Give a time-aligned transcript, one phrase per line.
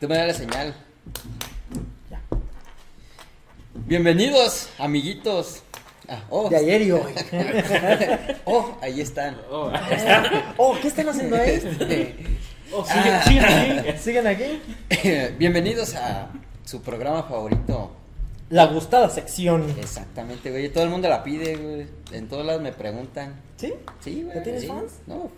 [0.00, 0.74] Tú me das la señal.
[3.74, 5.64] Bienvenidos, amiguitos.
[6.08, 7.12] Ah, oh, De ayer y hoy.
[8.44, 9.36] oh, ahí están.
[9.50, 9.72] Oh,
[10.56, 11.50] Oh, ¿qué están haciendo ahí?
[11.50, 12.14] Este,
[12.72, 13.98] oh, sigue, sigue aquí.
[13.98, 14.62] ¿Siguen aquí?
[15.38, 16.28] bienvenidos a
[16.64, 17.90] su programa favorito.
[18.50, 19.68] La gustada sección.
[19.80, 20.68] Exactamente, güey.
[20.68, 21.88] Todo el mundo la pide, güey.
[22.12, 23.34] En todos lados me preguntan.
[23.56, 23.74] ¿Sí?
[23.98, 24.36] Sí, güey.
[24.36, 24.68] ¿Ya tienes sí.
[24.68, 24.92] fans?
[25.08, 25.28] No.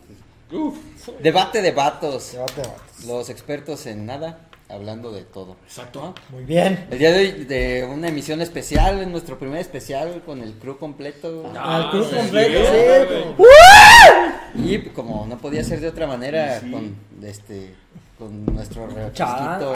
[0.52, 0.76] Uf,
[1.22, 2.32] Debate de vatos.
[2.32, 3.04] Debate, vatos.
[3.06, 5.56] Los expertos en nada, hablando de todo.
[5.66, 6.14] exacto.
[6.30, 6.86] Muy bien.
[6.90, 10.78] El día de hoy de una emisión especial, en nuestro primer especial con el crew
[10.78, 11.52] completo.
[11.56, 13.44] Ah, club sí, completo, sí,
[14.54, 14.62] sí.
[14.62, 16.70] Y como no podía ser de otra manera Sí.
[16.70, 17.74] con este
[18.18, 19.74] con nuestro refresquito.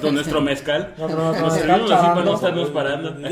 [0.00, 0.94] Con nuestro mezcal.
[0.96, 3.14] No, no, no, Nos servimos así para no estarnos parando.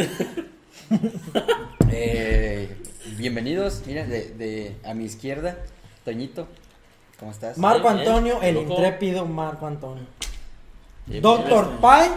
[1.91, 2.74] Eh,
[3.19, 5.59] bienvenidos, miren, de, de a mi izquierda,
[6.05, 6.47] Toñito.
[7.19, 7.59] ¿Cómo estás?
[7.59, 7.88] Marco.
[7.88, 10.05] Antonio, el intrépido Marco Antonio.
[11.06, 11.80] Doctor bien.
[11.80, 12.09] Pai,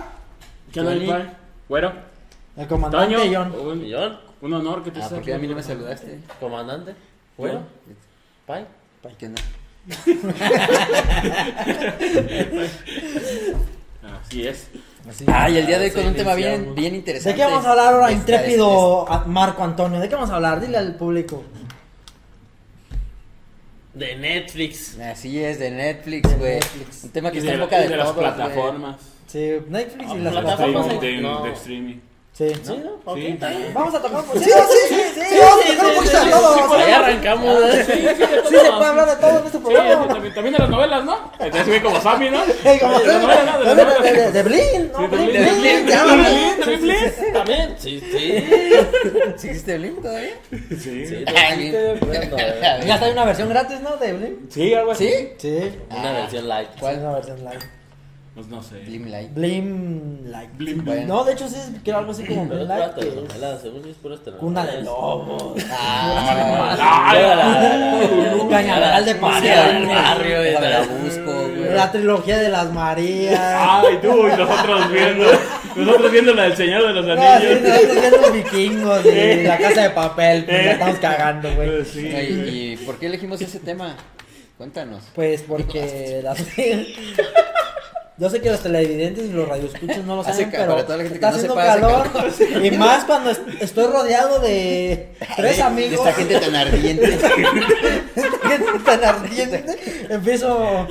[0.71, 1.07] ¿Qué onda, Johnny.
[1.07, 1.29] pai?
[1.67, 1.93] Güero.
[2.57, 3.31] el comandante Toño.
[3.33, 3.53] John.
[3.67, 4.19] Un millón.
[4.41, 6.19] Un honor que te Ah, estés ¿por qué a mí no me saludaste?
[6.39, 6.93] Comandante.
[7.37, 7.61] Bueno.
[8.45, 8.65] Pai.
[9.17, 9.41] ¿Qué onda?
[14.21, 14.67] Así es.
[15.07, 15.25] Así.
[15.27, 17.35] Ah, y el día de hoy sí, con un tema bien, bien ¿De interesante.
[17.37, 19.99] qué vamos a hablar ahora, intrépido Marco Antonio?
[19.99, 20.59] ¿De qué vamos a hablar?
[20.61, 21.43] Dile al público.
[23.95, 24.99] De Netflix.
[24.99, 26.53] Así es, de Netflix, De güey.
[26.55, 27.03] Netflix.
[27.05, 28.95] Un tema que Y está de, en boca de, y de las todos, plataformas.
[29.27, 31.01] Sí, Netflix y Ah, las plataformas plataformas.
[31.01, 31.43] De, de- no.
[31.43, 31.95] de streaming.
[32.37, 32.49] Sí.
[32.63, 32.91] ¿Sí, no?
[33.05, 33.37] Ok, Sí.
[33.73, 34.43] Vamos a tocar un poquito.
[34.45, 36.73] Sí, sí, sí, sí, sí, vamos a tocar un poquito de todo.
[36.75, 37.63] Ahí arrancamos.
[37.63, 37.85] ¿eh?
[38.49, 40.07] Sí, se puede hablar de todo en este Sí, programa.
[40.09, 41.31] también, también de las novelas, ¿no?
[41.39, 42.39] Entonces güey como Sammy, ¿no?
[42.81, 43.59] Como De las novelas, ¿no?
[43.63, 44.03] De de, novelas.
[44.03, 44.97] de, de, de Blin, ¿no?
[44.99, 46.25] Sí, de Blin, Blin, de Blin, Blin, de Blin.
[46.25, 47.33] Blin, de Blin.
[47.33, 48.45] También, sí, sí.
[49.37, 50.33] ¿Sí existe Blink todavía?
[50.51, 51.05] Sí.
[51.07, 51.99] Sí, Ah, sí, eh.
[52.85, 53.95] Ya está hay una versión gratis, ¿no?
[53.95, 54.47] De Blin.
[54.49, 55.07] Sí, algo así.
[55.37, 55.57] ¿Sí?
[55.59, 55.79] Sí.
[55.89, 56.13] Una Ah.
[56.13, 56.69] versión light.
[56.81, 57.59] ¿Cuál es una versión live?
[58.35, 58.79] Pues no sé.
[58.81, 59.33] Blim Light.
[59.33, 60.51] Blim like.
[60.57, 61.07] Blim, Bueno.
[61.07, 63.07] No, de hecho sí es que era algo así como Pero Blim pura que es
[63.07, 64.15] telenovela, según yo es pura.
[64.37, 65.53] Cuna de lobos.
[65.71, 67.13] Ah,
[68.49, 70.59] Cañaveral de Pasear del barrio.
[70.59, 71.73] la busco, güey.
[71.73, 73.39] La trilogía de las Marías.
[73.39, 75.25] Ay, tú y nosotros viendo.
[75.75, 77.61] Nosotros viendo la del Señor de los No, sí, Anillos.
[77.61, 80.43] nosotros viendo los vikingos y la casa de papel.
[80.45, 81.69] Pues la estamos cagando, güey.
[81.69, 82.07] Pues sí.
[82.07, 83.95] ¿Y, y por qué elegimos ese tema?
[84.57, 85.03] Cuéntanos.
[85.15, 86.37] Pues porque las...
[88.17, 91.03] Yo sé que los televidentes y los radioescuchos no lo saben, pero para toda la
[91.03, 92.11] gente que está no haciendo sepa, hace calor.
[92.13, 92.65] calor.
[92.65, 95.89] Y más cuando est- estoy rodeado de tres De- amigos.
[95.91, 97.07] De esta gente tan ardiente.
[98.43, 99.65] gente tan ardiente.
[100.09, 100.87] Empiezo.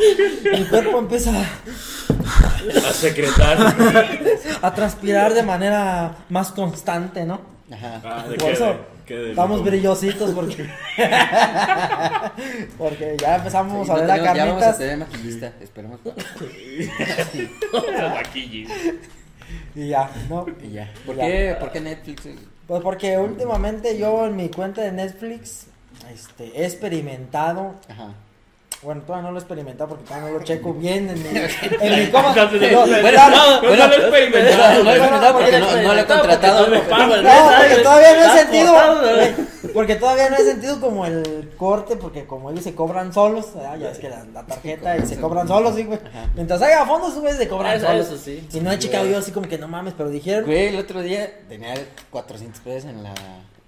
[0.52, 1.30] Mi cuerpo empieza
[2.88, 3.74] A secretar.
[4.60, 7.40] a transpirar de manera más constante, ¿no?
[7.72, 8.00] Ajá.
[8.04, 8.52] Ah, ¿de Por qué?
[8.52, 8.78] eso ¿De qué?
[8.78, 9.70] ¿De Estamos loco?
[9.70, 10.68] brillositos porque.
[12.78, 14.78] porque ya empezamos Sí, a no ver a tenemos- ya vamos a carnitas.
[14.78, 16.00] tener maquillista, esperemos.
[18.14, 18.68] Maquillis.
[19.74, 20.46] Y ya, ¿no?
[20.62, 20.92] Y ya.
[21.04, 21.26] ¿Por Ya.
[21.26, 22.24] qué, ¿Por qué Netflix?
[22.24, 22.36] güey?
[22.66, 25.66] Pues porque últimamente yo en mi cuenta de Netflix
[26.12, 27.74] este, he experimentado.
[27.88, 28.14] Ajá.
[28.84, 31.28] Bueno, todavía no lo he experimentado porque todavía no lo checo bien en mi,
[31.80, 32.28] en mi coma.
[32.36, 34.74] Entonces, No, bueno, no, no lo he experimentado.
[34.78, 36.66] No, no he experimentado porque no, no lo he contratado.
[36.68, 38.74] No, No, porque todavía no he sentido.
[39.72, 43.76] Porque todavía no he sentido como el corte, porque como ellos se cobran solos, ah,
[43.76, 45.98] ya es que la, la tarjeta y se cobran solos, sí, güey.
[46.34, 48.06] Mientras haya fondos, esos güeyes se cobran Eso- solos.
[48.06, 48.46] eso sí.
[48.52, 50.44] Y no he checado yo así como que no mames, pero dijeron.
[50.44, 51.74] Güey, el otro día tenía
[52.10, 53.14] 400 pesos en la,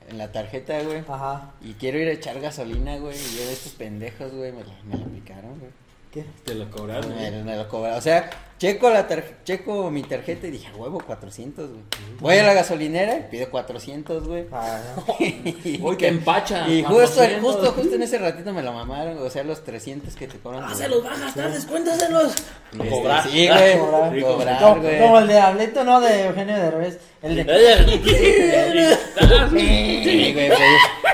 [0.08, 1.02] en la tarjeta, güey.
[1.08, 1.52] Ajá.
[1.62, 3.16] Y quiero ir a echar gasolina, güey.
[3.16, 5.70] Y yo de estos pendejos, güey, me la, me la aplicaron, güey.
[6.12, 6.24] ¿Qué?
[6.44, 7.14] Te lo cobraron.
[7.14, 7.98] Me, me lo cobraron.
[7.98, 11.82] O sea, checo, la tar- checo mi tarjeta y dije, "A huevo, 400, güey.
[12.20, 14.46] Voy a la gasolinera y pido 400, güey.
[14.52, 14.78] Ah,
[15.80, 16.66] Uy, que empacha.
[16.68, 17.42] Y justo, 400.
[17.54, 20.64] justo, justo en ese ratito me lo mamaron, o sea, los 300 que te cobran.
[20.64, 22.32] Ah, se los va a gastar, descuéntaselos.
[22.72, 23.22] Este, Cobrar.
[23.28, 23.78] Sí, güey.
[23.78, 24.12] Cobrar.
[24.14, 25.00] Sí, Cobrar, como, güey.
[25.00, 26.00] como el de Hableto, ¿no?
[26.00, 26.98] De Eugenio Derbez.
[27.22, 27.44] El de.
[29.50, 30.58] Sí, güey, pues,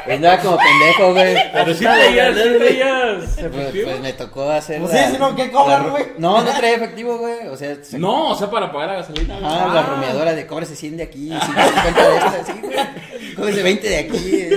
[0.04, 1.34] pues andaba como pendejo, güey.
[1.52, 3.50] Pero sí traías, sí traías.
[3.52, 4.80] Pues, pues me tocó hacer.
[4.80, 6.04] Pues la- sí, si no, ¿qué cobran, güey?
[6.18, 7.31] No, no traía efectivo, güey.
[7.50, 9.38] O sea, se- No, o sea, para pagar la gasolina.
[9.38, 9.46] güey.
[9.52, 12.76] Ajá, la rumiadora de cóbrese 100 de aquí, 50 de esta, sí, güey.
[13.36, 14.48] Cóbrese 20 de aquí.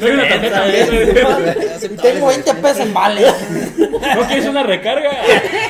[0.00, 1.84] Soy una tarjeta güey.
[1.84, 3.34] Y tengo 20 pesos en vales.
[4.16, 5.10] ¿No quieres una recarga?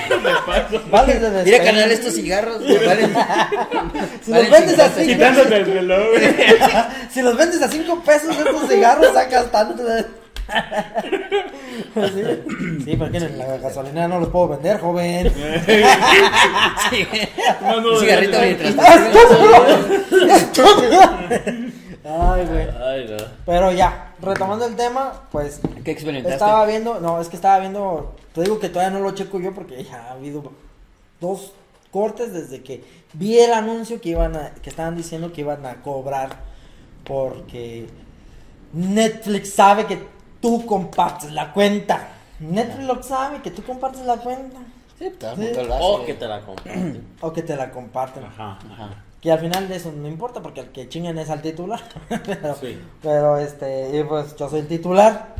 [0.08, 0.82] De paso.
[0.90, 1.44] Vales de despensa.
[1.44, 3.14] Mira, carnal, estos cigarros, güey, valen.
[4.24, 6.34] Si valen los vendes 50 así, Quitándote el reloj, güey.
[7.12, 9.82] Si los vendes a 5 pesos estos cigarros, sacas tanto.
[11.94, 15.32] Sí, sí porque en la gasolinera no los puedo vender, joven.
[16.90, 17.28] Sí, güey.
[17.62, 18.74] No, no, Un cigarrito mientras.
[22.04, 22.68] Ay, güey.
[22.82, 23.16] Ay, no.
[23.46, 26.34] Pero ya, retomando el tema, pues ¿Qué experimentaste?
[26.34, 29.54] estaba viendo, no, es que estaba viendo, te digo que todavía no lo checo yo
[29.54, 30.52] porque ya ha habido
[31.20, 31.52] dos
[31.90, 35.80] cortes desde que vi el anuncio que iban a, que estaban diciendo que iban a
[35.82, 36.30] cobrar
[37.04, 37.86] porque
[38.72, 40.13] Netflix sabe que
[40.44, 42.08] tú compartes la cuenta.
[42.38, 44.58] Netflix lo sabe que tú compartes la cuenta
[44.98, 45.52] Sí, el Sí.
[45.80, 47.06] O que te la comparten.
[47.22, 48.24] o que te la comparten.
[48.24, 48.58] Ajá.
[48.70, 48.90] Ajá.
[49.22, 51.80] Que al final de eso no importa porque el que chinguen es al titular.
[52.26, 52.78] pero, Sí.
[53.02, 55.34] pero este, y pues yo soy el titular.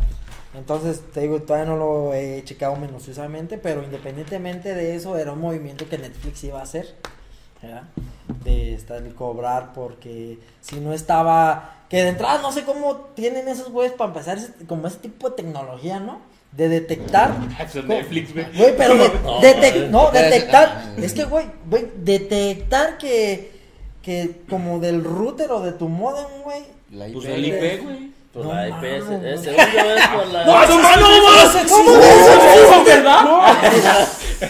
[0.55, 5.41] Entonces, te digo, todavía no lo he checado minuciosamente, pero independientemente de eso, era un
[5.41, 6.95] movimiento que Netflix iba a hacer.
[7.61, 7.83] ¿verdad?
[8.43, 13.47] De estar y cobrar porque si no estaba, que de entrada no sé cómo tienen
[13.47, 16.19] esos güeyes para empezar ese- como ese tipo de tecnología, ¿no?
[16.51, 17.33] De detectar.
[17.61, 18.47] Es Netflix, güey.
[18.57, 23.53] Güey, pero de- No, detec- no, detectar, ah, es que güey, güey, detectar que
[24.03, 26.63] que como del router o de tu modem, güey.
[26.91, 27.15] La IP.
[27.15, 28.11] Pues el IP, güey.
[28.33, 30.41] Pues No la IP, es- es- es por la...
[30.43, 31.69] ¡Ah, no no!
[31.69, 33.25] ¿Cómo ¿Eso es verdad?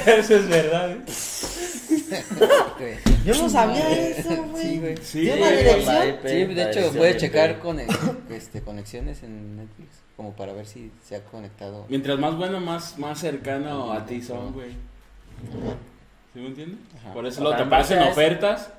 [0.06, 0.94] Eso es verdad, ¿eh?
[1.04, 1.33] güey.
[3.24, 4.62] Yo no sabía eso, güey.
[4.62, 4.96] Sí, güey.
[4.98, 6.16] Sí, ¿Tiene una dirección?
[6.22, 7.20] Sí, de la hecho puedes IP.
[7.20, 7.80] checar con
[8.30, 11.86] este, conexiones en Netflix como para ver si se ha conectado.
[11.88, 14.70] Mientras más bueno, más, más cercano a ti son, güey.
[16.32, 16.78] ¿Sí me entiendes?
[17.00, 17.12] Ajá.
[17.14, 18.70] Por eso O luego sea, te pasan es- ofertas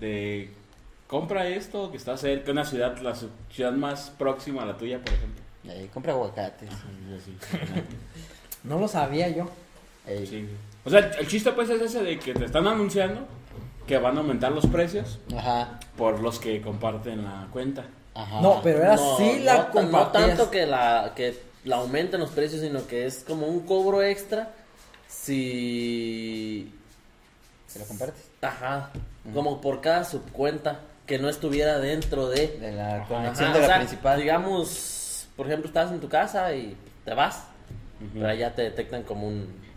[0.00, 0.50] de
[1.06, 3.14] compra esto que está cerca, una ciudad, la
[3.50, 5.42] ciudad más próxima a la tuya, por ejemplo.
[5.92, 6.70] Compra aguacates.
[7.24, 7.36] Sí,
[8.64, 9.48] No lo sabía yo.
[10.06, 10.48] Ey, sí.
[10.88, 13.20] O sea, el chiste pues es ese de que te están anunciando
[13.86, 17.84] que van a aumentar los precios Ajá, por los que comparten la cuenta.
[18.14, 18.40] ajá.
[18.40, 22.30] No, pero era No, sí la no, no tanto que la que la aumenten los
[22.30, 24.48] precios, sino que es como un cobro extra
[25.06, 26.72] si
[27.66, 28.24] ¿Se lo compartes?
[28.40, 28.90] ajá,
[29.34, 33.60] como por cada subcuenta que no estuviera dentro de De la conexión Ajá, de o
[33.60, 34.18] la sea, principal.
[34.20, 36.74] Digamos, por ejemplo, estás en tu casa y
[37.04, 37.44] te vas,
[38.00, 38.20] Ujú.
[38.20, 39.67] pero ya te detectan como un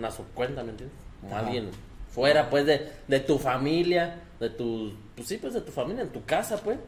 [0.00, 0.96] una subcuenta, ¿me entiendes?
[1.20, 1.46] Como Ajá.
[1.46, 1.70] alguien
[2.12, 6.08] fuera pues de, de tu familia, de tu pues sí, pues de tu familia en
[6.10, 6.78] tu casa, pues.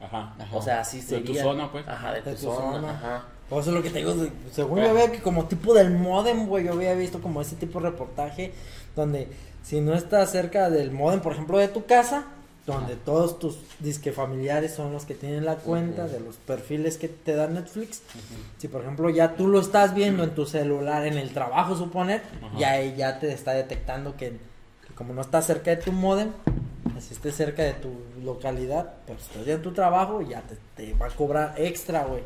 [0.00, 0.34] Ajá.
[0.38, 0.56] Ajá.
[0.56, 1.42] O sea, así De tu sería.
[1.42, 1.86] zona, pues.
[1.88, 2.90] Ajá, de tu, De tu zona, zona.
[2.90, 3.24] ajá.
[3.50, 4.14] Eso es lo que te digo,
[4.52, 7.80] según yo veo que como tipo del modem, güey, yo había visto como ese tipo
[7.80, 8.52] de reportaje
[8.94, 9.26] donde
[9.64, 12.26] si no estás cerca del modem, por ejemplo, de tu casa,
[12.72, 17.08] donde todos tus disque familiares son los que tienen la cuenta de los perfiles que
[17.08, 18.02] te da Netflix.
[18.58, 22.22] Si por ejemplo ya tú lo estás viendo en tu celular, en el trabajo suponer,
[22.58, 24.30] ya ahí ya te está detectando que,
[24.86, 26.30] que como no estás cerca de tu modem,
[27.00, 27.90] si estés cerca de tu
[28.22, 32.22] localidad, si estás ya en tu trabajo, ya te, te va a cobrar extra, güey.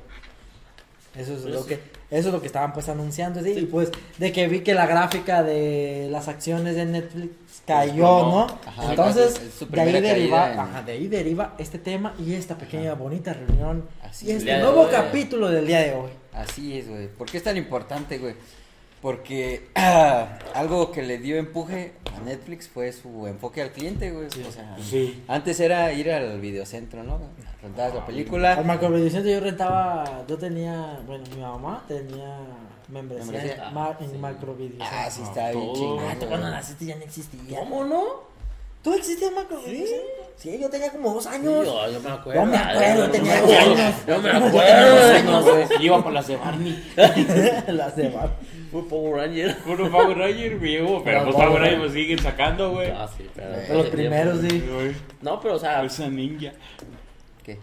[1.16, 1.68] Eso es Pues lo sí.
[1.68, 1.74] que
[2.10, 3.50] eso es lo que estaban pues anunciando ¿sí?
[3.50, 7.30] y pues de que vi que la gráfica de las acciones de Netflix
[7.66, 8.46] cayó, ¿no?
[8.66, 9.40] Ajá, Entonces,
[9.70, 13.84] de ahí deriva, en- ajá, de ahí deriva este tema y esta pequeña bonita reunión
[14.02, 14.36] Así y es.
[14.38, 16.10] este de nuevo capítulo del día de hoy.
[16.32, 17.08] Así es, güey.
[17.08, 18.34] ¿Por qué es tan importante, güey?
[19.00, 24.26] Porque ah, algo que le dio empuje a Netflix fue su enfoque al cliente, güey.
[24.26, 25.22] O sea, Sí.
[25.28, 27.18] antes era ir al videocentro, ¿no?
[27.62, 28.54] Rentabas la película.
[28.54, 32.36] Al macrovideocentro yo rentaba, yo tenía, bueno, mi mamá tenía
[32.94, 33.66] membresía, Membresía.
[33.68, 34.78] en, ma- Ah, en sí.
[34.80, 36.04] Ah, sí, está bien chingón.
[36.08, 37.58] Ah, tú cuando naciste ya no existía.
[37.58, 38.34] ¿Cómo no?
[38.82, 40.24] ¿Tú existías macrovideocentro?
[40.36, 41.64] Sí, yo tenía como dos Sí, años.
[41.64, 42.40] yo, yo me acuerdo.
[42.42, 43.74] Yo me acuerdo, tenía yo me acuerdo.
[43.82, 43.94] años.
[44.06, 45.14] Yo me Dos acuerdo.
[45.14, 45.86] años, güey.
[45.86, 46.92] Iba por las de Barney.
[47.68, 48.36] Las de Bar-
[48.70, 49.56] Fue Power Ranger.
[49.58, 51.02] Puro Power Ranger, viejo.
[51.02, 51.80] Pero Los pues Power Power Ranger Rangers.
[51.80, 52.90] pues siguen sacando, güey.
[52.90, 53.50] Ah, sí, pero.
[53.52, 54.64] De los primeros, sí.
[55.22, 56.52] No, pero o sea, Esa ninja.
[57.42, 57.58] ¿Qué?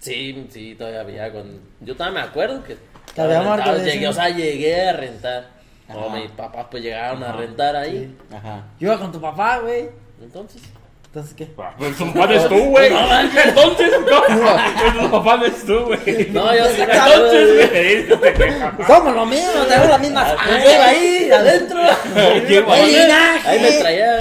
[0.00, 1.60] sí, sí, todavía había con.
[1.80, 2.76] Yo todavía me acuerdo que.
[3.16, 5.46] Que había rentaba, marcas de llegué, o sea, llegué a rentar.
[5.92, 6.16] O Ajá.
[6.16, 7.36] mis papás pues llegaron a Ajá.
[7.38, 8.14] rentar ahí.
[8.32, 8.62] Ajá.
[8.78, 9.88] Yo iba con tu papá, güey.
[10.22, 10.62] Entonces.
[11.06, 11.48] Entonces, ¿qué?
[11.56, 12.92] Ah, Pues tu papá no es tú, güey.
[12.92, 14.22] Entonces, no.
[14.26, 16.28] Pues tu papá no es tú, güey.
[16.30, 16.82] No, yo sí.
[16.82, 18.86] Entonces, güey.
[18.86, 21.80] Somos lo mismo, tenemos la misma sangre ahí, adentro.
[22.46, 23.48] Qué El linaje.
[23.48, 24.18] Ahí me traía.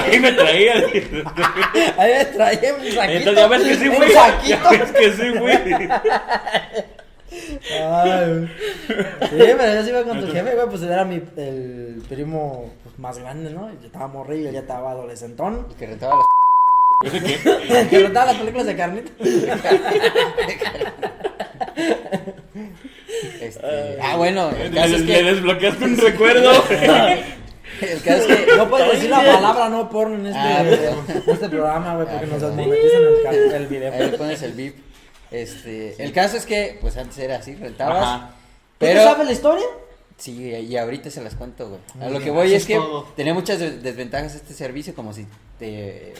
[0.00, 0.74] Ahí, me traía.
[1.98, 3.02] Ahí me traía un saquito.
[3.02, 4.12] Entonces ya ves que sí, güey.
[4.46, 5.58] Ya ves que sí, güey.
[7.32, 8.50] Ay,
[8.88, 8.94] sí,
[9.30, 12.98] pero yo sí iba con tu jefe, güey, pues él era mi, el primo pues,
[12.98, 13.70] más grande, ¿no?
[13.80, 15.66] Yo estaba morrillo, él ya estaba adolescentón.
[15.70, 16.26] El que rentaba las.
[17.14, 19.12] El que rentaba las películas de carnita.
[23.40, 23.98] Este...
[24.00, 25.22] Ah, bueno, el caso Le, es le que.
[25.24, 26.50] desbloqueaste un recuerdo.
[26.70, 28.56] El caso es que.
[28.56, 32.26] No puedes decir la palabra no porno en este, Ah, en este programa, güey, porque
[32.26, 33.92] Ah, nos desmonetizan el, el video.
[33.92, 34.89] Ahí le pones el VIP.
[35.30, 38.02] Este, el caso es que, pues antes era así, rentabas.
[38.02, 38.26] Ajá.
[38.30, 39.66] ¿Tú Pero, sabes la historia?
[40.16, 41.80] sí, y ahorita se las cuento, güey.
[42.00, 42.80] A lo bien, que voy es es que
[43.16, 45.26] tenía muchas des- desventajas este servicio, como si
[45.58, 46.14] te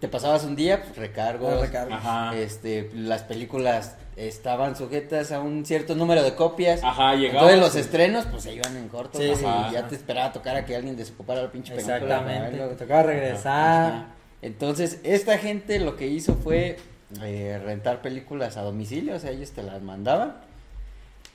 [0.00, 1.52] te pasabas un día, pues recargos.
[1.54, 1.94] Ah, recargos.
[1.94, 2.36] Ajá.
[2.36, 6.84] Este, las películas estaban sujetas a un cierto número de copias.
[6.84, 7.50] Ajá, llegaba.
[7.50, 9.18] Entonces los estrenos, pues se iban en corto.
[9.18, 9.72] Sí, y ajá.
[9.72, 11.96] ya te esperaba tocar a que alguien desocupara la pinche película.
[11.96, 12.58] Exactamente.
[12.58, 13.92] Te tocaba regresar.
[13.92, 14.06] Ajá.
[14.40, 16.78] Entonces, esta gente lo que hizo fue
[17.22, 20.36] eh, rentar películas a domicilio, o sea, ellos te las mandaban.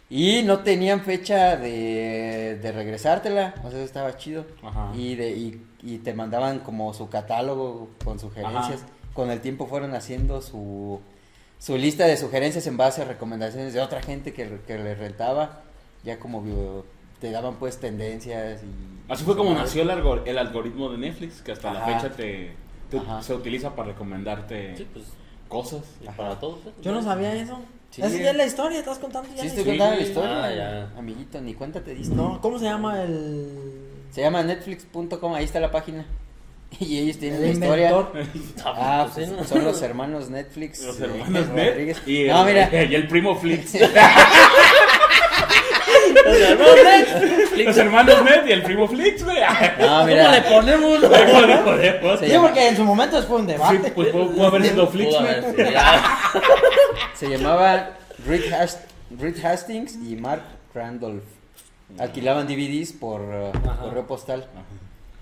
[0.09, 4.45] Y no tenían fecha de, de regresártela, o sea, eso estaba chido.
[4.61, 4.91] Ajá.
[4.95, 8.81] Y, de, y, y te mandaban como su catálogo con sugerencias.
[8.81, 8.89] Ajá.
[9.13, 10.99] Con el tiempo fueron haciendo su,
[11.57, 15.61] su lista de sugerencias en base a recomendaciones de otra gente que, que le rentaba.
[16.03, 16.83] Ya como
[17.19, 19.11] te daban pues tendencias y...
[19.11, 22.53] Así fue como nació el, algor- el algoritmo de Netflix, que hasta la fecha te,
[23.21, 25.05] se utiliza para recomendarte Sí, pues,
[25.53, 25.81] cosas.
[26.03, 26.17] y Ajá.
[26.17, 26.57] para todos.
[26.65, 26.71] ¿eh?
[26.81, 27.59] Yo no sabía eso.
[27.91, 28.01] Sí.
[28.01, 30.91] Esa ya es la historia, estás contando ya Sí, estoy contando la historia, ah, ya.
[30.97, 32.15] amiguito, ni cuenta te diste.
[32.15, 33.49] No, ¿cómo se llama el
[34.11, 36.05] Se llama netflix.com, ahí está la página.
[36.79, 37.91] Y ellos tienen la historia.
[37.91, 38.23] inventor?
[38.65, 39.43] Ah, pues, pues, ¿no?
[39.45, 40.83] son los hermanos Netflix.
[40.83, 42.67] Los eh, hermanos Net y, No, mira.
[42.89, 43.73] y el primo Flix.
[46.25, 47.65] Los hermanos Netflix.
[47.65, 49.37] Los hermanos Net y el primo Flix, güey.
[49.79, 50.99] No, ¿Cómo le ponemos?
[51.01, 53.91] ¿Cómo le Sí, porque en su momento fue un Sí, debate.
[53.91, 55.65] pues pudo, haber sido Flix, güey.
[57.15, 57.91] Se llamaba
[58.25, 58.79] Reed, Hast-
[59.19, 61.23] Reed Hastings y Mark Randolph.
[61.99, 63.81] Alquilaban DVDs por uh, Ajá.
[63.81, 64.47] correo postal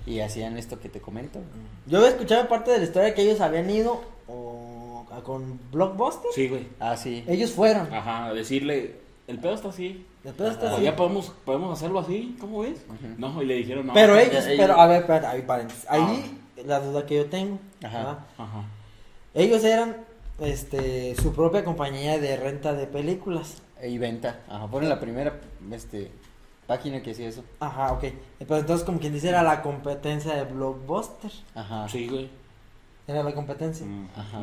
[0.05, 1.39] y hacían esto que te comento.
[1.85, 6.31] Yo había escuchado parte de la historia que ellos habían ido o, a- con Blockbuster.
[6.33, 6.67] Sí, güey.
[6.79, 7.23] Ah, sí.
[7.27, 7.93] Ellos fueron.
[7.93, 8.95] Ajá, decirle,
[9.27, 10.05] el pedo está así.
[10.23, 10.83] Después está O así.
[10.83, 12.85] ya podemos, podemos hacerlo así, ¿cómo ves?
[13.17, 13.93] No, y le dijeron no.
[13.93, 15.85] Pero no, ellos, ellos- pero a ver, espérate, ahí, paréntesis.
[15.89, 16.01] ahí
[16.57, 16.61] Ah.
[16.65, 17.57] la duda que yo tengo.
[17.83, 17.97] Ajá.
[17.97, 18.19] ¿verdad?
[18.37, 18.63] Ajá.
[19.33, 19.97] Ellos eran
[20.39, 23.61] este su propia compañía de renta de películas.
[23.83, 24.41] Y venta.
[24.47, 25.39] Ajá, fueron la primera
[25.71, 26.11] este,
[26.67, 27.43] página que hacía eso.
[27.59, 28.03] Ajá, ok.
[28.39, 31.31] Pero entonces como quien dice era la competencia de Blockbuster.
[31.55, 31.89] Ajá.
[31.89, 32.29] Sí, güey.
[33.07, 33.85] Era la competencia.
[33.87, 34.39] Mm, Ajá.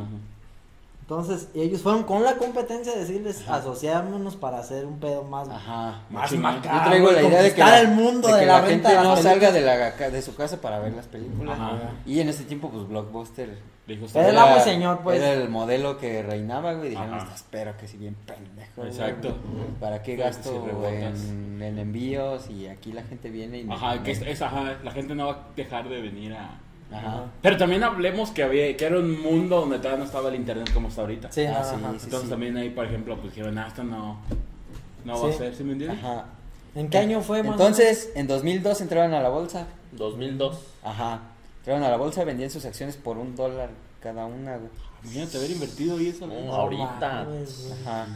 [1.10, 6.02] Entonces ellos fueron con la competencia de decirles asociámonos para hacer un pedo más, Ajá.
[6.10, 6.80] más macabro.
[6.80, 8.94] Yo traigo la y idea de que, la, el mundo de de, que la, gente
[8.94, 11.58] no salga de, la, ca- de su casa para ver las películas.
[11.58, 11.78] Ajá.
[12.04, 15.16] Y en ese tiempo, pues Blockbuster dijo, Era el "Está- amo y señor, pues.
[15.18, 16.90] Era el modelo que reinaba, güey.
[16.90, 17.22] Dijeron, Ajá.
[17.22, 18.72] "Está- espero que si bien pendejo.
[18.76, 18.88] güey.
[18.90, 19.34] Exacto.
[19.80, 21.24] ¿Para qué gasto rebotas.
[21.24, 22.50] en, en envíos?
[22.50, 23.64] Y aquí la gente viene y.
[23.64, 26.34] me- Ajá, que es, me- es- ajá, la gente no va a dejar de venir
[26.34, 26.60] a...
[26.92, 27.24] Ajá.
[27.42, 30.70] Pero también hablemos que había que era un mundo donde todavía no estaba el internet
[30.72, 31.30] como está ahorita.
[31.30, 31.92] Sí, Ah, ajá, sí, ajá.
[31.98, 32.04] sí.
[32.04, 34.18] Entonces también ahí, por ejemplo, pues dijeron, ah, esto no,
[35.04, 35.98] no va a ser, ¿sí me entiendes?
[36.02, 36.26] Ajá.
[36.74, 39.66] ¿En qué año fue más Entonces, en 2002 entraron a la bolsa.
[39.92, 40.58] 2002.
[40.84, 41.20] Ajá.
[41.58, 44.70] Entraron a la bolsa, vendían sus acciones por un dólar cada una, güey.
[45.04, 46.26] Imagínate haber invertido y eso.
[46.26, 46.34] ¿no?
[46.54, 47.24] Ahorita.
[47.24, 47.44] güey.
[47.82, 48.06] Ajá.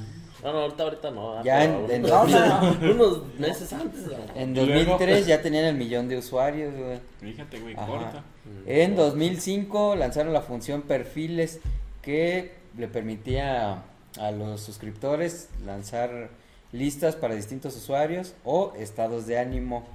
[0.42, 1.38] No, no, ahorita, ahorita no.
[1.38, 2.90] ah, Ya en- en unos, 2000.
[2.90, 4.00] unos meses antes.
[4.06, 4.16] ¿no?
[4.34, 7.00] En Y luego- 2003 ya tenían el millón de usuarios, güey.
[7.20, 7.86] Fíjate, güey, Ajá.
[7.86, 8.22] corta.
[8.66, 11.60] En 2005 lanzaron la función perfiles
[12.02, 13.82] que le permitía
[14.18, 16.28] a los suscriptores lanzar
[16.72, 19.86] listas para distintos usuarios o estados de ánimo.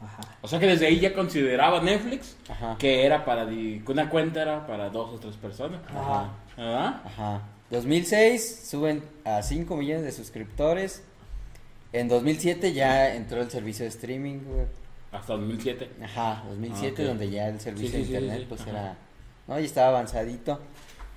[0.00, 0.22] Ajá.
[0.42, 2.76] O sea que desde ahí ya consideraba Netflix Ajá.
[2.78, 5.80] que era para, di- que una cuenta era para dos o tres personas.
[5.88, 6.30] Ajá.
[6.56, 7.02] ¿Verdad?
[7.04, 7.42] Ajá.
[7.70, 11.02] 2006 suben a 5 millones de suscriptores.
[11.92, 14.66] En 2007 ya entró el servicio de streaming, güey.
[15.12, 15.90] Hasta 2007.
[16.02, 17.08] Ajá, 2007 Ah, ok.
[17.08, 18.70] donde ya el servicio Sí, sí, de sí, internet sí, pues ajá.
[18.70, 18.96] era,
[19.46, 20.60] no, ya estaba avanzadito.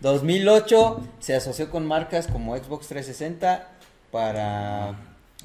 [0.01, 3.67] 2008 se asoció con marcas como Xbox 360
[4.12, 4.96] para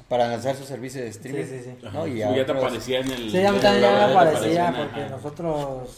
[0.09, 1.43] para lanzar su servicio de streaming.
[1.43, 1.87] Sí, sí, sí.
[1.93, 2.07] ¿no?
[2.07, 3.17] Y Sí, a ya te aparecía en el.
[3.29, 5.09] Sí, ya el- me aparecía porque ajá.
[5.09, 5.89] nosotros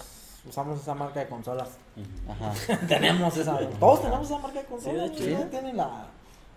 [0.48, 1.70] usamos esa marca de consolas.
[2.30, 2.78] Ajá.
[2.88, 3.58] tenemos esa.
[3.80, 5.12] Todos tenemos esa marca de consolas.
[5.16, 5.40] Sí, de hecho.
[5.44, 6.08] ya Tienen la,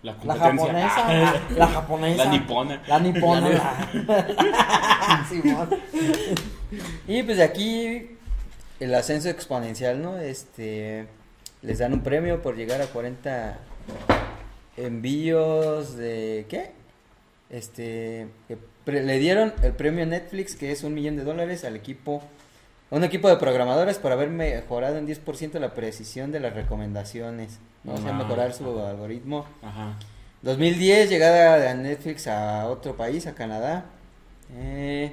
[0.03, 0.91] La, japonesa.
[0.97, 2.25] Ah, La, la japonesa.
[2.25, 2.81] La nipona.
[2.87, 3.49] La nipona.
[3.49, 3.57] La
[4.07, 5.25] La...
[5.29, 5.69] Simón.
[7.07, 8.17] Y pues de aquí
[8.79, 10.17] el ascenso exponencial, ¿no?
[10.17, 11.07] Este
[11.61, 13.57] les dan un premio por llegar a 40
[14.77, 16.71] envíos de ¿qué?
[17.49, 21.75] Este que pre- le dieron el premio Netflix que es un millón de dólares al
[21.75, 22.23] equipo
[22.93, 27.95] un equipo de programadores por haber mejorado en 10% la precisión de las recomendaciones, ¿no?
[27.95, 28.91] O sea, mejorar su ajá.
[28.91, 29.47] algoritmo.
[29.63, 29.97] Ajá.
[30.43, 33.85] 2010, llegada de Netflix a otro país, a Canadá.
[34.55, 35.11] Eh,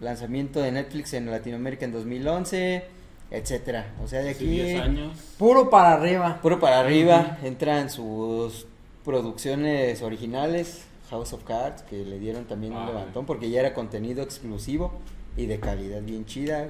[0.00, 2.84] lanzamiento de Netflix en Latinoamérica en 2011,
[3.30, 3.94] etcétera.
[4.02, 5.16] O sea, de aquí 10 años.
[5.38, 6.40] Puro para arriba.
[6.42, 8.66] puro para arriba entran sus
[9.04, 14.24] producciones originales, House of Cards, que le dieron también un levantón porque ya era contenido
[14.24, 14.92] exclusivo
[15.36, 16.68] y de calidad bien chida.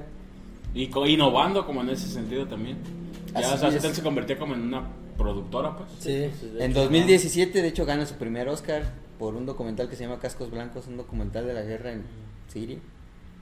[0.73, 2.77] Y co- innovando como en ese sentido también.
[3.33, 5.89] Ya, o sea, se convirtió como en una productora, pues.
[5.99, 6.29] Sí.
[6.59, 8.83] En hecho, 2017, de hecho, gana su primer Oscar
[9.17, 12.03] por un documental que se llama Cascos Blancos, un documental de la guerra en
[12.51, 12.77] Siria.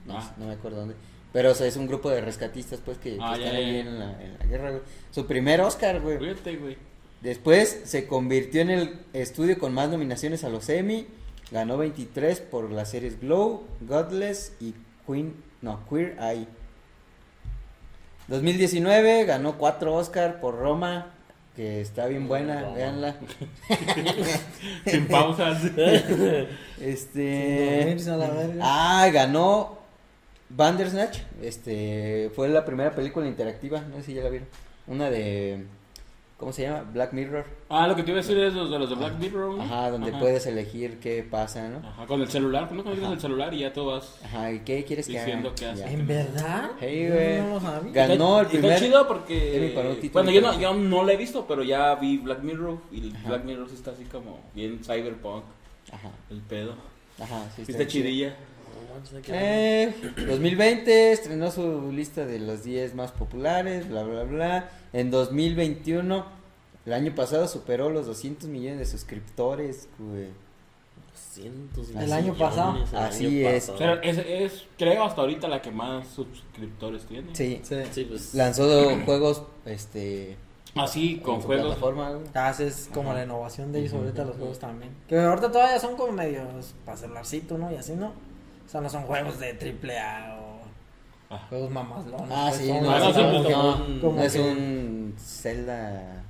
[0.06, 0.34] no, Ah.
[0.38, 0.94] no me acuerdo dónde.
[1.32, 3.58] Pero o sea, es un grupo de rescatistas, pues, que, que Ah, ya, están ya,
[3.58, 3.80] ahí ya.
[3.80, 4.82] en la, en la guerra, güey.
[5.10, 6.18] Su primer Oscar, güey.
[6.18, 6.76] Fíjate, güey.
[7.20, 11.06] Después se convirtió en el estudio con más nominaciones a los Emmy.
[11.50, 14.74] Ganó 23 por las series Glow, Godless y
[15.06, 16.46] Queen, no, Queer Eye.
[18.28, 21.12] 2019 ganó 4 Oscar por Roma,
[21.54, 22.74] que está bien buena, Roma.
[22.74, 23.16] véanla.
[24.86, 25.62] Sin pausas.
[26.80, 27.96] Este.
[28.60, 29.78] Ah, ganó
[30.50, 31.20] Bandersnatch.
[31.42, 34.48] Este fue la primera película interactiva, no sé si ya la vieron.
[34.86, 35.64] Una de
[36.36, 36.82] ¿cómo se llama?
[36.92, 37.44] Black Mirror.
[37.68, 39.54] Ah, lo que te iba a decir es los de los de Black Mirror.
[39.56, 39.66] güey.
[39.66, 40.18] Ajá, donde Ajá.
[40.20, 41.78] puedes elegir qué pasa, ¿no?
[41.86, 43.14] Ajá, con el celular, pues no conectas Ajá.
[43.14, 44.18] el celular y ya tú vas.
[44.24, 45.56] Ajá, ¿y qué quieres que Diciendo haga?
[45.56, 45.92] qué hace.
[45.92, 46.70] ¿En verdad?
[46.80, 47.40] Hey, güey.
[47.42, 47.92] No sabía.
[47.92, 50.10] Ganó el Y está primer- chido porque.
[50.12, 52.78] Bueno, yo no, yo no lo he visto, pero ya vi Black Mirror.
[52.92, 53.28] Y Ajá.
[53.28, 55.44] Black Mirror sí está así como bien cyberpunk.
[55.92, 56.74] Ajá, El pedo.
[57.20, 58.04] ajá, sí Sí está está chido.
[58.06, 58.28] chidilla.
[58.28, 58.55] No que-
[59.28, 59.92] Eh,
[60.26, 64.70] 2020 estrenó su lista de los 10 más populares, bla, bla, bla.
[64.92, 66.24] En 2021,
[66.86, 70.28] el año pasado superó los 200 millones de suscriptores, güey.
[71.14, 72.76] Cientos El millones, año pasado.
[72.76, 73.70] el Así año es.
[73.70, 73.78] Pasado.
[73.78, 77.34] sea, es, es, creo, hasta ahorita la que más suscriptores tiene.
[77.34, 77.76] Sí, Sí.
[77.92, 78.34] Sí, pues.
[78.34, 78.64] lanzó
[79.04, 80.36] juegos, este,
[80.74, 81.78] Así, con en su juegos.
[82.34, 83.18] Haces como Ajá.
[83.20, 84.92] la innovación de ellos ahorita los juegos también.
[85.08, 87.72] Que ahorita todavía son como medios para celularcito, ¿no?
[87.72, 88.12] Y así, ¿no?
[88.66, 90.56] O sea, no son juegos de triple A o
[91.34, 91.44] Ah.
[91.48, 92.28] juegos mamazlones.
[92.30, 96.22] Ah, pues, sí, son no, no, como- como no es un Zelda.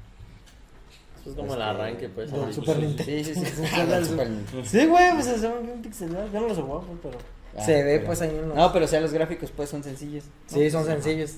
[1.26, 2.32] Es como el este, arranque, pues.
[2.32, 2.52] ahorita.
[2.52, 3.12] Super sí, Nintendo.
[3.12, 3.42] Sí, sí, sí.
[3.46, 4.64] Es un Zelda Super Nintendo.
[4.64, 6.26] Sí, güey, pues se ve bien pixelado.
[6.32, 7.18] Yo no jugado, pues, pero
[7.58, 8.56] Ah, se ve pero- pues ahí en los...
[8.56, 10.24] No, pero o sea, los gráficos pues son sencillos.
[10.24, 10.56] ¿no?
[10.56, 11.32] Sí, son sencillos.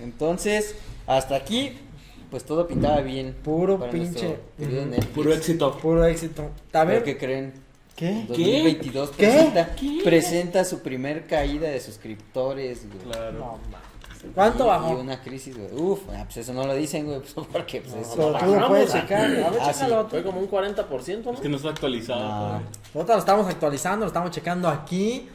[0.00, 0.74] Entonces,
[1.06, 1.78] hasta aquí,
[2.30, 3.34] pues todo pintaba bien.
[3.44, 4.38] Puro pinche.
[5.14, 5.76] Puro éxito.
[5.78, 6.50] Puro éxito.
[6.70, 7.02] También.
[7.02, 7.52] ¿Pero qué creen?
[7.98, 8.08] ¿Qué?
[8.10, 9.16] En 2022 ¿Qué?
[9.26, 10.00] Presenta, ¿Qué?
[10.04, 12.98] presenta su primer caída de suscriptores, güey.
[13.12, 13.32] Claro.
[13.32, 13.58] No.
[14.34, 14.92] ¿Cuánto Y- bajó?
[14.92, 15.68] Y una crisis, güey.
[15.74, 18.14] Uf, ah, pues eso no lo dicen, güey, pues porque pues No, eso.
[18.16, 19.24] Pero no tú lo puedes checar.
[19.26, 19.84] A ver, Ah, sí.
[20.10, 21.32] Fue como un 40%, ¿no?
[21.32, 22.20] Es que no está actualizado.
[22.20, 22.62] No.
[22.94, 25.28] Nosotros lo estamos actualizando, lo estamos checando aquí.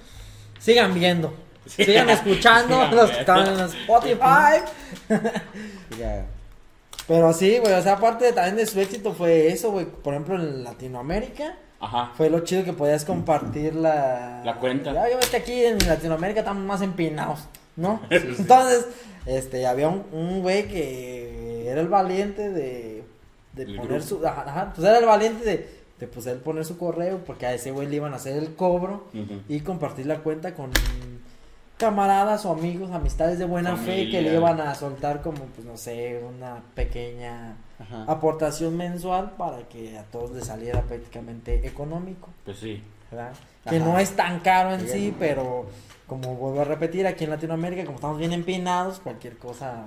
[0.60, 1.34] Sigan viendo.
[1.66, 4.64] Sigan escuchando Sigan los que están en Spotify.
[7.08, 9.86] Pero sí, güey, o sea, aparte también de su éxito fue eso, güey.
[9.86, 12.12] Por ejemplo, en Latinoamérica Ajá.
[12.16, 14.42] fue lo chido que podías compartir la...
[14.46, 14.94] La cuenta.
[14.94, 17.42] Ya, ves que aquí en Latinoamérica estamos más empinados,
[17.76, 18.02] ¿no?
[18.10, 18.88] Entonces,
[19.26, 23.04] este, había un, un güey que era el valiente de,
[23.54, 24.02] de poner grupo.
[24.02, 24.26] su...
[24.26, 25.70] Ajá, ajá, pues era el valiente de,
[26.00, 28.56] de pues él poner su correo porque a ese güey le iban a hacer el
[28.56, 29.06] cobro
[29.48, 30.72] y compartir la cuenta con
[31.78, 35.76] camaradas o amigos, amistades de buena fe que le iban a soltar como, pues no
[35.78, 38.06] sé, una pequeña ajá.
[38.08, 42.82] aportación mensual para que a todos les saliera prácticamente económico, Pues sí.
[43.12, 43.34] ¿verdad?
[43.70, 45.66] Que no es tan caro en Sí, pero
[46.08, 49.86] como vuelvo a repetir, aquí en Latinoamérica, como estamos bien empinados, cualquier cosa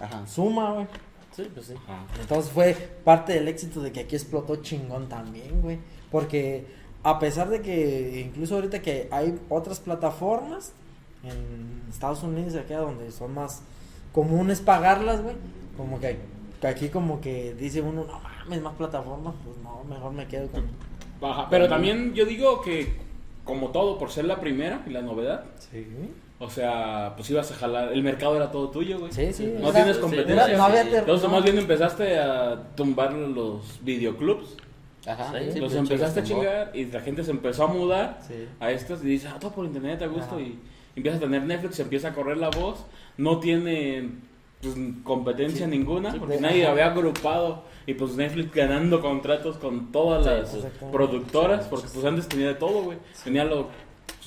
[0.00, 0.26] Ajá.
[0.26, 0.86] suma, güey.
[1.34, 1.74] Sí, pues sí.
[1.86, 2.04] Ajá.
[2.20, 2.72] Entonces fue
[3.04, 5.78] parte del éxito de que aquí explotó chingón también, güey.
[6.10, 6.66] Porque
[7.02, 10.72] a pesar de que incluso ahorita que hay otras plataformas
[11.28, 13.62] en Estados Unidos y acá donde son más
[14.12, 15.34] comunes pagarlas, güey.
[15.76, 16.18] Como que,
[16.60, 20.48] que aquí como que dice uno, no mames, más plataformas, pues no, mejor me quedo
[20.48, 20.64] con...
[21.30, 21.48] Ajá.
[21.50, 22.92] Pero también yo digo que,
[23.44, 25.86] como todo, por ser la primera y la novedad, Sí.
[26.38, 27.92] o sea, pues ibas a jalar.
[27.92, 29.12] El mercado era todo tuyo, güey.
[29.12, 29.54] Sí, sí.
[29.60, 30.46] No tienes sí, competencia.
[30.46, 30.90] era- no había sí.
[30.94, 31.34] Entonces, no.
[31.34, 34.56] más bien empezaste a tumbar los videoclubs.
[35.06, 35.32] Ajá.
[35.38, 38.48] Sí, sí, los pues, empezaste a chingar y la gente se empezó a mudar Sí.
[38.58, 40.40] a estos y dices, ah, todo por internet a gusto Ajá.
[40.40, 40.58] y
[40.96, 42.84] empiezas a tener Netflix, empieza a correr la voz,
[43.16, 44.10] no tiene
[44.60, 50.26] pues, competencia ninguna Sí, porque nadie había agrupado y pues Netflix ganando contratos con todas
[50.26, 50.56] las
[50.90, 52.98] productoras porque pues antes tenía de todo, güey.
[53.22, 53.66] Tenía pues,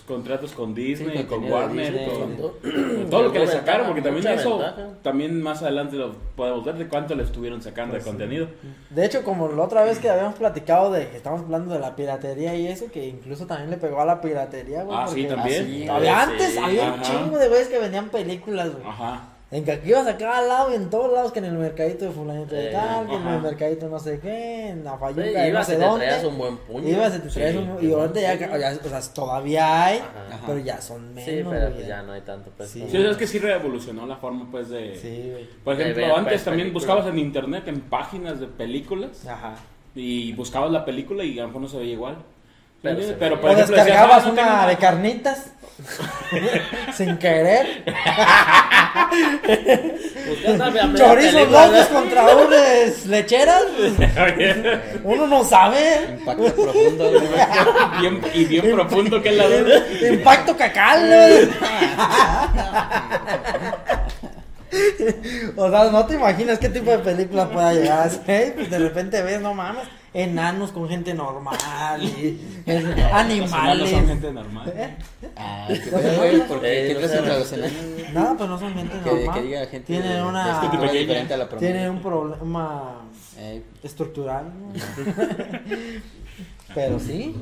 [0.10, 4.02] contratos con Disney, Sí, con Warner, Disney, con con- todo lo que le sacaron porque
[4.02, 4.88] también eso ventaja.
[5.02, 8.18] también más adelante lo podemos ver de cuánto le estuvieron sacando Pues de sí.
[8.18, 8.48] contenido.
[8.90, 11.96] De hecho, como la otra vez que habíamos platicado de que estamos hablando de la
[11.96, 14.98] piratería y eso, que incluso también le pegó a la piratería, güey.
[15.00, 15.64] Ah, sí, también.
[15.64, 18.84] Ah, sí, Había Sí, antes, había un chingo de güeyes que vendían películas, güey.
[18.86, 19.22] Ajá.
[19.52, 22.06] En que aquí ibas a cada lado y en todos lados, que en el mercadito
[22.06, 24.98] de fulanito de Eh, tal, que en el mercadito no sé qué, en la Sí,
[25.00, 26.06] fayuca de no ibas y sé te dónde.
[26.06, 26.88] traías un buen puño.
[26.88, 27.90] Ibas y te traías Sí, un...
[27.90, 30.44] Y ahorita ya, ya, o sea, todavía hay, Ajá.
[30.46, 32.70] pero ya son menos, Sí, pero pues ya no hay tanto pues.
[32.70, 32.86] Sí.
[32.92, 34.96] Sí, es que sí revolucionó la forma pues de...
[34.98, 35.50] Sí, güey.
[35.64, 39.56] Por ejemplo, ver, antes pues, también buscabas en internet, en páginas de películas, Ajá.
[39.96, 42.18] y buscabas la película y a lo mejor no se veía igual.
[42.82, 45.46] Pero, se- Pero, por O ejemplo, decías, descargabas ah, no tengo una de carnitas.
[46.94, 47.84] sin querer.
[50.30, 52.00] Usted sabe a media Chorizos locos ¿no?
[52.00, 53.64] contra unas lecheras.
[55.04, 56.18] Uno no sabe.
[56.20, 57.12] Impacto profundo.
[58.02, 59.84] Bien- y bien profundo que es la duda.
[60.12, 61.50] Impacto cacal.
[65.58, 68.56] O sea, no te imaginas qué tipo de película pueda llegar a ser.
[68.56, 71.58] Pues de repente ves, no mames, enanos con gente normal
[72.02, 73.90] y es- animales.
[73.90, 74.74] son gente normal.
[75.36, 77.20] Ah, qué porque Eh, ¿qué no clase sé.
[77.20, 77.74] contra los enanos?
[78.14, 79.36] No, pues no son gente Que, normal.
[79.40, 80.46] que diga gente Tienen de- una-
[81.38, 81.60] la promedio.
[81.60, 83.02] Tienen un problema
[83.38, 84.46] Eh, estructural.
[84.46, 84.74] ¿no?
[86.76, 87.36] Pero sí.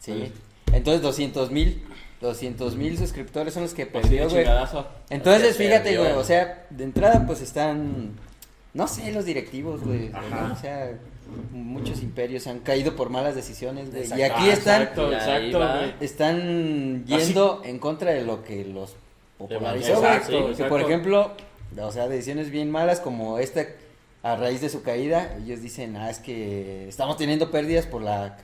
[0.00, 0.32] sí.
[0.72, 1.82] Entonces 200 mil,
[2.20, 4.44] 200 mil suscriptores son los que Pues perdió, güey.
[5.10, 8.12] Entonces, fíjate, güey, o sea, de entrada pues están,
[8.74, 10.98] no sé, los directivos, güey, o sea,
[11.52, 14.08] muchos imperios han caído por malas decisiones, güey.
[14.18, 15.60] Y aquí están, Exacto, exacto,
[16.00, 18.96] están yendo en contra de lo que los
[19.36, 20.54] popularizó, güey.
[20.54, 21.32] Que, por ejemplo,
[21.80, 23.64] o sea, decisiones bien malas como esta,
[24.22, 28.38] a raíz de su caída, ellos dicen, ah, es que estamos teniendo pérdidas por la,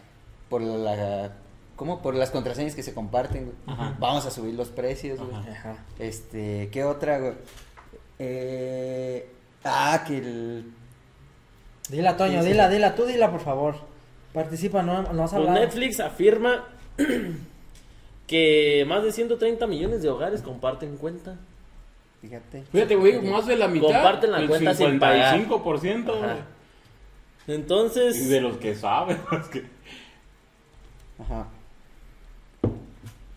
[0.49, 1.33] por la,
[1.77, 2.01] ¿cómo?
[2.03, 3.57] Por las contraseñas que se comparten, güey.
[3.67, 3.97] Ajá.
[3.99, 5.35] Vamos a subir los precios, güey.
[5.49, 5.77] Ajá.
[5.99, 7.33] Este, ¿qué otra, güey?
[8.19, 9.29] Eh,
[9.65, 10.73] ah, que el...
[11.89, 12.53] Dila, Toño, Sí, sí.
[12.53, 13.77] dila, dila, tú dila, por favor.
[14.33, 15.59] Participa, no, no has Pues hablado.
[15.61, 16.65] Netflix afirma
[18.27, 21.37] que más de 130 millones de hogares comparten cuenta.
[22.23, 22.63] Fíjate.
[22.73, 23.89] Fíjate, güey, más de la mitad.
[23.89, 25.39] Comparten la el cuenta sin pagar.
[25.39, 26.23] 55%, güey.
[26.25, 26.37] Ajá.
[27.47, 29.19] Entonces, Y de los que saben.
[29.31, 29.65] los que-
[31.23, 31.47] Ajá.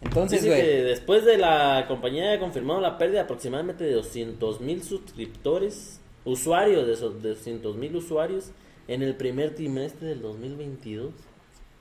[0.01, 0.83] Entonces, dice que güey.
[0.83, 6.85] después de la compañía ha confirmado la pérdida de aproximadamente de 200 mil suscriptores, usuarios
[6.85, 8.51] de esos de 200 mil usuarios
[8.87, 11.13] en el primer trimestre del 2022.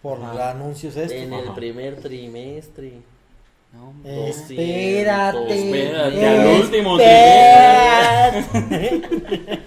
[0.02, 1.12] Por los anuncios estos.
[1.12, 2.92] En el primer trimestre.
[3.72, 4.28] No, hombre.
[4.30, 5.66] Espérate.
[5.66, 8.46] Espérate, al último Espérate.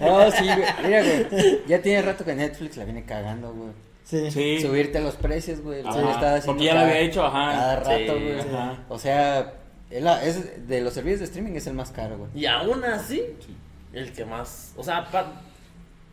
[0.00, 0.66] Oh, sí, güey.
[0.82, 1.60] Mira, güey.
[1.68, 3.70] Ya tiene rato que Netflix la viene cagando, güey.
[4.04, 4.30] Sí.
[4.30, 4.60] Sí.
[4.60, 5.80] Subirte los precios, güey.
[5.82, 7.52] Ajá, Sí, lo estaba haciendo porque ya lo cada- había hecho, ajá.
[7.52, 8.40] Cada rato, Sí, güey.
[8.40, 8.78] ajá.
[8.88, 9.54] O sea,
[9.90, 12.30] es, de los servicios de streaming es el más caro, güey.
[12.34, 13.56] Y aún así, Sí.
[13.92, 14.72] el que más.
[14.76, 15.32] O sea, pa-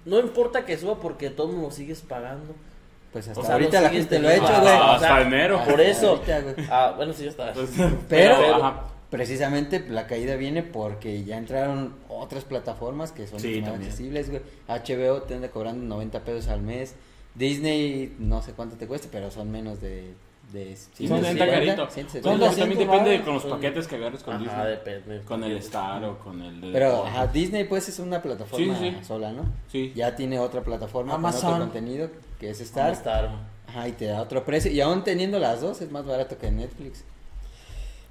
[0.06, 2.56] no importa que suba porque todo mundo lo sigues pagando.
[3.12, 4.56] Pues hasta O sea, ahorita la gente lo ha hecho, güey.
[4.74, 5.62] Ah, O sea, hasta enero.
[5.66, 6.10] Por eso.
[6.12, 6.56] ahorita, güey.
[6.70, 7.54] Ah, bueno, sí, ya está.
[7.54, 7.70] Pues,
[8.10, 8.84] Pero- ajá.
[9.10, 13.90] Precisamente la caída viene porque ya entraron otras plataformas que son Sí, mucho más también.
[13.90, 14.42] accesibles, güey.
[14.68, 16.94] HBO te anda cobrando 90 pesos al mes.
[17.38, 20.14] Disney, no sé cuánto te cueste, pero son menos de.
[20.52, 21.90] de Sí, son 30 carito.
[21.90, 22.30] 170.
[22.30, 24.68] Bueno, Son también 200 depende de con los Son- paquetes que agarres con Ajá, Disney.
[24.72, 25.22] depende.
[25.26, 28.90] Con el Star o con el de Pero ajá, Disney pues es una plataforma Sí,
[29.00, 29.06] sí.
[29.06, 29.44] sola, ¿no?
[29.72, 29.92] Sí.
[29.96, 31.54] Ya tiene otra plataforma con Amazon.
[31.54, 32.94] otro contenido que es Star.
[32.94, 33.30] Star.
[33.68, 34.72] Ajá, y te da otro precio.
[34.72, 37.04] Y aún teniendo las dos es más barato que Netflix.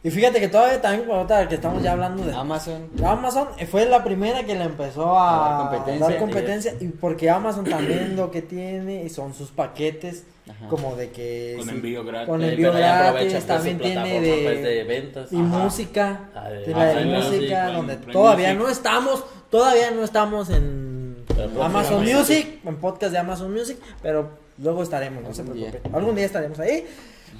[0.06, 2.88] Y fíjate que todavía también, por ahorita que estamos ya hablando de Amazon.
[3.04, 6.08] Amazon eh, fue la primera que le empezó a, A dar competencia.
[6.08, 10.68] dar competencia, y porque Amazon también lo que tiene y son sus paquetes Ajá.
[10.68, 12.28] como de que Con sí, envío gratis.
[12.28, 15.32] con Eh, envío gratis, pues, también su tiene plataforma, pues, de de, ventas.
[15.32, 15.44] y Ajá.
[15.44, 18.62] música, Ah, de- tiene la de Ah, música donde todavía Music.
[18.62, 22.04] no estamos, todavía no estamos en Pero Amazon.
[22.04, 24.30] Music, en podcast de Amazon Music, pero
[24.62, 25.70] luego estaremos, no se Algún día.
[25.70, 25.94] preocupen.
[25.96, 26.86] Algún día estaremos ahí.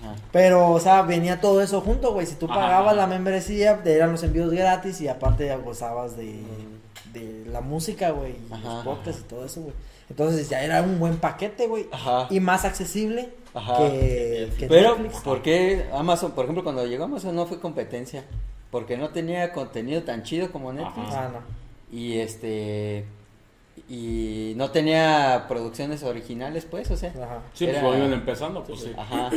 [0.01, 0.15] Ajá.
[0.33, 2.27] Pero, o sea, venía todo eso junto, güey.
[2.27, 2.97] Si tú pagabas ajá.
[2.97, 6.43] la membresía, te eran los envíos gratis y aparte gozabas de,
[7.13, 8.33] de la música, güey.
[8.51, 8.75] Y Ajá.
[8.75, 9.75] los podcasts y todo eso, güey.
[10.09, 11.87] Entonces ya era un buen paquete, güey.
[11.91, 12.29] Ajá.
[12.31, 13.77] Y más accesible Ajá.
[13.79, 15.23] que, que Pero, Netflix.
[15.23, 18.25] ¿por qué Amazon, por ejemplo, cuando llegó Amazon no fue competencia?
[18.71, 21.09] Porque no tenía contenido tan chido como Netflix.
[21.09, 21.27] Ajá.
[21.27, 21.97] Ah, no.
[21.97, 23.05] Y este.
[23.89, 27.11] Y no tenía producciones originales, pues, o sea.
[27.11, 27.43] Ajá.
[27.55, 28.93] Sí, pues Era- cuando iban empezando, pues sí.
[28.97, 29.31] Ajá.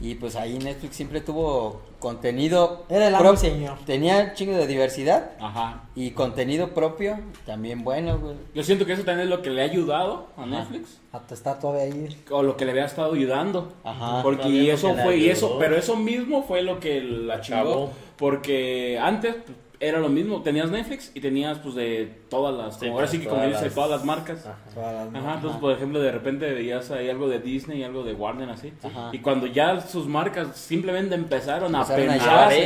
[0.00, 2.86] Y pues ahí Netflix siempre tuvo contenido.
[2.88, 3.78] Era el amo y prop- señor.
[3.84, 5.82] Tenía un chingo de diversidad Ajá.
[5.94, 8.36] y contenido propio, también bueno, güey.
[8.54, 10.50] Yo siento que eso también es lo que le ha ayudado a Ajá.
[10.50, 10.98] Netflix.
[11.12, 12.22] Hasta está todavía ahí.
[12.30, 13.70] O lo que le había estado ayudando.
[13.84, 14.22] Ajá.
[14.22, 17.90] Porque eso fue, y eso, pero eso mismo fue lo que la chingó.
[18.16, 22.80] Porque antes pues, era lo mismo, tenías Netflix y tenías pues de todas las, Sí,
[22.86, 24.46] como ahora sí que como todas dice, las- todas las marcas.
[24.46, 24.58] Ajá.
[24.74, 25.60] Todas las- Ajá, entonces Ajá.
[25.60, 28.72] por ejemplo de repente veías ahí algo de Disney y algo de Warner así.
[28.82, 29.08] Ajá.
[29.12, 32.58] Y cuando ya sus marcas simplemente empezaron a Empezaron a pensar, a, a ver,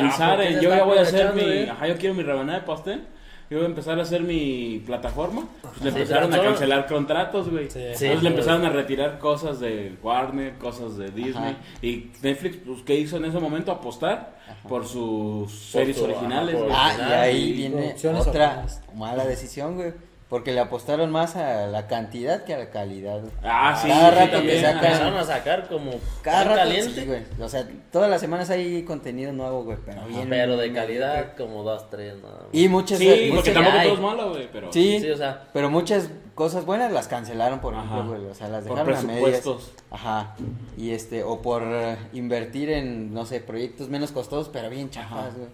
[0.00, 2.22] pensar ¿a por qué en yo ya voy a hacer mi, ajá, yo quiero mi
[2.22, 3.04] rebanada de pastel.
[3.50, 5.46] Yo voy a empezar a hacer mi plataforma.
[5.60, 7.70] Pues le Sí, empezaron a cancelar contratos, güey.
[7.70, 7.78] Sí.
[7.78, 11.50] Entonces Sí, le empezaron a retirar cosas de Warner, cosas de Disney.
[11.52, 11.56] Ajá.
[11.82, 13.70] Y Netflix, pues, ¿qué hizo en ese momento?
[13.70, 14.68] Apostar Ajá.
[14.68, 16.54] por sus series originales.
[16.56, 16.76] por- güey.
[16.76, 19.92] Ah, y ahí y viene otra mala decisión, güey.
[20.34, 23.20] Porque le apostaron más a la cantidad que a la calidad.
[23.44, 24.84] Ah, sí, Cada sí, rato que sacan-.
[24.84, 25.92] Empezaron a sacar como
[26.22, 27.00] Cada rato, caliente.
[27.02, 27.22] sí, güey.
[27.40, 30.08] O sea, todas las semanas hay contenido nuevo, güey, pero Ajá.
[30.08, 30.28] bien.
[30.28, 32.46] pero de bien, calidad como dos, tres, nada más.
[32.50, 34.72] Y muchas, Sí, muchas- porque tampoco todo es malo, güey, pero...
[34.72, 37.84] sí, Sí, o sea, pero muchas cosas buenas las cancelaron, por Ajá.
[37.84, 38.28] ejemplo, güey.
[38.28, 39.22] O sea, las Por dejaron a medias.
[39.30, 39.72] presupuestos.
[39.92, 40.34] Ajá.
[40.76, 45.36] Y este, o por eh, invertir en, no sé, proyectos menos costosos, pero bien chafas,
[45.36, 45.48] güey.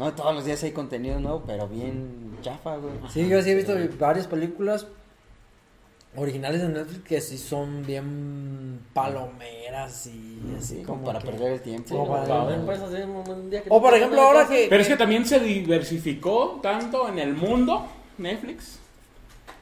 [0.00, 2.94] No, todos los días hay contenido nuevo, pero bien chafa, güey.
[3.12, 4.86] Sí, yo sí he visto varias películas
[6.16, 11.26] originales de Netflix que sí son bien palomeras y así Sí, como como para que-
[11.30, 11.88] perder el tiempo.
[11.88, 12.08] Sí, güey.
[12.08, 14.66] para para ver, ver, pues, así, un- un día que O por ejemplo, ahora que-
[14.70, 17.86] Pero es que también se diversificó tanto en el mundo,
[18.16, 18.78] Netflix,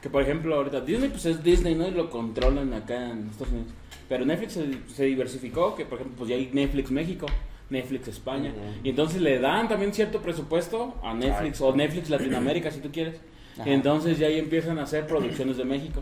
[0.01, 1.85] que por ejemplo ahorita Disney pues es Disney, ¿no?
[1.85, 3.73] Y lo controlan acá en Estados Unidos.
[4.07, 7.25] Pero Netflix se, se diversificó, que por ejemplo pues ya hay Netflix México,
[7.69, 8.53] Netflix España.
[8.83, 13.19] Y entonces le dan también cierto presupuesto a Netflix o Netflix Latinoamérica si tú quieres.
[13.59, 13.69] Ajá.
[13.69, 16.01] Entonces ya ahí empiezan a hacer producciones de México.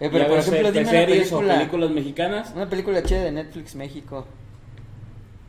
[0.00, 2.52] Eh, pero Ya por ejemplo, dime una series película, o películas mexicanas.
[2.54, 4.26] una película chida de Netflix México.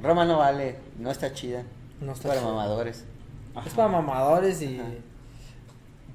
[0.01, 1.63] Roma no vale, no está chida.
[2.01, 3.05] No Es está para mamadores.
[3.53, 3.67] Ajá.
[3.67, 4.89] Es para mamadores y Ajá.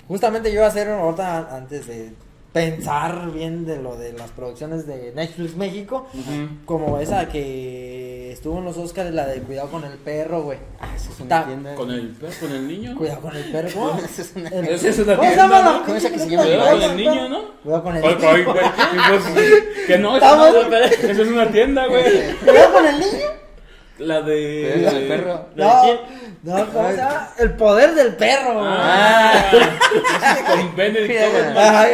[0.08, 2.12] justamente yo iba a hacer ahorita antes de
[2.54, 6.48] pensar bien de lo de las producciones de Netflix México, Ujú.
[6.64, 10.58] como esa que estuvo en los Oscars, la de Cuidado con el perro, güey.
[10.80, 11.74] Ah, eso es una Ta- tienda.
[11.74, 12.96] Con el, con el niño.
[12.96, 13.98] Cuidado con el perro, ¿cómo?
[13.98, 16.30] Eso es una- El- Esa es una ¿Cómo se tienda, la ¿Cómo esa que se
[16.30, 16.44] llama?
[16.44, 17.42] Cuidado con el niño, ¿no?
[17.64, 18.18] Cuidado con el niño.
[18.20, 18.44] güey,
[19.88, 22.04] que no, eso no, eso es una tienda, güey.
[22.44, 23.26] Cuidado con el niño.
[23.98, 24.70] La de.
[24.74, 25.46] Cuidado con el perro.
[25.56, 25.96] ¿De No, quién?
[26.44, 27.30] No, ¿cómo se llama?
[27.38, 28.60] El poder del perro.
[28.62, 29.50] Ah,
[30.50, 31.20] con Benedict.
[31.24, 31.56] Cumberbatch.
[31.56, 31.86] Ajá,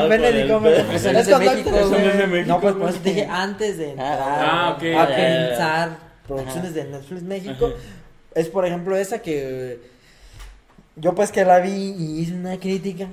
[0.00, 0.94] con Benedict Cumberbatch.
[0.94, 2.26] Eso no es de con México, no es de Strange.
[2.26, 4.82] México, No, pues por eso te dije antes de entrar Ah, ok.
[4.82, 5.48] a Ya, ya, ya.
[5.48, 5.90] pensar
[6.26, 7.66] producciones de Netflix México.
[7.66, 7.76] Ajá.
[8.34, 9.80] Es por ejemplo esa que
[10.96, 13.06] yo pues que la vi y hice una crítica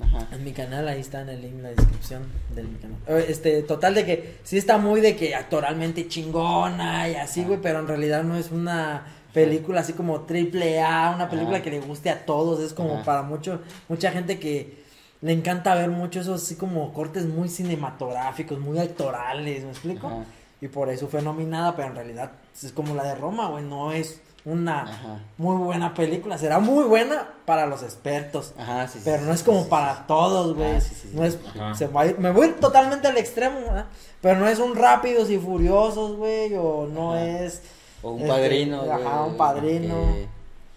[0.00, 0.26] Ajá.
[0.32, 2.22] en mi canal, ahí está en el link en la descripción
[2.54, 2.96] del mi canal.
[3.08, 7.58] Eh, Este, total de que sí está muy de que actoralmente chingona y así, güey,
[7.60, 9.02] pero en realidad no es una
[9.44, 11.64] película así como triple A, una película Ajá.
[11.64, 13.04] que le guste a todos, es como Ajá.
[13.04, 14.82] para mucho, mucha gente que
[15.20, 20.06] le encanta ver mucho esos así como cortes muy cinematográficos, muy actorales, ¿me explico?
[20.08, 20.24] Ajá.
[20.60, 23.92] Y por eso fue nominada, pero en realidad es como la de Roma, güey, no
[23.92, 25.18] es una Ajá.
[25.36, 28.54] muy buena película, será muy buena para los expertos.
[28.58, 30.00] Ajá, sí, sí, Pero sí, no es como sí, para sí.
[30.08, 30.72] todos, güey.
[30.76, 31.16] Ah, sí, sí, sí.
[31.16, 31.38] No es,
[31.76, 33.86] se va a ir- me voy totalmente al extremo, ¿verdad?
[34.20, 37.28] Pero no es un rápidos y furiosos, güey, o no Ajá.
[37.28, 37.62] es
[38.02, 38.82] O un Este, padrino.
[38.82, 39.94] ajá, güey, un padrino.
[40.14, 40.26] Que,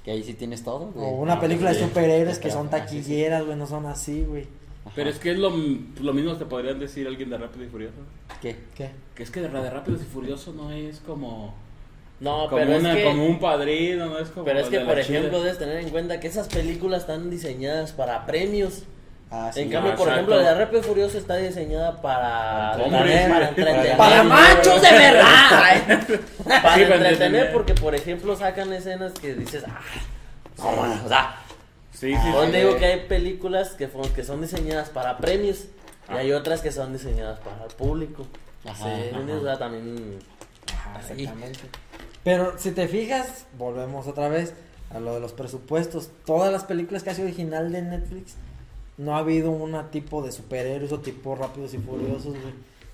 [0.03, 1.05] que ahí sí tienes todo, güey.
[1.05, 2.71] o una Ah, película de superhéroes que son sí.
[2.71, 4.47] taquilleras, güey, no son así, güey.
[4.83, 4.93] Ajá.
[4.95, 7.97] Pero es que es lo, lo mismo que podrían decir alguien de Rápido y Furioso.
[8.41, 8.57] ¿Qué?
[8.75, 8.89] ¿Qué?
[9.13, 11.53] Que es que de de Rápidos y Furioso no es como.
[12.19, 14.45] No, Como, pero una, es que, como un padrino, no es como.
[14.45, 18.25] pero es que por ejemplo, debes tener en cuenta que esas películas están diseñadas para
[18.27, 18.83] premios.
[19.33, 19.61] Ah, sí.
[19.61, 20.13] en cambio, ah, por exacto.
[20.33, 23.27] ejemplo, la de Rápido y Furioso está diseñada para, Hombre.
[23.29, 23.97] para, para entretener.
[23.97, 25.81] Para machos de verdad.
[26.61, 29.79] Para Sí, entretener, porque por ejemplo sacan escenas que dices, ah,
[31.05, 31.35] o sea,
[31.93, 32.31] Sí, sí.
[32.33, 32.51] Yo sí.
[32.51, 35.65] digo que hay películas que, que son diseñadas para premios
[36.09, 36.17] y Ah.
[36.17, 38.25] hay otras que son diseñadas para el público.
[38.65, 39.39] Ajá, sí, ¿me ajá.
[39.39, 40.19] O sea, también.
[40.73, 41.59] Ajá, exactamente.
[42.23, 44.53] Pero si te fijas, volvemos otra vez
[44.93, 46.09] a lo de los presupuestos.
[46.25, 48.33] Todas las películas casi original de Netflix,
[49.01, 52.53] no ha habido una tipo de superhéroes o tipo rápidos y furiosos, güey.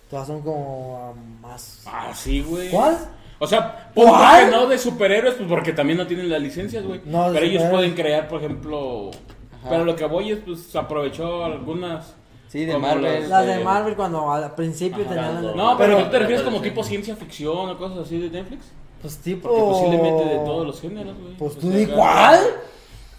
[0.09, 1.83] Todas son como ah, más.
[1.85, 2.69] Ah, sí, güey.
[2.69, 2.97] ¿Cuál?
[3.39, 4.45] O sea, ¿Cuál?
[4.45, 7.01] que no de superhéroes, pues porque también no tienen las licencias, güey.
[7.05, 9.11] No, pero ellos pueden crear, por ejemplo.
[9.59, 9.69] Ajá.
[9.69, 12.15] Pero lo que voy es, pues aprovechó algunas.
[12.47, 13.29] Sí, de como Marvel.
[13.29, 15.13] las de- Marvel cuando al principio Ajá.
[15.13, 18.29] tenían No, pero, Pero- ¿tú te refieres como tipo ciencia ficción o cosas así de
[18.29, 18.71] Netflix?
[19.01, 19.49] Pues tipo.
[19.49, 21.33] Porque pues le mete de todos los géneros, güey.
[21.35, 22.39] Pues O tú sea, di acá- cuál.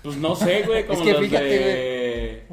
[0.03, 1.98] Pues no sé, güey, como que los fíjate, de...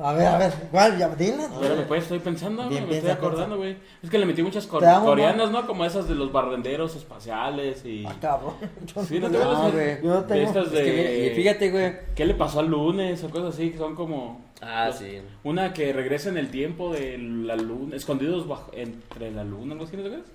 [0.01, 0.97] A ver, a ver, ¿cuál?
[0.97, 1.43] Ya, dila.
[1.45, 3.77] Espérame, pues, estoy pensando, güey, me estoy acordando, güey.
[4.03, 5.65] Es que le metí muchas cor- coreanas, ¿no?
[5.65, 8.05] Como esas de los barrenderos espaciales y...
[8.05, 8.55] Ah, cabrón.
[8.93, 10.03] Yo Sí, no no te acuerdas No, de- güey.
[10.03, 10.47] Yo no de tengo.
[10.47, 10.83] estas Es de...
[10.83, 11.93] que mira, y fíjate, güey.
[12.15, 14.43] ¿Qué le pasó al lunes o cosas así que son como...
[14.61, 15.21] Ah, los- sí.
[15.43, 19.85] Una que regresa en el tiempo de la luna, escondidos bajo, entre la luna, algo
[19.85, 20.31] así, ¿no te acuerdas?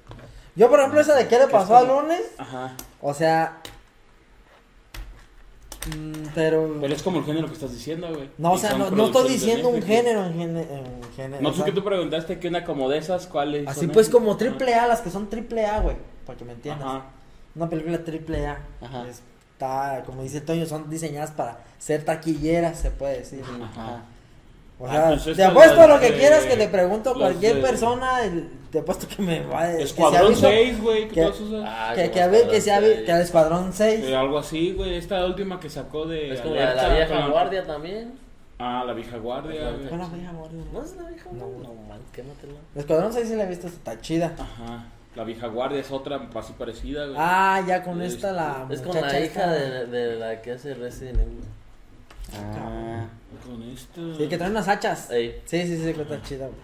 [0.56, 2.22] Yo, por ejemplo, esa de qué le pasó al lunes.
[2.38, 2.76] Ajá.
[3.02, 3.60] O sea.
[5.86, 6.78] Mm, pero.
[6.80, 8.28] Pero es como el género que estás diciendo, güey.
[8.38, 11.42] No, o sea, no, no estoy diciendo un género en, gene- en género.
[11.42, 13.66] No, o tú sea, que tú preguntaste que una como de esas, ¿cuáles?
[13.68, 14.20] Así son pues esas?
[14.20, 15.96] como triple A, las que son triple A, güey.
[16.26, 16.86] Para que me entiendas.
[16.86, 17.04] Ajá.
[17.54, 18.60] Una película triple A.
[18.80, 19.06] Ajá.
[19.08, 23.42] Está, como dice Toño, son diseñadas para ser taquilleras, se puede decir.
[23.62, 24.04] Ajá.
[24.82, 27.56] O Ah, sea, pues te apuesto lo que de- quieras que le pregunto a cualquier
[27.56, 30.80] de- persona, el- te apuesto que me va a que se ha Escuadrón visto- 6,
[30.80, 31.32] güey, que que-
[31.66, 34.04] Ah, Que, que a ver, que se ha Escuadrón vi- que al Escuadrón 6.
[34.06, 34.94] eh, algo así, güey.
[34.96, 36.32] Esta última que sacó de.
[36.32, 37.28] Es como la la vieja ajá.
[37.28, 38.12] guardia también.
[38.58, 39.70] Ah, la vieja guardia.
[39.70, 39.86] güey.
[39.88, 40.60] ¿Cuál la vieja guardia?
[40.72, 41.28] ¿No es la vieja?
[41.32, 41.46] No.
[41.46, 42.54] No, man, quématela.
[42.74, 44.32] Escuadrón 6 sí la he visto, está chida.
[44.38, 44.84] Ajá.
[45.14, 47.16] La vieja guardia es otra así parecida, güey.
[47.18, 49.50] Ah, ya con Es- esta la Es con muchacha la hija esta.
[49.52, 51.40] de, de la que hace Resident Evil.
[52.36, 53.06] Ah,
[53.44, 54.16] Con esto.
[54.16, 55.10] Sí, que trae unas hachas.
[55.10, 55.40] Ey.
[55.46, 56.58] Sí, sí, sí, que está chida, güey.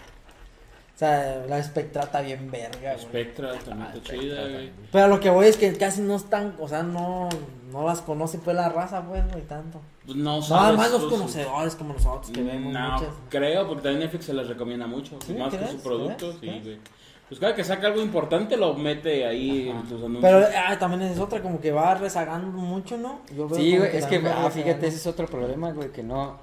[0.95, 2.99] O sea, la Spectra está bien verga, güey.
[3.05, 4.71] Spectra también Ah, está chida, güey.
[4.91, 7.29] Pero lo que voy es que casi no están, o sea, no,
[7.71, 9.81] no las conoce pues la raza, pues, güey, tanto.
[10.07, 13.09] Pues no Nada sabes más los conocedores como nosotros que vemos No, muchas.
[13.29, 15.19] creo, porque también Netflix se las recomienda mucho.
[15.27, 15.35] ¿Sí?
[15.35, 16.55] más que su producto, ¿Crees?
[16.55, 16.79] sí, güey.
[17.29, 20.23] Pues cada que saca algo importante lo mete ahí en sus anuncios.
[20.23, 23.21] Pero ah, también es otra, como que va rezagando mucho, ¿no?
[23.37, 26.39] Yo veo Sí, güey, es que, ah, fíjate, ese es otro problema, güey, que no,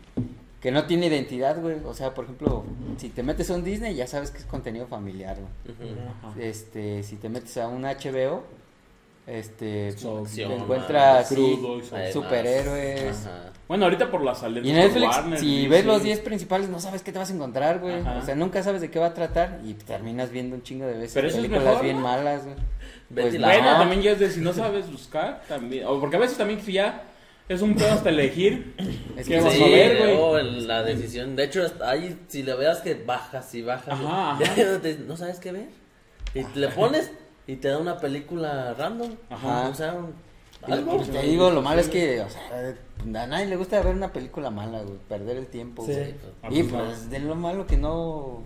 [0.62, 1.76] que no tiene identidad, güey.
[1.84, 2.64] O sea, por ejemplo,
[2.96, 5.92] si te metes a un Disney, ya sabes que es contenido familiar, güey.
[5.92, 6.40] Ajá.
[6.40, 8.44] Este, si te metes a un HBO,
[9.26, 10.46] este, acción, so-
[11.94, 13.26] Además, superhéroes.
[13.26, 13.50] Ajá.
[13.66, 16.80] Bueno, ahorita por las alertas Y en Netflix, Warner, si ves los 10 principales, no
[16.80, 18.00] sabes qué te vas a encontrar, güey.
[18.00, 18.18] Ajá.
[18.18, 20.94] O sea, nunca sabes de qué va a tratar y terminas viendo un chingo de
[20.94, 22.02] veces Pero eso es películas mejor, bien ¿no?
[22.02, 22.56] malas, güey.
[23.14, 23.78] Pues la- Bueno, no.
[23.78, 25.86] también ya es de si no sabes buscar, también.
[25.86, 27.04] O porque a veces también ya
[27.48, 28.74] es un pedo hasta elegir.
[29.16, 30.60] Es ¿Qué que vas Sí, a ver, güey?
[30.66, 31.34] la decisión.
[31.36, 34.80] De hecho, ahí, si le veas que bajas y bajas, Ajá, ya ajá.
[34.82, 35.68] te- no sabes qué ver.
[36.34, 37.10] Y le pones
[37.46, 39.12] y te da una película random.
[39.30, 39.68] Ajá.
[39.68, 39.96] O sea,
[40.66, 40.98] Y algo.
[41.02, 42.74] te digo, lo malo es que, o sea,
[43.22, 45.92] a nadie le gusta ver una película mala, güey, perder el tiempo, Sí.
[45.92, 46.14] güey.
[46.42, 46.78] Ah, Y pues, no.
[46.84, 48.42] pues de lo malo que no,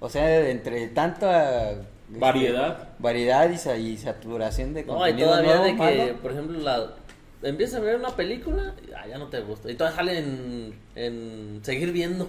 [0.00, 1.86] o sea, entre tanta este,
[2.18, 2.88] Variedad.
[2.98, 6.18] variedad y, sa- y saturación de No, y contenido todavía nuevo, de que, malo.
[6.20, 6.94] por ejemplo, la
[7.42, 9.70] empiezas a ver una película y ah, ya no te gusta.
[9.70, 12.28] Y todavía sale en, en seguir viendo.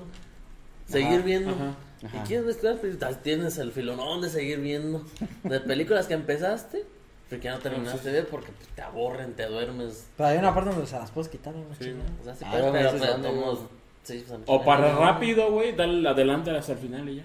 [0.85, 1.51] Seguir Ajá, viendo.
[1.51, 2.17] ajá, ajá.
[2.17, 5.03] Y quieres mezclar, ah, tienes el filonón de seguir viendo.
[5.43, 6.85] De películas que empezaste,
[7.29, 10.07] pero que ya no terminaste de ver porque te aburren, te duermes.
[10.17, 11.63] Pero hay una parte donde se las puedes quitar, ¿no?
[11.79, 11.93] Sí.
[12.21, 13.59] O sea, sí, Ah, puedes, a pero veces pues,
[14.03, 17.23] sí, pues, O para rápido, güey, dale adelante hasta el final y ya.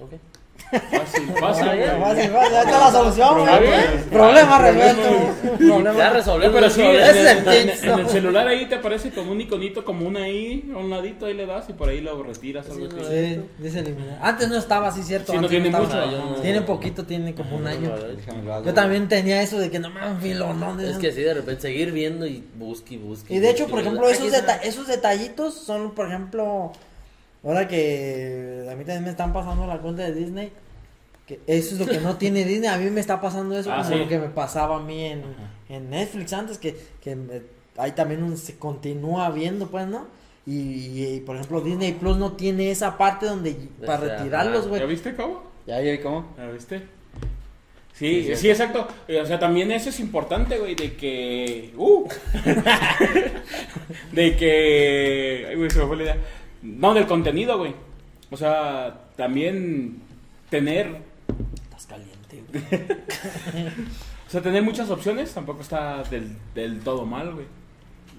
[0.00, 0.12] Ok.
[0.92, 2.30] Fácil, Fácil, fácil.
[2.30, 3.46] fácil, ahí está la solución, güey.
[4.10, 4.58] Problema.
[4.58, 5.10] Problema resuelto.
[5.42, 6.10] Ya Problema.
[6.10, 10.06] resolvemos Pero el sí, en, es el celular ahí te aparece como un iconito, como
[10.06, 12.64] una I, a un ladito, ahí le das y por ahí lo retiras.
[12.66, 13.06] Sí, algo así.
[13.34, 14.18] Sí, dice eliminar.
[14.22, 15.32] Antes no estaba así, cierto.
[15.32, 17.92] Sí, no antes tiene mucho, Tiene poquito, tiene como un año.
[18.64, 20.80] Yo también tenía eso de que no me dan filo, ¿no?
[20.80, 23.34] Es que sí, de repente seguir viendo y busque y busque.
[23.34, 26.72] Y de hecho, por ejemplo, esos detallitos son, por ejemplo,
[27.44, 30.52] ahora que a mí también me están pasando la cuenta de Disney,
[31.26, 33.78] que eso es lo que no tiene Disney, a mí me está pasando eso Ah,
[33.78, 33.94] como sí.
[33.96, 35.22] lo que me pasaba a mí en,
[35.68, 37.42] en Netflix antes, que, que me-
[37.76, 40.06] ahí también uno se continúa viendo, pues, ¿no?
[40.44, 43.54] Y, y, por ejemplo, Disney Plus no tiene esa parte donde
[43.86, 44.68] para sea, retirarlos, ajá.
[44.68, 44.80] güey.
[44.80, 45.42] ¿Ya viste, cabo?
[45.66, 46.26] Ya, ya cómo.
[46.36, 46.78] ¿Ya viste?
[47.94, 48.36] Sí, Sí, sí.
[48.36, 48.88] sí, exacto.
[49.06, 51.72] Eh, O sea, también eso es importante, güey, de que...
[51.76, 52.08] ¡Uh!
[54.12, 55.46] de que...
[55.50, 56.16] Ay, güey, se me fue la idea.
[56.62, 57.74] No, del contenido, güey.
[58.30, 60.00] O sea, también
[60.48, 61.02] tener...
[61.64, 63.72] Estás caliente, güey.
[64.24, 67.44] O sea, tener muchas opciones tampoco está del, del todo mal, güey.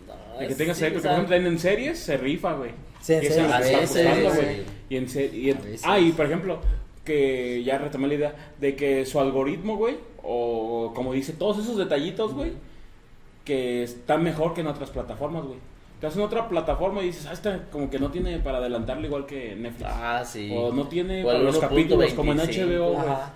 [0.07, 2.69] No, que tengas sí, por ejemplo en series se rifa, güey.
[3.01, 4.01] Sí, a veces, sí.
[4.21, 4.63] güey.
[4.89, 6.59] Y en y ah, y por ejemplo,
[7.03, 11.77] que ya retomé la idea de que su algoritmo, güey, o como dice, todos esos
[11.77, 12.51] detallitos, güey,
[13.43, 15.57] que están mejor que en otras plataformas, güey.
[16.03, 19.25] Te hacen otra plataforma y dices, ah, esta como que no tiene para adelantarle igual
[19.25, 19.89] que Netflix.
[19.89, 20.51] Ah, sí.
[20.53, 22.65] O no tiene O para los capítulos como en 1.25.
[22.77, 23.07] HBO, güey.
[23.09, 23.31] Ajá.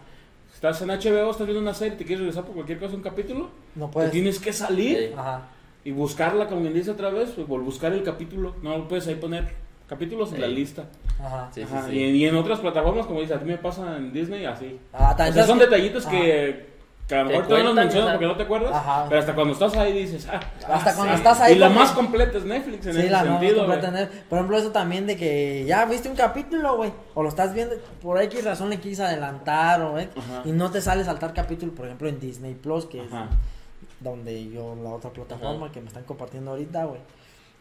[0.53, 3.51] Estás en HBO, estás viendo una serie, te quieres regresar por cualquier cosa un capítulo,
[3.73, 4.11] No te puedes.
[4.11, 5.13] tienes que salir Sí.
[5.15, 5.43] Ajá.
[5.85, 8.53] y buscarla, como quien dice otra vez, pues, buscar el capítulo.
[8.61, 9.47] No lo puedes ahí poner
[9.87, 10.83] capítulos en la lista.
[11.23, 11.49] Ajá.
[11.53, 11.95] Sí, sí, Ajá, sí.
[11.95, 14.77] Y, en, y en otras plataformas, como dices, a ti me pasa en Disney así.
[14.91, 16.17] Ah, O sea, son que- detallitos Ajá.
[16.17, 16.65] que,
[17.07, 18.75] que a lo Te mejor todavía no cuentan, mencionas o sea, porque no te acuerdas,
[18.75, 19.05] Ajá.
[19.07, 21.17] pero hasta cuando estás ahí dices, ah, Hasta ah, cuando sí.
[21.19, 24.09] estás ahí Y la más completa es Netflix en Sí, ese la sentido, completa.
[24.29, 27.75] Por ejemplo, eso también de que ya viste un capítulo, güey, o lo estás viendo,
[28.01, 30.41] por X razón le quieres adelantar, o eh, Ajá.
[30.43, 33.29] y no te sale saltar capítulo, por ejemplo, en Disney Plus, que Ajá.
[33.31, 36.99] es donde yo, la otra plataforma que me están compartiendo ahorita, güey.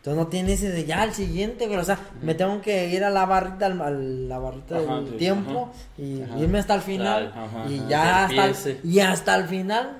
[0.06, 1.80] Entonces no tiene ese de ya el siguiente, güey.
[1.80, 5.08] O sea, me tengo que ir a la barrita, al- a la barrita Ajá, del
[5.08, 6.38] sí, tiempo y Ajá.
[6.38, 7.34] irme hasta el final.
[7.68, 9.98] Y ya hasta el, y hasta el final.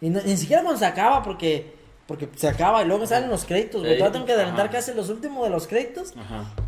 [0.00, 1.74] Y no- ni siquiera cuando se acaba, porque
[2.06, 3.98] porque se acaba y luego salen los créditos, güey.
[3.98, 6.14] Todavía tengo que adelantar casi los últimos de los créditos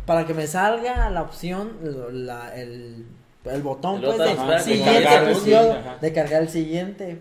[0.05, 1.71] para que me salga la opción,
[2.11, 3.03] la- el,
[3.45, 5.97] el botón, El pues, de siguiente cargar ajá.
[6.01, 7.19] de cargar el siguiente.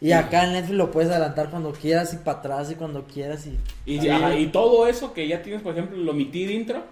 [0.00, 3.46] Y acá en Netflix lo puedes adelantar cuando quieras y para atrás y cuando quieras
[3.46, 3.58] y...
[3.84, 6.82] Y, ajá, y todo eso que ya tienes, por ejemplo, el omitir intro,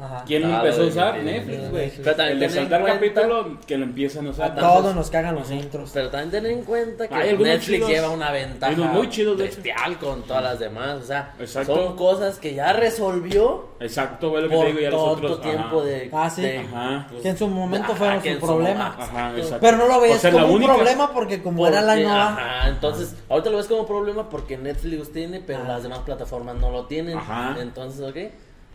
[0.00, 0.22] Ajá.
[0.26, 1.18] ¿Quién lo Ah, empezó a usar?
[1.22, 1.82] Netflix, güey.
[1.86, 2.04] Netflix.
[2.04, 4.54] Pero también El de saltar capítulo que lo empiezan a A usar.
[4.56, 5.90] todos nos cagan los intros.
[5.92, 7.90] Pero también ten en cuenta que Netflix chidos.
[7.90, 9.56] lleva una ventaja muy chidos, de hecho.
[9.56, 10.98] bestial con todas las demás.
[11.02, 11.74] O sea, Exacto.
[11.74, 15.84] son cosas que ya resolvió Exacto, güey, lo que te por digo ya tiempo ajá.
[15.88, 16.10] de.
[16.12, 16.42] Ah, sí.
[16.42, 17.06] de- Ajá.
[17.10, 18.96] pues, Que en su momento ajá, fueron su problema.
[18.98, 19.58] Ajá, exacto.
[19.60, 22.28] Pero no lo veías como un problema porque como era la innova.
[22.28, 25.68] Ajá, entonces, ahorita lo ves como problema porque Netflix tiene, pero Ah.
[25.68, 27.18] las demás plataformas no lo tienen.
[27.18, 27.56] Ajá.
[27.60, 28.16] Entonces, ¿ok?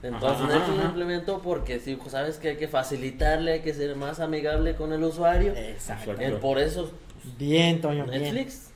[0.04, 3.74] Entonces Ajá, Netflix lo implementó porque sí, pues, sabes que hay que facilitarle, hay que
[3.74, 5.54] ser más amigable con el usuario.
[5.56, 6.12] Exacto.
[6.12, 6.40] Exacto.
[6.40, 6.92] Por eso
[7.38, 8.22] Bien, Toño, bien.
[8.22, 8.70] Netflix.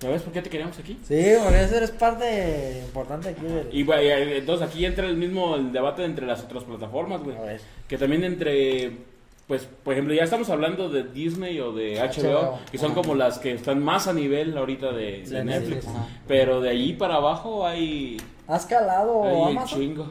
[0.00, 0.96] ¿Sabes por qué te queríamos aquí?
[1.04, 3.68] Sí, porque eso eres parte importante aquí del...
[3.72, 7.36] Y güey, eh, entonces aquí entra el mismo el debate entre las otras plataformas, güey.
[7.88, 8.92] Que también entre,
[9.48, 13.00] pues, por ejemplo, ya estamos hablando de Disney o de HBO, HBO, que son ajá.
[13.02, 15.86] como las que están más a nivel ahorita de, Sí, de Netflix.
[16.28, 19.80] Pero de allí para abajo hay, ¿Has calado hay Amazon?
[19.80, 20.06] chingo.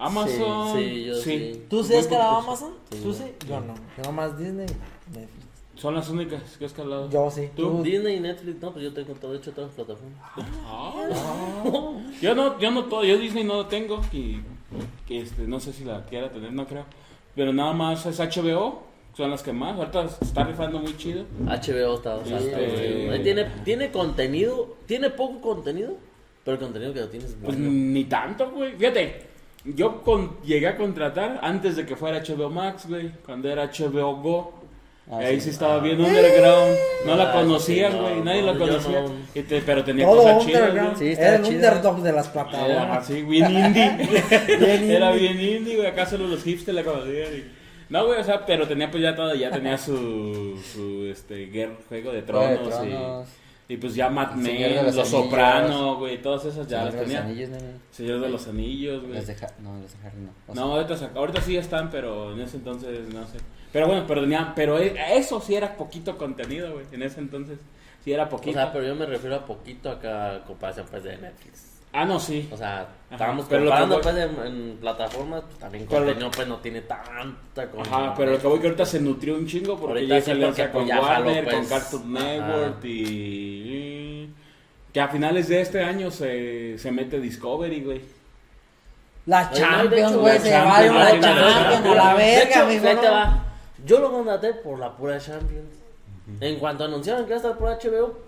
[0.00, 0.76] Amazon.
[0.78, 1.62] Sí, sí, yo sí.
[1.68, 2.62] ¿Tú sí has calado poquitos.
[2.62, 2.74] Amazon?
[2.90, 2.98] Sí.
[3.02, 3.24] ¿Tú sí?
[3.48, 3.74] Yo no.
[3.96, 4.66] Yo nomás Disney,
[5.12, 5.46] Netflix.
[5.76, 7.08] Son las únicas que he escalado.
[7.10, 7.48] Yo sí.
[7.56, 7.82] ¿Tú?
[7.82, 10.20] Disney y Netflix, no, pues yo tengo todo hecho todas las plataformas.
[10.66, 11.92] Ah.
[12.20, 14.40] Yo no, yo no todo, yo Disney no lo tengo y
[15.06, 16.84] que este, no sé si la quiera tener, no creo.
[17.34, 18.82] Pero nada más es HBO,
[19.16, 19.76] son las que más.
[19.78, 21.24] Ahorita se está rifando muy chido.
[21.46, 22.46] HBO está, o sea, Sí.
[22.48, 23.12] está chido.
[23.12, 25.94] Ahí tiene, tiene contenido, tiene poco contenido,
[26.44, 27.70] pero el contenido que lo tienes es Pues bueno.
[27.72, 28.72] ni tanto, güey.
[28.76, 29.29] Fíjate,
[29.64, 33.10] yo con- llegué a contratar antes de que fuera HBO Max, güey.
[33.24, 34.54] Cuando era HBO Go.
[35.12, 35.46] Ah, Ahí sí.
[35.46, 36.76] sí estaba bien underground.
[37.04, 38.20] No la Ah, conocían, sí, no, güey.
[38.22, 39.00] Nadie no, la conocía.
[39.02, 39.10] no.
[39.34, 40.98] Y te- pero tenía Todo cosas chidas.
[40.98, 42.98] Sí, Era el underdog de las Era plataformas.
[42.98, 43.90] así, bien indie.
[44.58, 45.32] Bien Era indie.
[45.32, 45.88] bien indie, güey.
[45.88, 47.28] Acá solo los hipsters la conocían.
[47.36, 47.44] y-
[47.88, 51.74] No, güey, o sea, pero tenía pues ya todo, ya tenía su, su este, guerra-
[51.88, 53.28] juego de Juego de tronos, Tronos,
[53.72, 55.08] y, pues ya Mad Men, Los, los.
[55.08, 57.22] Sopranos, güey, todas esas ya Señor las de los tenía.
[57.24, 57.50] Anillos.
[57.90, 59.14] Señor de los Anillos, güey.
[59.14, 60.30] Las de Ha- no, las de Harry no.
[60.48, 63.38] O No, sea, ahorita, sí están, pero en ese entonces no sé.
[63.72, 66.84] Pero bueno, pero, tenía, pero e- eso sí era poquito contenido, güey.
[66.92, 67.58] En ese entonces
[68.04, 68.54] sí era O poquito.
[68.54, 71.69] sea, pero yo me refiero a poquito acá a comparación pues de Netflix.
[71.92, 72.48] Ah, no, sí.
[72.52, 74.02] O sea, estábamos pero lo que comparando voy-
[74.36, 78.14] pues en, en plataformas, pues también Pero lo- contenido pues no tiene tanta como Ajá,
[78.16, 80.86] pero lo que voy que ahorita se nutrió un chingo porque Ahorita ya con pues,
[80.88, 81.56] ya jaló, Warner, pues.
[81.56, 82.26] con Cartoon Ajá.
[82.26, 84.28] Network y...
[84.92, 88.00] Que a finales de este año se, se mete Discovery, güey.
[89.26, 93.44] La Champions, hecho, güey, se va de la Champions, a la verga, va.
[93.84, 95.74] Yo lo contraté por la pura Champions.
[96.40, 98.18] En cuanto anunciaron que iba a estar por HBO,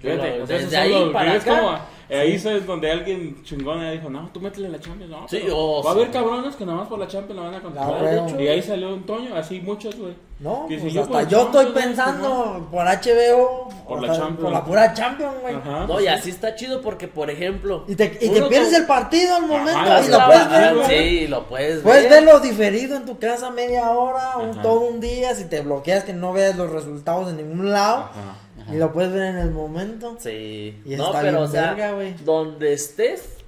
[0.00, 1.56] Fíjate, lo- o sea, desde ahí los- para es acá.
[1.60, 1.72] como,
[2.10, 5.40] eh, ahí es donde alguien chingón eh, dijo, no, tú métele la Champions, no, Sí,
[5.42, 7.60] pero o va a haber cabrones que nada más por la Champions la van a
[7.62, 8.02] contratar.
[8.02, 8.40] Huevo.
[8.40, 10.14] y ahí salió un Toño, así muchos, güey.
[10.40, 14.16] No, Que pues si yo hasta por yo estoy pensando por HBO, Por la sea,
[14.22, 14.40] Champions.
[14.40, 15.54] por la pura Champions, güey.
[15.56, 15.86] Ajá.
[15.88, 17.84] No, y así está chido porque, por ejemplo.
[17.88, 20.24] Y te, y te uno pierdes con- el partido al momento Ajá, y sí, lo
[20.26, 20.74] puedes ver.
[20.76, 20.86] güey.
[20.86, 22.24] Sí, lo puedes, Puedes ver.
[22.24, 26.12] verlo diferido en tu casa media hora, un, todo un día, si te bloqueas que
[26.12, 27.96] no veas los resultados en ningún lado.
[28.04, 28.36] Ajá.
[28.72, 30.16] Y lo puedes ver en el momento.
[30.18, 30.80] Sí.
[30.84, 32.14] Y no, está pero bien o sea, verga, güey.
[32.24, 33.38] donde estés,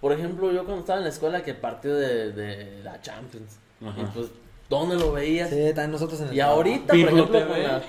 [0.00, 3.58] por ejemplo, yo cuando estaba en la escuela que partido de, de la Champions.
[3.84, 4.00] Ajá.
[4.00, 4.28] Y pues,
[4.68, 5.50] ¿dónde lo veías?
[5.50, 6.56] Sí, también nosotros en el Y trabajo.
[6.58, 7.46] ahorita, por ejemplo, TV.
[7.48, 7.82] con la...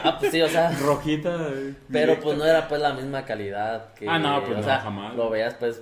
[0.04, 1.48] Ah, pues sí, o sea, Rojita.
[1.52, 4.08] eh, pero pues no era pues la misma calidad que...
[4.08, 5.14] Ah, no, pues o no, sea, jamás.
[5.16, 5.80] Lo veías pues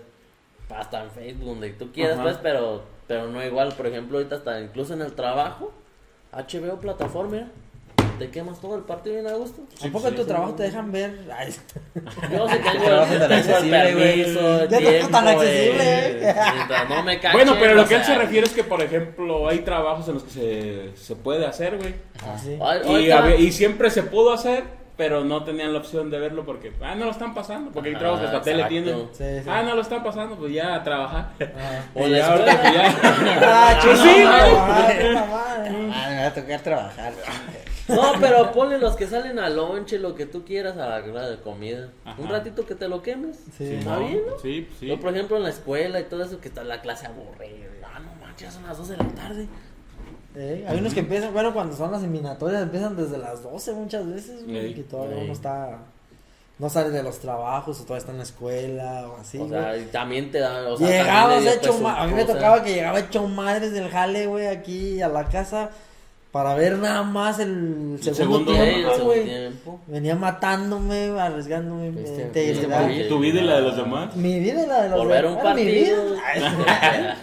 [0.71, 2.23] hasta en Facebook, donde tú quieras, Ajá.
[2.25, 5.73] pues, pero, pero no igual, por ejemplo, ahorita hasta incluso en el trabajo,
[6.33, 7.49] HBO plataforma,
[8.19, 9.63] te quemas todo el partido bien a gusto.
[9.85, 11.19] ¿A poco en tu trabajo te dejan ver?
[11.37, 11.55] Ay,
[12.33, 14.23] Yo tengo, tan el accesible, güey.
[14.23, 16.35] permiso, el Ya no está tiempo, tan accesible, eh, eh.
[16.89, 19.49] no me cachen, Bueno, pero lo que él sea, se refiere es que, por ejemplo,
[19.49, 21.95] hay trabajos en los que se, se puede hacer, güey.
[22.43, 22.59] sí.
[22.63, 23.13] ay,
[23.45, 24.65] Y, siempre se pudo hacer,
[24.97, 27.97] pero no tenían la opción de verlo porque, ah, no lo están pasando, porque hay
[27.97, 29.09] trabajos que hasta tele tienen.
[29.13, 29.49] Sí, sí.
[29.49, 31.31] Ah, no lo están pasando, pues ya a trabajar.
[31.41, 31.85] Ajá.
[31.95, 32.95] O la ya escuela.
[33.43, 34.23] Ah, Pues sí.
[34.25, 37.13] Ah, me va a tocar trabajar.
[37.89, 41.29] No, pero ponle los que salen a lonche, lo que tú quieras a la hora
[41.29, 41.91] de comida.
[42.05, 42.21] Ajá.
[42.21, 43.37] Un ratito que te lo quemes.
[43.59, 43.75] Sí.
[43.75, 44.39] Está bien, ¿no?
[44.41, 44.87] Sí, sí.
[44.87, 47.69] Yo, por ejemplo, en la escuela y todo eso, que está la clase aburrida.
[47.95, 49.49] Ah, no manches, son las 2 de la tarde.
[50.37, 54.05] Eh, hay unos que empiezan, bueno, cuando son las eliminatorias empiezan desde las 12 muchas
[54.09, 55.25] veces, güey, Ey, que todavía ey.
[55.25, 55.79] uno está,
[56.59, 59.51] no sale de los trabajos o todavía está en la escuela o así, o güey.
[59.61, 60.73] sea, y también te da.
[60.73, 64.27] O sea, Llegabas hecho pues, a mí me tocaba que llegaba hecho madres del jale,
[64.27, 65.71] güey, aquí a la casa
[66.35, 69.23] para ver nada más el segundo, el tiempo, segundo güey.
[69.25, 69.81] tiempo.
[69.87, 74.17] Venía matándome, arriesgándome mi Este- este- Tu vida y la de los demás.
[74.17, 76.05] Mi vida y la de los Por ver un partido.
[76.35, 77.17] vida.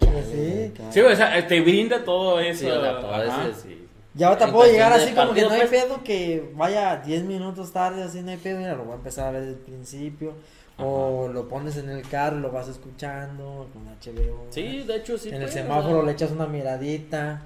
[0.00, 0.72] sí.
[0.90, 2.60] Sí, o sea, te brinda todo eso.
[2.60, 3.88] Sí, o sea, todo sí.
[4.12, 8.02] Ya ahorita puedo llegar así como que no hay pedo que vaya 10 minutos tarde,
[8.02, 10.34] así no hay pedo, mira, lo voy a empezar a ver desde el principio.
[10.76, 14.44] O lo pones en el carro y lo vas escuchando con HBO.
[14.50, 15.30] Sí, de hecho sí.
[15.30, 17.40] En el semáforo le echas una miradita.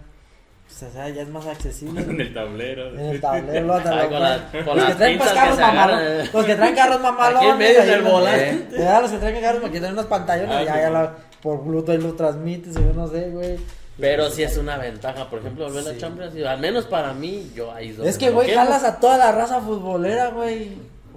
[0.66, 2.00] Pues, o sea, ya es más accesible.
[2.08, 2.88] En el tablero.
[2.90, 6.26] En el tablero, lo- lo- con la- con los que traen pues que carros mamalones.
[6.26, 6.30] eh.
[6.32, 7.38] Los que traen carros mamalones.
[7.42, 8.76] Aquí en medio del volante.
[8.78, 10.80] Ya, los que traen carros porque tienen unas pantallas Ah, y ya, sí.
[10.80, 13.58] ya la, por Bluetooth ahí lo transmites yo no sé, güey.
[13.98, 15.92] Pero sí es una ventaja, por ejemplo, volver a Sí.
[15.94, 19.16] la Champions, al menos para mí, yo ahí donde Es que, güey, jalas a toda
[19.16, 20.72] la raza futbolera, güey.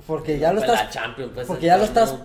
[0.07, 0.89] Porque ya lo Pues estás.
[0.93, 2.15] Champions, pues, Porque ya lo estás,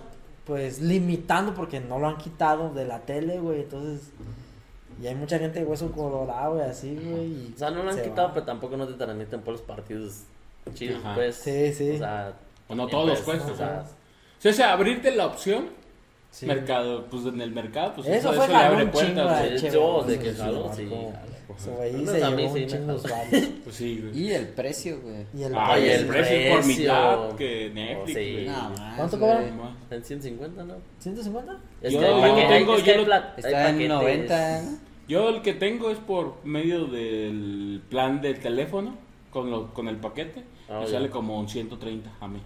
[0.45, 3.61] pues, limitando porque no lo han quitado de la tele, güey.
[3.63, 4.07] Entonces.
[5.01, 7.25] Y hay mucha gente de hueso colorado, güey, así, güey.
[7.25, 8.33] y O sea, no lo han se quitado, va.
[8.33, 10.21] pero tampoco no te transmiten por los partidos
[10.73, 11.15] chidos, Ajá.
[11.15, 11.35] pues.
[11.35, 11.91] Sí, sí.
[11.91, 12.33] O sea,
[12.67, 13.85] O no todos, pues, O o sea,
[14.43, 15.67] o sea, abrirte la opción,
[16.35, 16.45] Sí.
[16.47, 19.51] mercado, pues en el mercado, pues Eso eso, fue eso abre un puertas.
[19.63, 21.07] HBO, yo de que jaló, sí, güey
[22.07, 23.47] se llevó un chingo de.
[23.63, 24.19] Pues sí, güey.
[24.19, 25.25] Y el precio, güey.
[25.33, 28.33] Y el Ay, Oye, el el precio por mitad que Netflix, Oh, sí.
[28.33, 28.95] güey.
[28.97, 29.31] ¿Cuánto güey.
[29.31, 29.71] cobra?
[29.91, 30.73] En 150, ¿no?
[31.01, 31.57] ¿150?
[31.81, 32.93] Es Yo- tengo- yo
[33.37, 33.89] Está en paquetes.
[33.89, 34.61] 90.
[34.63, 34.77] ¿no?
[35.07, 38.97] Yo el que tengo es por medio del plan del teléfono
[39.29, 40.43] con, lo, con el paquete.
[40.67, 40.91] Ah, me ya.
[40.93, 42.41] sale como un 130 a mí.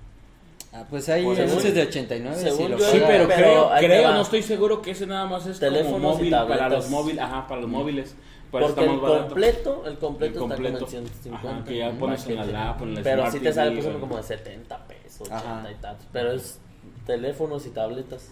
[0.71, 2.37] Ah, pues hay Por anuncios de 89.
[2.37, 5.25] según si lo yo- Sí, pero, pero creo, creo no estoy seguro que ese nada
[5.25, 6.71] más es y móvil para tabletas.
[6.71, 7.23] los móviles.
[7.23, 8.09] Ajá, para los móviles.
[8.09, 8.17] Eso
[8.51, 10.45] Porque el completo, el completo, El completo.
[10.45, 11.49] está como en 150.
[11.49, 13.79] Ajá, que ya pones en la lap, en la Pero Smart sí te sale por
[13.79, 15.71] ejemplo, como de 70 pesos, 80 Ajá.
[15.71, 16.07] y tantos.
[16.11, 16.59] Pero es
[17.05, 18.27] teléfonos y tabletas.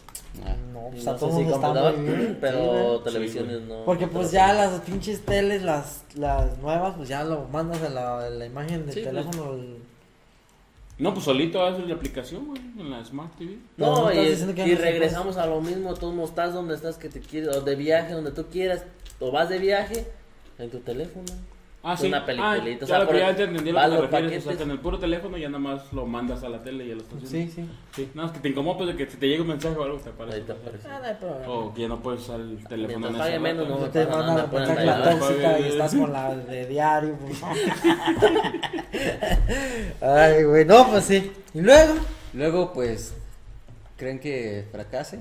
[0.46, 0.56] Ah.
[0.74, 2.38] No, pues no a sé todos si está muy bien.
[2.42, 3.84] pero sí, televisiones no.
[3.86, 7.90] Porque no pues ya las pinches teles, las, las nuevas, pues ya lo mandas a
[7.90, 9.14] la, la imagen del Sí, pues.
[9.16, 9.54] teléfono.
[9.54, 9.87] el-
[11.00, 13.58] No, pues solito haces la aplicación, güey, en la Smart TV.
[13.78, 17.56] No No, y, regresamos a lo mismo, tú no estás donde estás que te quieres,
[17.56, 18.84] o de viaje, donde tú quieras,
[19.20, 20.08] o vas de viaje
[20.58, 21.26] en tu teléfono.
[21.84, 22.08] Ah, sí.
[22.08, 24.12] Una peliculita, Ah, o sea, por- ya te entendí a lo que te los refieres.
[24.12, 24.44] O paquetes.
[24.44, 26.88] sea, que en el puro teléfono ya nada más lo mandas a la tele y
[26.90, 27.52] ya lo estás viendo.
[27.54, 27.70] Sí, sí.
[27.96, 29.84] Sí, nada más que te incomoda pues de que si te llega un mensaje o
[29.84, 30.36] algo te aparece.
[30.38, 30.88] Ahí te aparece.
[30.90, 31.48] Ah, no hay problema.
[31.54, 34.06] O que ya no puedes usar el teléfono Mientras en ese menos, no Ya te
[34.06, 37.16] la la tóxica y estás con la de diario.
[37.22, 37.42] pues.
[40.02, 41.32] Ay, güey, no, pues sí.
[41.54, 41.94] Y luego,
[42.34, 43.14] Luego, pues,
[43.96, 45.20] ¿creen que fracase?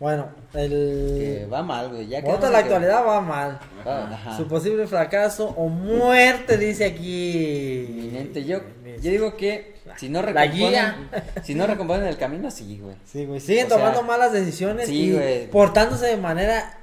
[0.00, 1.48] Bueno, Que el.
[1.52, 2.06] va mal, güey.
[2.06, 3.58] Ya quedamos la que- actualidad va mal.
[3.84, 4.36] Ah, ajá.
[4.36, 7.86] Su posible fracaso o muerte, dice aquí.
[7.88, 8.44] Inminente.
[8.44, 8.60] Yo,
[9.00, 11.08] yo digo que si no La recomponen, guía.
[11.42, 12.94] si no recomponen el camino, sí, güey.
[13.04, 13.40] Sí, güey.
[13.40, 15.50] Siguen O sea, tomando malas decisiones sí, y güey.
[15.50, 16.74] portándose de manera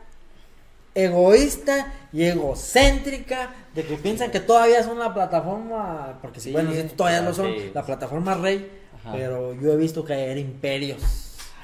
[0.93, 7.22] egoísta y egocéntrica de que piensan que todavía son la plataforma, porque Sí, bueno, todavía
[7.22, 7.72] lo son, sí.
[7.74, 8.70] la plataforma rey,
[9.01, 9.11] Ajá.
[9.13, 11.01] pero yo he visto caer imperios.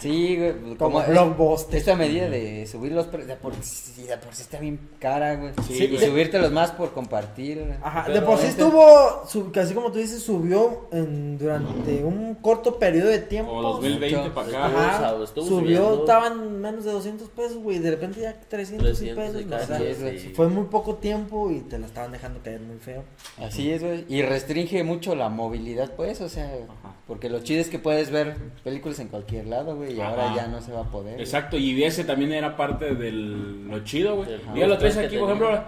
[0.01, 0.75] Sí, güey.
[0.77, 1.77] Como es- Blockbuster.
[1.79, 5.35] Esta medida de subir los precios, de por sí, de por sí está bien cara,
[5.35, 5.53] güey.
[5.67, 6.05] Sí, y güey.
[6.09, 7.75] subírtelos más por compartir.
[7.81, 12.03] Ajá, Pero de por sí este- estuvo, su- casi como tú dices, subió en, durante
[12.03, 13.51] un corto periodo de tiempo.
[13.51, 14.33] Como 2020 Mucho.
[14.33, 14.65] para acá.
[14.65, 15.99] Ajá, subió, subiendo.
[16.01, 19.45] estaban menos de 200 pesos, güey, de repente ya 300, 300 pesos.
[19.63, 20.19] o sea, sí, es, güey.
[20.19, 20.29] sí.
[20.35, 23.03] Fue muy poco tiempo y te la estaban dejando caer muy feo.
[23.37, 24.05] Así es, güey.
[24.09, 26.95] Y restringe mucho la movilidad, pues, o sea, Ajá.
[27.07, 30.09] porque lo chido es que puedes ver películas en cualquier lado, güey, y Ajá.
[30.09, 31.19] ahora ya no se va a poder.
[31.19, 34.29] Exacto, y ese también era parte de lo chido, güey.
[34.55, 35.61] Ya lo traes aquí, por ejemplo.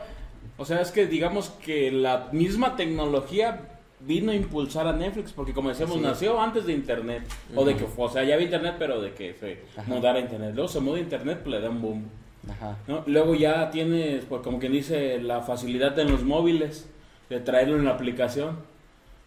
[0.58, 3.62] O sea, es que digamos que la misma tecnología
[4.02, 7.24] vino a impulsar a Netflix, porque como decíamos, nació antes de Internet.
[7.56, 9.84] O de que, o sea, ya había Internet, pero de que se Ajá.
[9.88, 10.52] mudara a Internet.
[10.54, 12.06] Luego se muda a Internet, pues le da un boom.
[12.50, 12.78] Ajá.
[12.88, 13.04] ¿no?
[13.08, 16.90] Luego ya tienes, pues como quien dice, la facilidad en los móviles
[17.30, 18.58] de traerlo en la aplicación.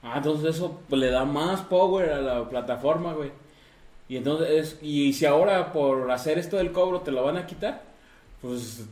[0.03, 3.31] Ah, entonces eso pues, le da más power a la plataforma, güey.
[4.09, 7.47] Y entonces, es- y si ahora por hacer esto del cobro te lo van a
[7.47, 7.83] quitar,
[8.41, 8.85] pues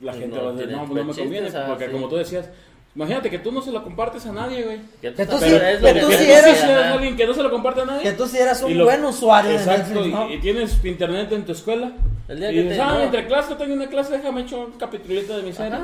[0.00, 1.92] la Pues gente no va a decir, no, pues, no me conviene, porque sí.
[1.92, 2.48] como tú decías,
[2.94, 4.78] imagínate que tú no se lo compartes a nadie, güey.
[5.00, 5.50] Que tú sí- que
[5.82, 6.92] que tú eres- ajá.
[6.94, 8.02] alguien que no se lo comparte a nadie.
[8.02, 10.30] Que tú sí eras un Y lo- buen usuario Exacto, Netflix, y, ¿no?
[10.34, 11.92] y tienes internet en tu escuela.
[12.28, 13.00] El día y que dices, te- ah, no.
[13.00, 15.78] entre clases tengo una clase, déjame echar un capitulito de mi serie.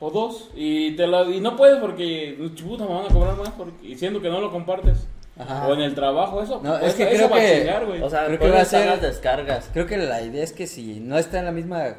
[0.00, 0.48] O dos.
[0.56, 4.20] Y, te la, y no puedes porque, puta, me van a cobrar más porque, diciendo
[4.20, 5.06] que no lo compartes.
[5.40, 5.66] Ajá.
[5.68, 6.60] O en el trabajo, eso.
[6.62, 8.02] No, es que eso creo va a que- chingar, güey.
[8.02, 9.70] O sea, Creo que ¿cuáles va a ser- las descargas.
[9.72, 11.94] Creo que la idea es que si no está en la misma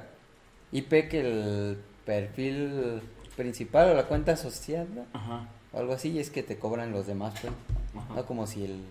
[0.71, 3.01] IP que el perfil
[3.35, 5.47] principal o la cuenta asociada Ajá.
[5.73, 7.51] o algo así, es que te cobran los demás, pues.
[7.97, 8.13] ajá.
[8.15, 8.81] No como si el...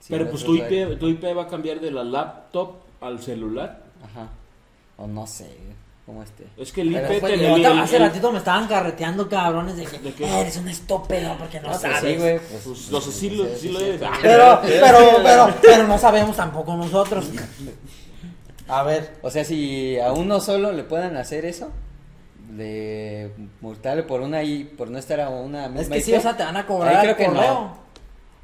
[0.00, 3.20] si Pero el pues tu IP, tu IP va a cambiar de la laptop al
[3.20, 3.82] celular.
[4.04, 4.28] Ajá.
[4.96, 5.48] O no sé,
[6.08, 6.44] como este.
[6.56, 10.14] Es que el IP te el- hace ratito me estaban carreteando cabrones de que ¿De
[10.14, 10.40] qué?
[10.40, 12.00] eres un estúpido porque no Ah, pues sabes.
[12.00, 12.38] sí, güey.
[12.38, 14.00] Pues, Pues, los sí lo- sí lo eres.
[14.22, 17.26] Pero, pero, pero, pero no sabemos tampoco nosotros.
[18.68, 21.68] A ver, O sea, si a uno solo le puedan hacer eso,
[22.52, 23.30] de
[23.60, 26.22] multarle por una y por no estar a una misma es que sí, IP, o
[26.22, 27.42] sea, te van a ahí cobrar creo que correo.
[27.42, 27.87] no.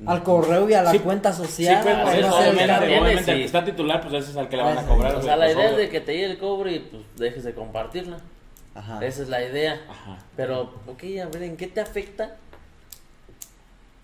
[0.07, 1.83] Al correo y a la Sí, cuenta Sí, social.
[1.83, 3.33] pues, no eso, sé, obviamente, obviamente, el sí.
[3.33, 5.11] que está titular, pues ese es al que le van a Ah, cobrar.
[5.13, 5.17] sí.
[5.17, 7.03] O güey, sea, la pues, idea es de que te llegue el cobre y pues
[7.17, 8.19] dejes de compartirla.
[8.75, 9.05] Ajá.
[9.05, 9.81] Esa es la idea.
[9.89, 10.19] Ajá.
[10.37, 12.37] Pero, ok, a ver, ¿en qué te afecta?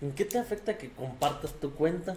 [0.01, 2.15] ¿En qué te afecta que compartas tu cuenta?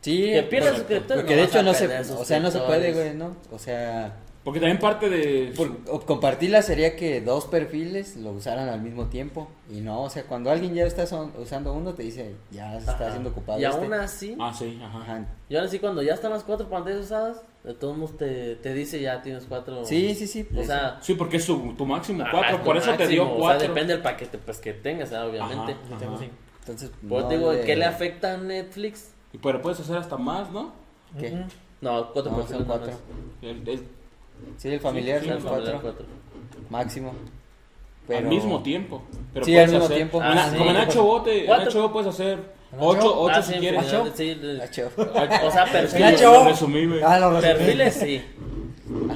[0.00, 2.92] Sí, Que pierdas suscriptores, Porque no de hecho no se, o sea, no se puede,
[2.92, 3.36] güey, ¿no?
[3.52, 4.14] O sea,
[4.44, 5.52] Porque también parte de...
[5.56, 10.24] por- compartirla sería que dos perfiles lo usaran al mismo tiempo y no, o sea,
[10.24, 13.64] cuando alguien ya está son- usando uno te dice, ya se está haciendo ocupado Y
[13.64, 13.76] este.
[13.76, 14.98] aún así, Ah, sí, ajá.
[15.02, 15.26] Ajá.
[15.48, 18.74] y aún así cuando ya están las cuatro pantallas usadas, de todos modos te, te
[18.74, 19.84] dice ya tienes cuatro.
[19.84, 20.44] Sí, sí, sí.
[20.50, 22.62] O pues, sea, Sí, porque es su, tu máximo, ajá, cuatro.
[22.64, 23.44] por eso te dio cuatro.
[23.44, 25.76] O sea, depende del paquete pues que tengas, obviamente.
[25.94, 26.24] Ajá,
[26.60, 29.12] entonces Pues no te digo, le- ¿qué le afecta a Netflix?
[29.32, 30.72] Y pero puedes hacer hasta más, ¿no?
[31.16, 31.30] ¿Qué?
[31.80, 32.92] No, cuatro No, perfiles son nada cuatro.
[32.92, 33.42] más.
[33.42, 34.01] El- el-
[34.58, 36.06] Sí, el familiar Sí, son sí, El familiar, cuatro, cuatro.
[36.70, 37.14] máximo.
[38.14, 39.02] Al mismo tiempo.
[39.32, 40.18] Pero Sí, al mismo hacer- tiempo.
[40.18, 40.56] en- Ah, sí.
[40.58, 41.50] como en HBO, te, en.
[41.50, 42.38] HBO puedes hacer
[42.72, 43.20] ¿En ocho, HBO?
[43.22, 43.86] ocho Ah, si sí, quieres.
[43.86, 43.96] sí,
[45.46, 46.20] O sea, perfiles.
[46.22, 47.00] lo- lo resumí, güey.
[47.02, 47.54] Ah, lo resumí.
[47.54, 48.22] Perfiles sí.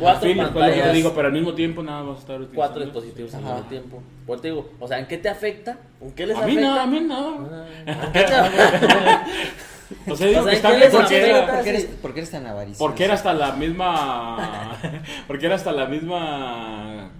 [0.01, 2.55] Cuatro Perfiles, pues, te digo, pero al mismo tiempo nada vas a estar utilizando.
[2.57, 4.03] cuatro dispositivos al mismo tiempo.
[4.27, 5.77] Pues te digo, o sea, ¿en qué te afecta?
[6.01, 7.31] ¿En qué les A mí nada, a mí nada.
[7.33, 7.51] güey.
[7.87, 9.27] ¿En qué te afecta?
[10.09, 11.89] O sea, digo O sea, que está ¿qué bien porque era, ¿Por qué, eres, sí.
[12.03, 12.85] por qué eres tan avaricioso?
[12.85, 14.79] porque era hasta la misma.
[15.27, 17.11] Porque era hasta la misma.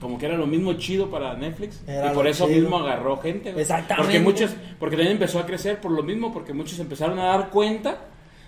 [0.00, 1.82] Como que era lo mismo chido para Netflix.
[1.86, 2.60] Era y por eso chido.
[2.60, 3.50] mismo agarró gente.
[3.52, 3.62] güey.
[3.62, 4.04] Exactamente.
[4.04, 4.50] Porque muchos.
[4.78, 6.32] Porque también empezó a crecer por lo mismo.
[6.32, 7.98] Porque muchos empezaron a dar cuenta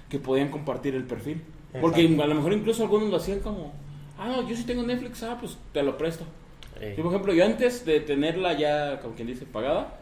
[0.09, 1.43] que podían compartir el perfil.
[1.81, 3.73] Porque a lo mejor incluso algunos lo hacían como.
[4.19, 5.23] Ah, no, yo sí tengo Netflix.
[5.23, 6.25] Ah, pues te lo presto.
[6.81, 9.95] Eh, Yo, por ejemplo, yo antes de tenerla ya, como quien dice, pagada,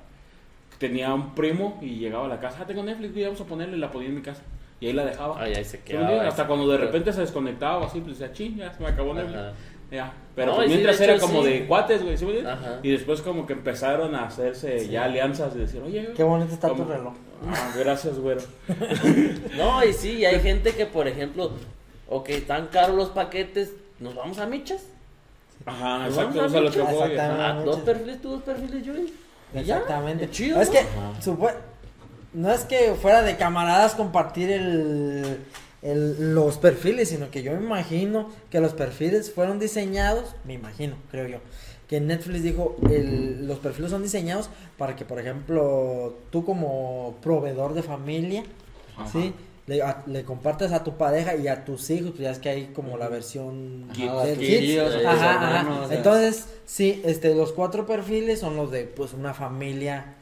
[0.89, 3.77] tenía un primo y llegaba a la casa, ah, tengo Netflix, güey, vamos a ponerle,
[3.79, 4.43] la ponía en mi casa.
[4.81, 5.41] Y ahí la dejaba.
[5.41, 6.29] Ay, ahí se ¿Sí me quedaba.
[6.29, 9.15] Hasta cuando de repente se desconectaba o así, pues decía, ching, ya se me acabó
[9.15, 9.39] Netflix.
[9.39, 9.53] Ajá.
[9.91, 10.13] Ya.
[10.35, 11.51] Pero No, pues y sí, mientras era hecho, como sí.
[11.51, 12.27] de cuates, güey, ¿sí?
[12.47, 12.81] Ajá.
[12.83, 16.69] Y después como que empezaron a hacerse ya alianzas de decir, oye, Qué bonito está
[16.69, 16.91] tu ¿cómo?
[16.91, 17.15] reloj.
[17.49, 18.41] Ah, gracias, güero.
[19.57, 21.53] No, y sí, y hay gente que, por ejemplo,
[22.09, 24.89] ok, tan caros los paquetes, nos vamos a michas.
[25.65, 27.17] Ajá, exacto, vamos o sea, a lo que voy.
[27.19, 28.93] Ah, dos perfiles, tú dos perfiles, yo.
[29.61, 30.31] Exactamente.
[30.31, 30.75] Chido, es ¿no?
[30.75, 30.81] que
[31.23, 31.55] supue-
[32.33, 35.39] no es que fuera de camaradas compartir el,
[35.83, 40.97] el- los perfiles, sino que yo me imagino que los perfiles fueron diseñados, me imagino,
[41.11, 41.39] creo yo,
[41.89, 47.75] que Netflix dijo, el- los perfiles son diseñados para que, por ejemplo, tú como proveedor
[47.75, 48.43] de familia,
[48.97, 49.09] Ajá.
[49.13, 49.33] ¿sí?
[49.67, 52.51] Le, a- le compartas a tu pareja y a tus hijos, pues ya es que
[52.51, 54.79] hay como la versión Ajá, de kids.
[55.07, 55.59] Ajá, ajá.
[55.61, 55.91] hermanos.
[55.91, 60.15] Entonces, sí, este, los cuatro perfiles son los de, pues, una familia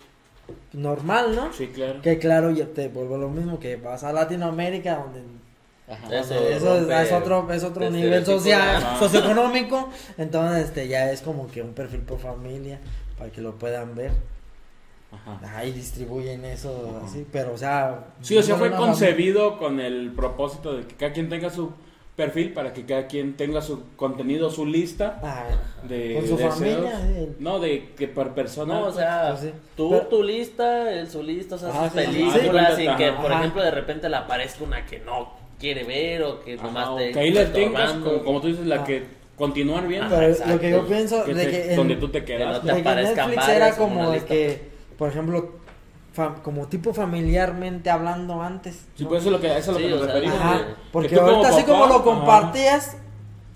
[0.72, 1.53] normal, ¿no?
[1.53, 2.01] Sí, claro.
[2.03, 5.20] Que claro, ya te vuelvo lo mismo, que vas a Latinoamérica, donde
[5.88, 6.20] Ajá.
[6.20, 6.62] Eso es,
[7.11, 8.99] otro, es otro nivel social, Ajá.
[9.01, 12.78] socioeconómico, entonces este ya es como que un perfil por familia,
[13.18, 14.12] para que lo puedan ver.
[15.13, 15.59] Ajá.
[15.59, 18.07] Ahí distribuyen eso así, pero o sea...
[18.23, 21.71] Sí, o sea, fue concebido con el propósito de que cada quien tenga su
[22.17, 25.47] perfil para que cada quien tenga su contenido, su lista Ah,
[25.89, 26.55] de con su deseos.
[26.55, 27.29] familia, sí.
[27.39, 28.75] No, de que por persona.
[28.75, 29.51] No, o sea, Pues sí.
[29.77, 32.77] tú Pero- tu lista, él su lista, o sea, Ajá, sus sí, películas, ajá.
[32.77, 33.23] sin que, Ajá.
[33.23, 36.89] por ejemplo, de repente le aparezca una que no quiere ver o que Ajá, nomás
[36.89, 38.85] o te que ahí tengas, como, como tú dices, la Ah.
[38.85, 39.05] que
[39.37, 40.15] continuar viendo.
[40.15, 42.63] Pero lo que yo pienso que de te- que en- donde tú te que quedas.
[42.63, 44.72] no te de que Netflix era como de que,
[45.03, 45.50] por ejemplo,
[46.44, 48.84] como tipo familiarmente hablando antes.
[48.94, 49.09] Sí, ¿no?
[49.09, 50.38] pues eso es lo que, eso es lo Sí, que nos o sea, referimos.
[50.38, 50.74] Ajá, güey.
[50.92, 52.05] porque Que tú como ahorita así como lo ajá.
[52.05, 52.96] compartías,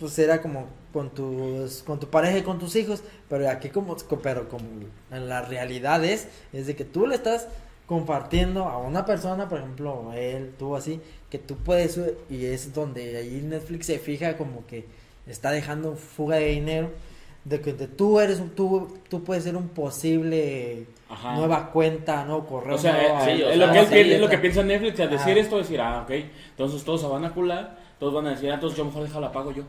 [0.01, 3.95] pues era como con tus con tu pareja y con tus hijos, pero aquí como
[4.25, 4.65] pero como
[5.13, 7.47] en la realidad es es de que tú le estás
[7.87, 13.17] compartiendo a una persona, por ejemplo, él, tú así, que tú puedes y es donde
[13.19, 14.85] ahí Netflix se fija como que
[15.29, 16.91] está dejando fuga de dinero
[17.45, 21.35] de que de tú eres un- tú tú puedes ser un posible Ajá.
[21.37, 22.75] nueva cuenta, no correo.
[22.75, 24.63] O sea, nueva- sí, o es sea, lo que él piensa, es lo que piensa
[24.65, 25.41] Netflix, al decir Ajá.
[25.41, 26.11] esto, decir, ah, ok,
[26.51, 29.31] entonces todos se van a cular, todos van a decir, ah, entonces yo mejor déjala
[29.33, 29.63] pago yo.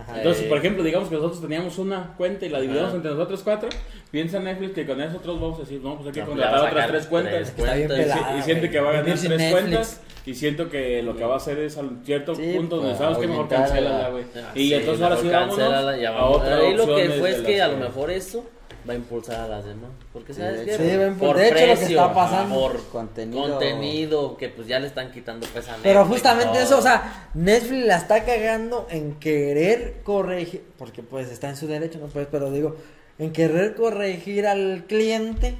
[0.00, 0.16] Ajá.
[0.18, 0.48] Entonces, Eh.
[0.48, 2.96] por ejemplo, digamos que nosotros teníamos una cuenta y la dividimos Ajá.
[2.96, 3.68] entre nosotros cuatro,
[4.10, 6.60] piensa Netflix que con nosotros vamos a decir, no, pues hay que No, pues contratar
[6.66, 7.32] a otras tres cuentas.
[7.34, 8.06] tres Está bien cuentas.
[8.06, 9.50] Y, pelada, y siente que va a ganar tres Netflix.
[9.50, 12.90] cuentas y siento que lo que va a hacer es a cierto Sí, punto donde
[12.92, 14.24] pues, sabes que mejor aumentar cancélala, la- güey.
[14.36, 16.36] Ah, y sí, entonces ahora sí ya a vamos.
[16.36, 18.44] otras Ahí lo que fue es que a lo mejor eso
[18.88, 19.90] va a impulsar a las demás.
[20.12, 20.82] Porque Sí, sabes de hecho.
[20.82, 22.54] Sí, va a impul- por de hecho, lo que precio, está pasando.
[22.54, 23.48] por Contenido.
[23.50, 24.36] contenido.
[24.38, 26.62] que pues ya le están quitando peso a Pero Netflix, justamente todo.
[26.62, 31.66] eso, o sea, Netflix la está cagando en querer corregir, porque pues está en su
[31.66, 32.76] derecho, no pues, pero digo,
[33.18, 35.56] en querer corregir al cliente,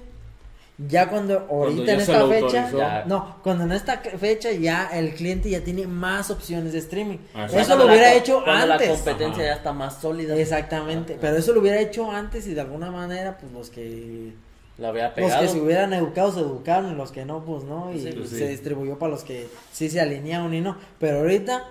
[0.79, 3.07] ya cuando ahorita en esta fecha, autorizó.
[3.09, 7.19] No, cuando en esta fecha ya el cliente ya tiene más opciones de streaming.
[7.35, 8.89] Ah, Eso cuando lo hubiera hecho cuando la antes.
[8.91, 9.53] competencia Ajá.
[9.53, 10.37] ya está más sólida.
[10.37, 11.21] Exactamente, Ajá.
[11.21, 14.33] pero eso lo hubiera hecho antes y de alguna manera pues los que
[14.79, 15.43] La había Los pegado.
[15.43, 17.93] que se hubieran educado se educaron y los que no, pues no.
[17.93, 18.45] Y Sí, pues se sí.
[18.47, 20.77] distribuyó para los que sí se alinearon y no.
[21.01, 21.65] Pero ahorita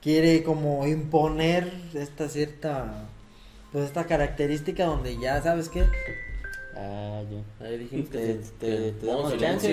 [0.00, 3.06] quiere como imponer esta cierta,
[3.72, 5.84] pues esta característica donde ya sabes qué,
[6.80, 7.38] Ah, yo.
[7.66, 8.50] Ahí dijimos que Te- sí,
[9.00, 9.68] te- damos chance,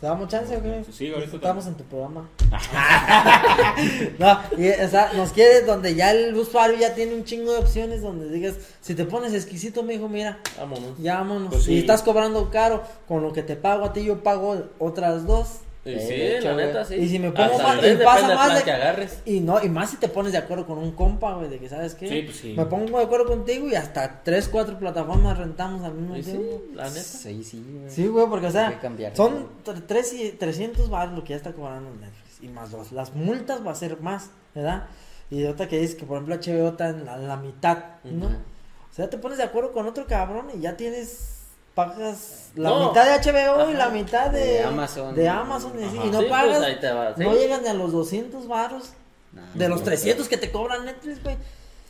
[0.00, 0.84] ¿te damos chance o qué?
[0.90, 2.26] Sí, ahorita Estamos en tu programa.
[4.18, 7.58] no, y, o sea, nos quiere donde ya el usuario ya tiene un chingo de
[7.58, 10.96] opciones donde digas, si te pones exquisito, me dijo, mira, Vámonos.
[10.98, 11.50] ya vámonos.
[11.50, 11.74] Pues sí.
[11.74, 15.48] Y estás cobrando caro, con lo que te pago a ti, yo pago otras dos.
[15.82, 16.66] Y Eh, sí, de hecho, la güey.
[16.66, 16.94] neta, sí.
[16.96, 19.22] Y si me pongo tres y pasa más de- que agarres.
[19.24, 21.70] Y no, y más si te pones de acuerdo con un compa, güey, de que
[21.70, 22.06] sabes qué.
[22.06, 22.54] Sí, pues sí.
[22.54, 26.62] Me pongo de acuerdo contigo y hasta tres, cuatro plataformas rentamos al mismo sí, tiempo.
[26.74, 27.00] la neta.
[27.02, 27.90] Sí, sí, güey.
[27.90, 29.16] Sí, güey, porque o sea, cambiar.
[29.16, 32.42] son tre- tres y- 300 baros lo que ya está cobrando Netflix.
[32.42, 34.84] Y más los, las multas va a ser más, ¿verdad?
[35.30, 38.26] Y otra que dice que, por ejemplo, HBO está en la, la mitad, ¿no?
[38.26, 41.39] O sea, te pones de acuerdo con otro cabrón y ya tienes.
[41.74, 42.88] Pagas la No.
[42.88, 43.78] mitad de HBO y Ajá.
[43.78, 45.14] la mitad de, De Amazon.
[45.14, 46.56] De Amazon y, y no Sí, pagas.
[46.58, 47.22] pues ahí te va, sí.
[47.22, 48.90] No llegan ni a los 200 baros.
[49.32, 51.36] No, De los no, 300 que te cobran Netflix, güey.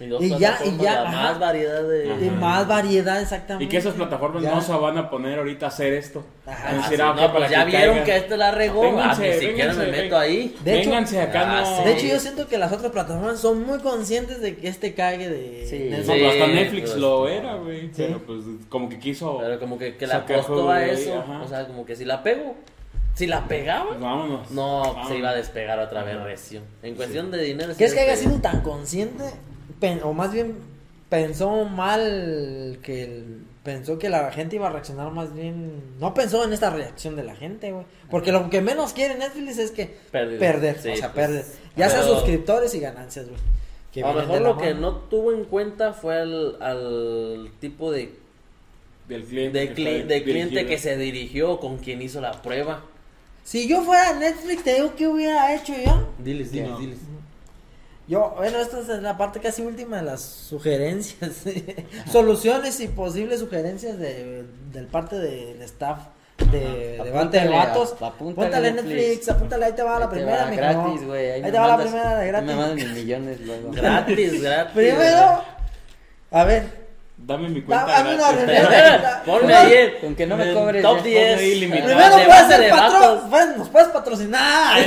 [0.01, 1.23] Y, dos Y ya- y ya, la ajá.
[1.25, 2.31] más variedad de.
[2.31, 3.65] Más variedad, exactamente.
[3.65, 4.55] Y que esas plataformas Ya.
[4.55, 6.25] no se van a poner ahorita a hacer esto.
[6.47, 6.69] Ajá.
[6.71, 8.05] Ah, decir, sí, ah, no, pues para ya que vieron caigan.
[8.07, 8.81] que este la regó.
[8.81, 10.57] Vénganse, ah, ni siquiera vénganse, me meto ahí.
[10.65, 11.77] De hecho- Vénganse acá, Ah, no.
[11.77, 11.85] sí.
[11.85, 15.29] De hecho, yo siento que las otras plataformas son muy conscientes de que este cague
[15.29, 15.89] de Sí.
[15.91, 17.81] Pues hasta Sí, Netflix pues, lo era, güey.
[17.89, 17.93] Sí.
[17.99, 18.41] Pero pues
[18.71, 19.37] como que quiso.
[19.39, 21.19] Pero como que, que le Sacar apostó a eso.
[21.21, 21.43] ajá.
[21.43, 22.55] O sea, como que si la pego,
[23.15, 24.51] si la pegaba, Pues vámonos.
[24.51, 25.09] no Vámonos.
[25.09, 26.63] se iba a despegar otra vez recio.
[26.83, 27.75] En cuestión de dinero.
[27.77, 29.25] ¿Qué es sí que haya sido tan consciente?
[29.81, 30.55] Pen- o más bien
[31.09, 35.83] pensó mal que el- pensó que la gente iba a reaccionar más bien.
[35.99, 37.85] No pensó en esta reacción de la gente, güey.
[38.11, 40.39] Porque lo que menos quiere Netflix es que Pérdida.
[40.39, 41.27] perder, Sí, o sea, pues.
[41.27, 41.45] perder.
[41.77, 43.41] Ya sea suscriptores y ganancias, güey.
[43.93, 48.15] que A lo mejor lo que no tuvo en cuenta fue al, al tipo de,
[49.09, 49.59] Del cliente.
[49.59, 50.69] de, que cli- está de cliente dirigido.
[50.69, 52.85] que se dirigió con quien hizo la prueba.
[53.43, 56.09] Si yo fuera Netflix, te digo, ¿qué hubiera hecho yo?
[56.23, 56.79] Diles, diles, No.
[56.79, 56.99] diles.
[58.11, 61.31] Yo, bueno, esta es la parte casi última de las sugerencias,
[62.11, 65.99] soluciones y posibles sugerencias de, del parte del staff
[66.51, 67.05] de Ajá.
[67.05, 67.93] debate de a- vatos.
[68.01, 68.97] apúntale Apúntale Netflix.
[68.97, 71.31] Netflix, apúntale, ahí te va la Ahí primera, va, gratis, güey.
[71.31, 72.47] Ahí me te va la primera de gratis.
[72.49, 73.71] Me mandan mis millones luego.
[73.75, 74.73] Gratis, gratis.
[74.75, 75.45] Primero,
[76.33, 76.81] a ver,
[77.17, 77.87] Dame mi cuenta.
[77.93, 78.67] dame una reunión.
[79.27, 81.03] Ponme ahí Con que no me cobres, top ya.
[81.05, 81.29] 10.
[81.35, 81.87] Ponme ahí limitado.
[81.87, 84.81] primero de puedes ser patrón, pues, nos puedes patrocinar.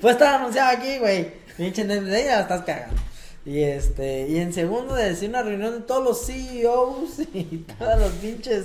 [0.00, 1.46] Puedes estar anunciado aquí, güey.
[1.58, 2.96] Pinche Netflix, ahí ya la estás cagando.
[3.44, 7.98] Y este, y en segundo de decir una reunión de todos los CEOs y todos
[8.00, 8.64] los pinches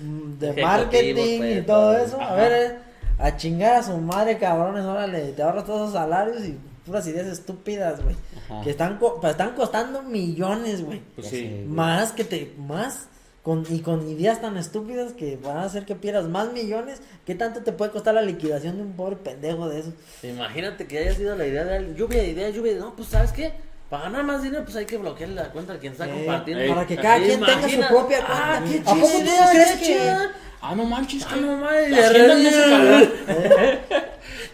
[0.00, 2.04] mm, de marketing y pues, todo todo.
[2.04, 2.20] eso.
[2.20, 2.78] A ver, eh,
[3.18, 7.26] a chingar a su madre, cabrones, órale, te ahorras todos esos salarios y puras ideas
[7.28, 8.16] estúpidas, güey.
[8.62, 11.00] Que están, co- están costando millones, güey.
[11.14, 11.64] Pues sí.
[11.66, 13.06] Más que te, más,
[13.44, 17.00] con, y con ideas tan estúpidas que van a hacer que pierdas más millones.
[17.26, 19.92] ¿Qué tanto te puede costar la liquidación de un pobre pendejo de eso?
[20.24, 21.94] Imagínate que haya sido la idea de alguien.
[21.94, 22.80] Lluvia de ideas, lluvia de.
[22.80, 23.52] No, pues ¿sabes qué?
[23.90, 26.64] Para ganar más dinero, pues hay que bloquear la cuenta de quien está Eh, compartiendo.
[26.64, 28.82] eh, para que cada quien tenga su propia Ah, cuenta.
[28.84, 30.32] qué ¿A poco chida tú idea, crees qué que, chida.
[30.62, 31.22] Ah, no manches.
[31.26, 31.94] Ah, que- no se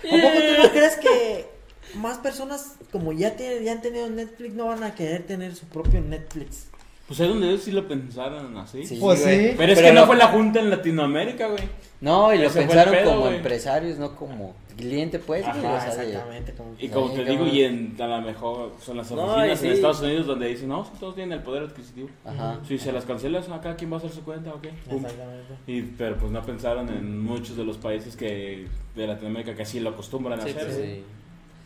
[0.09, 1.47] ¿A poco tú no crees que
[1.95, 5.67] más personas, como ya, tienen, ya han tenido Netflix, no van a querer tener su
[5.67, 6.67] propio Netflix?
[7.11, 8.85] Pues es donde ellos sí lo pensaron así.
[8.87, 9.25] Sí, Pues sí.
[9.57, 11.65] Pero es Pero que no fue la junta en Latinoamérica, güey.
[12.01, 13.37] No, y lo Ese pensaron pedo, como güey.
[13.39, 15.45] empresarios, no como cliente, pues.
[15.45, 16.53] güey, Ajá, o sea, exactamente.
[16.55, 19.57] Como Y como te digo, y en, a lo mejor son las No, oficinas en
[19.71, 19.75] sí.
[19.75, 22.09] Estados Unidos donde dicen, no, si todos tienen el poder adquisitivo.
[22.25, 22.61] Ajá.
[22.67, 24.69] Si se las cancelas, acá quién va a hacer su cuenta, ok.
[24.89, 25.05] Pum.
[25.05, 25.55] Exactamente.
[25.67, 29.81] Y, pero pues no pensaron en muchos de los países que de Latinoamérica que así
[29.81, 30.65] lo acostumbran a Sí, hacer.
[30.67, 30.77] güey.
[30.97, 31.05] sí.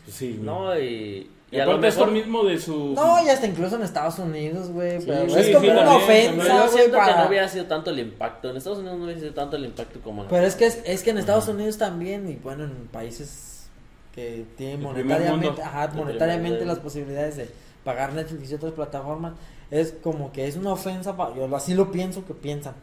[0.05, 0.43] Pues sí, güey.
[0.43, 1.29] No, y.
[1.51, 2.25] y, Y a lo aparte es por mejor.
[2.25, 2.93] mismo de su...
[2.95, 4.99] No, y hasta incluso en Estados Unidos, güey.
[4.99, 7.47] Sí, pero sí, es sí, como una también, ofensa, güey, siento que para- no hubiera
[7.49, 8.49] sido tanto el impacto.
[8.49, 10.27] En Estados Unidos no hubiera sido tanto el impacto como en.
[10.29, 13.67] Pero es que es, es que en Estados Unidos también, y bueno, en países
[14.13, 17.49] que tienen monetariamente, ajá, monetariamente las posibilidades de
[17.83, 19.33] pagar Netflix y otras plataformas,
[19.71, 22.73] es como que es una ofensa para, yo así lo pienso que piensan,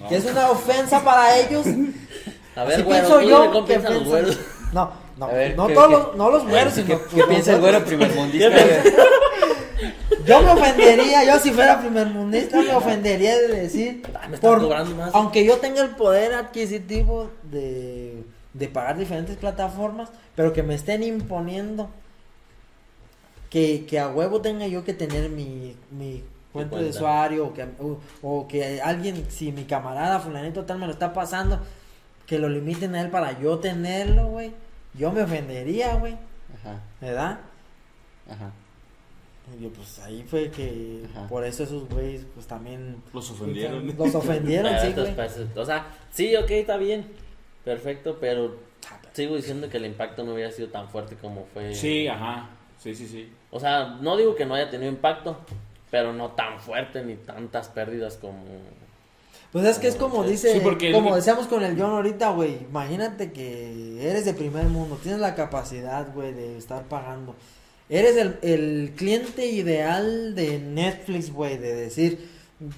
[0.00, 0.08] No.
[0.08, 1.66] que es una ofensa para ellos.
[2.56, 4.38] A ver, Así güero, pienso tú yo dime cómo que piensan los piensan- güeros.
[4.72, 7.54] No, no, ver, no ¿qué- todos qué- los, no los güeros, ¿Qué, sino qué piensa
[7.54, 8.48] el güero primermundista?
[10.24, 14.60] Yo me ofendería, yo si fuera primermundista me ofendería de decir, me por-
[14.96, 15.14] más.
[15.14, 21.02] aunque yo tenga el poder adquisitivo de, de pagar diferentes plataformas, pero que me estén
[21.04, 21.88] imponiendo
[23.50, 27.64] que, que a huevo tenga yo que tener mi, mi cuenta de usuario o que,
[27.80, 31.60] o, o que alguien, si mi camarada fulanito tal me lo está pasando,
[32.26, 34.52] que lo limiten a él para yo tenerlo, güey.
[34.94, 36.14] Yo me ofendería, güey,
[36.60, 37.40] Ajá, ¿verdad?
[38.30, 38.50] ajá.
[39.56, 41.28] Y yo, pues ahí fue que Ajá.
[41.28, 43.00] por eso esos güeyes, pues también.
[43.12, 43.86] Los ofendieron.
[43.98, 45.48] Los ofendieron, Pero sí, güey.
[45.56, 47.06] O sea, sí, ok, está bien.
[47.64, 48.56] Perfecto, pero
[49.12, 51.74] sigo diciendo que el impacto no hubiera sido tan fuerte como fue.
[51.74, 52.50] Sí, ajá.
[52.78, 53.32] Sí, sí, sí.
[53.50, 55.38] O sea, no digo que no haya tenido impacto,
[55.90, 58.42] pero no tan fuerte ni tantas pérdidas como.
[59.56, 62.28] Pues es que es como dice, Sí, porque como el- decíamos con el John ahorita,
[62.32, 62.58] güey.
[62.68, 67.34] Imagínate que eres de primer mundo, tienes la capacidad, güey, de estar pagando.
[67.88, 72.28] Eres el, el cliente ideal de Netflix, güey, de decir,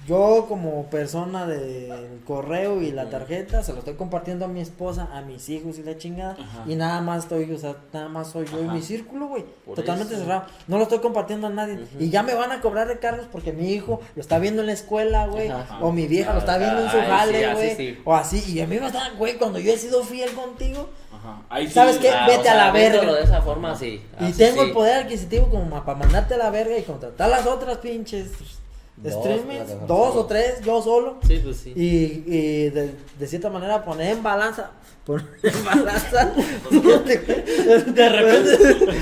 [0.05, 5.07] yo como persona del correo y la tarjeta, se lo estoy compartiendo a mi esposa,
[5.13, 6.33] a mis hijos y la chingada.
[6.33, 6.65] Ajá.
[6.67, 8.73] Y nada más estoy, o sea, nada más soy yo y Ajá.
[8.73, 9.45] mi círculo, güey.
[9.73, 10.23] Totalmente eso.
[10.23, 10.43] cerrado.
[10.67, 11.79] No lo estoy compartiendo a nadie.
[11.97, 14.73] Y ya me van a cobrar recargos porque mi hijo lo está viendo en la
[14.73, 15.49] escuela, güey.
[15.79, 17.75] O mi vieja lo está viendo en su jale, güey.
[17.77, 17.97] sí.
[18.03, 18.43] O así.
[18.51, 20.89] Y a mí me está, güey, cuando yo he sido fiel contigo.
[21.49, 21.73] Ahí sí.
[21.73, 22.09] ¿Sabes qué?
[22.09, 22.91] Ah, Vete o sea, a la verga.
[22.91, 24.01] viéndolo de esa forma, sí.
[24.19, 24.67] y tengo sí.
[24.67, 28.27] el poder adquisitivo como para mandarte a la verga y contratar las otras pinches
[29.01, 29.87] Dos, streamings.
[29.87, 31.17] Dos o tres, yo solo.
[31.25, 31.71] Sí, pues sí.
[31.75, 34.71] Y, y de, de cierta manera poner en balanza.
[35.05, 36.25] Poner en balanza.
[36.69, 38.57] de, repente.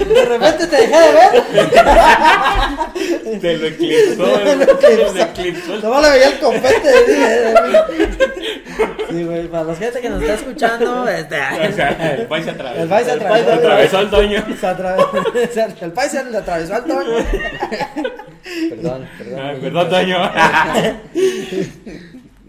[0.05, 1.43] De repente te dejé de ver.
[3.41, 4.23] Te lo eclipsó.
[4.23, 5.13] Te lo Te eclipsó.
[5.13, 5.79] lo eclipsó.
[5.89, 6.93] No le veía el copete.
[9.09, 11.35] Sí, güey, para la gente que nos está escuchando, este.
[11.69, 12.83] O sea, el país se atravesó.
[12.83, 13.53] El país se El atravesó.
[13.53, 14.45] atravesó al Toño.
[14.59, 17.17] Se atre- El país se le atravesó al Toño.
[18.69, 19.39] Perdón, perdón.
[19.39, 19.61] Amiguitos.
[19.61, 20.17] Perdón, Toño.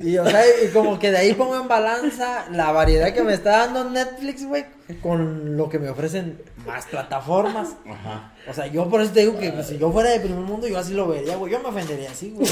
[0.00, 3.34] Y, o sea, y como que de ahí pongo en balanza la variedad que me
[3.34, 4.64] está dando Netflix, güey,
[5.02, 7.70] con lo que me ofrecen más plataformas.
[7.84, 8.32] Ajá.
[8.48, 10.68] O sea, yo por eso te digo que pues, si yo fuera de primer mundo,
[10.68, 11.52] yo así lo vería, güey.
[11.52, 12.48] Yo me ofendería así, güey.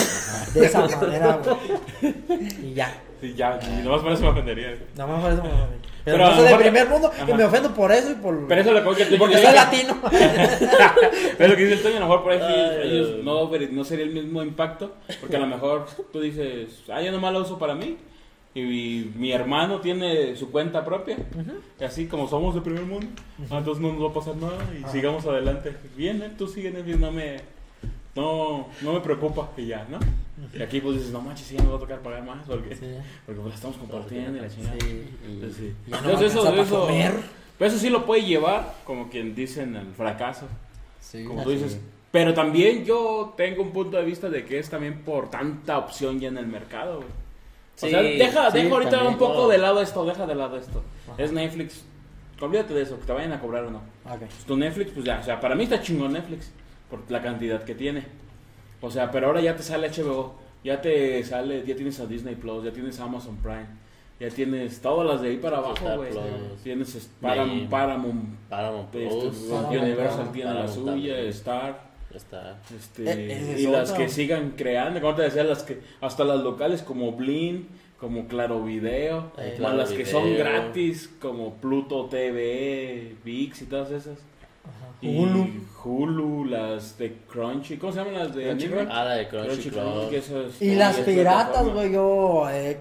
[0.55, 2.15] De esa manera, güey.
[2.65, 2.93] Y ya.
[3.21, 3.59] Sí, ya.
[3.63, 4.77] Y nomás por eso me ofendería.
[4.97, 5.87] Nada más por eso me ofendería.
[6.05, 7.35] Pero, Pero lo soy de mejor- primer mundo y Ajá.
[7.35, 8.47] me ofendo por eso y por.
[8.47, 9.97] Pero eso lo que tú porque soy latino.
[11.39, 13.25] Pero lo que dice el Toño, a lo mejor por ahí Ay, ellos Dios.
[13.25, 14.95] no, no sería el mismo impacto.
[15.21, 17.97] Porque a lo mejor tú dices, ah, yo nomás lo uso para mí.
[18.55, 21.17] Y, mi hermano tiene su cuenta propia.
[21.81, 23.09] Y así como somos de primer mundo,
[23.51, 24.93] ah, entonces no nos va a pasar nada y Ajá.
[24.93, 25.75] sigamos adelante.
[25.97, 26.31] Bien, ¿eh?
[26.39, 27.37] tú sigue, Netflix, no me,
[28.17, 29.51] no, no me preocupa.
[29.57, 29.99] Y ya, ¿no?
[30.59, 32.47] Y aquí pues dices, no manches, sí, ya me va a tocar pagar más.
[32.47, 32.87] Porque, Sí.
[33.25, 34.77] porque pues la estamos compartiendo y la chingada.
[34.81, 35.75] Sí, Entonces, sí.
[35.87, 37.15] Ya no Entonces, eso, eso, comer.
[37.59, 40.47] pero eso sí lo puede llevar, como quien dice, en el fracaso.
[41.01, 41.57] Sí, Como tú sí.
[41.57, 41.79] dices.
[42.11, 46.19] Pero también yo tengo un punto de vista de que es también por tanta opción
[46.19, 47.09] ya en el mercado, güey.
[47.09, 49.13] O Sí, sea, deja, sí, deja ahorita también.
[49.13, 50.83] un poco de lado esto, deja de lado esto.
[51.13, 51.23] Ajá.
[51.23, 51.85] Es Netflix.
[52.41, 53.79] Olvídate de eso, que te vayan a cobrar o no.
[54.07, 54.19] Ok.
[54.21, 56.51] Pues tu Netflix, pues ya, o sea, para mí está chingón Netflix,
[56.91, 58.05] por la cantidad que tiene.
[58.81, 62.35] O sea, pero ahora ya te sale HBO, ya te sale, ya tienes a Disney
[62.35, 63.67] Plus, ya tienes Amazon Prime,
[64.21, 66.11] ya tienes todas las de ahí para abajo, Star güey.
[66.11, 66.23] Plus.
[66.63, 67.71] Tienes es- Paramount.
[67.71, 69.37] Paramount, Paramount este, Plus.
[69.51, 71.17] Paramount, Universal tiene la suya, también.
[71.29, 71.87] Star.
[72.15, 72.59] Está.
[72.75, 76.41] Este, Eh, es y las que sigan creando, como te decía, las que hasta las
[76.41, 77.69] locales como Blin,
[78.01, 83.65] como Claro Video, Eh, más Claro las que son gratis como Pluto TV, VIX y
[83.67, 84.19] todas esas.
[85.01, 85.47] Y Hulu.
[85.85, 88.79] Hulu, las de Crunchy, ¿cómo se llaman las de Crunchyroll?
[88.81, 88.93] anime?
[88.93, 90.45] Ah, la de Crunchyroll, que Crunchyroll.
[90.47, 92.79] esas- Y las piratas, güey, yo eh,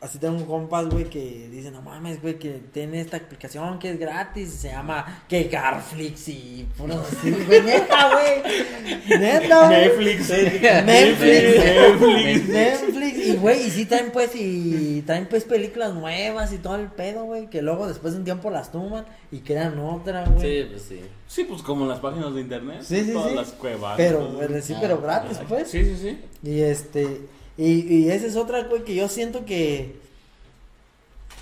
[0.00, 3.98] así tengo compas, güey, que dicen, no mames, güey, que tiene esta aplicación que es
[3.98, 9.80] gratis, se llama que Garflix y puros así, güey, neta, güey, neta, güey.
[9.80, 10.28] Netflix.
[10.30, 11.64] Netflix.
[11.64, 12.48] Netflix.
[12.48, 16.88] Netflix, y güey, y sí traen pues, y traen pues películas nuevas y todo el
[16.88, 20.62] pedo, güey, que luego después de un tiempo las toman y crean otra, güey.
[20.62, 21.00] Sí, pues sí.
[21.26, 22.82] Sí, pues como en las páginas de internet.
[22.82, 23.34] Sí, sí, todas sí.
[23.34, 23.94] las cuevas.
[23.96, 24.46] Pero, todo.
[24.48, 25.68] güey, sí, pero gratis, ah, pues.
[25.68, 26.18] Sí, sí, sí.
[26.48, 27.22] Y este,
[27.58, 29.96] y, y esa es otra, güey, que yo siento que,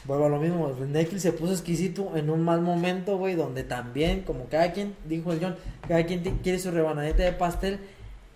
[0.04, 4.22] vuelvo a lo mismo, Netflix se puso exquisito en un mal momento, güey, donde también,
[4.22, 5.56] como cada quien, dijo el John,
[5.88, 7.78] cada quien quiere su rebanadita de pastel,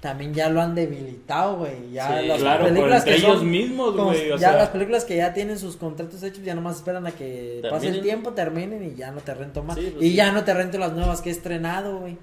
[0.01, 3.97] también ya lo han debilitado, güey, ya Sí, las Claro, películas que ellos son, mismos,
[3.97, 4.29] güey.
[4.29, 7.62] Ya sea, las películas que ya tienen sus contratos hechos, ya nomás esperan a que
[7.68, 10.14] pase el tiempo, terminen y ya no te rento más, Sí, pues y sí.
[10.14, 12.16] ya no te rento las nuevas que he estrenado, güey.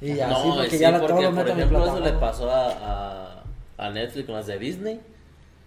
[0.00, 2.68] Y así, no, porque ya la, todo lo meto en mi eso le pasó a,
[2.70, 3.44] a,
[3.78, 5.00] a Netflix con las de Disney.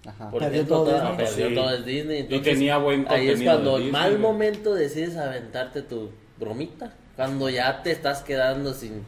[0.06, 0.30] Ajá.
[0.32, 1.26] Por Perdió ejemplo, todo toda- Disney.
[1.28, 1.56] perdió Sí.
[1.56, 2.18] todo el Disney.
[2.18, 4.22] Y entonces, tenía buen Ahí es contenido cuando Disney, mal güey.
[4.22, 6.94] momento decides aventarte tu bromita.
[7.16, 9.04] Cuando ya te estás quedando sin.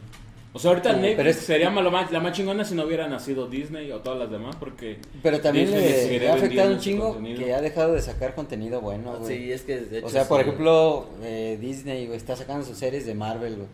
[0.54, 3.08] O sea, ahorita Netflix pero es- sería malo más, la más chingona si no hubiera
[3.08, 7.14] nacido Disney o todas las demás, porque Pero también Disney le, ha afectado un chingo
[7.14, 7.38] contenido.
[7.42, 9.34] que ha dejado de sacar contenido bueno, güey.
[9.38, 10.06] Sí, es que de hecho.
[10.06, 13.68] o sea, por ejemplo, eh, Disney, güey, está sacando sus series de Marvel, güey.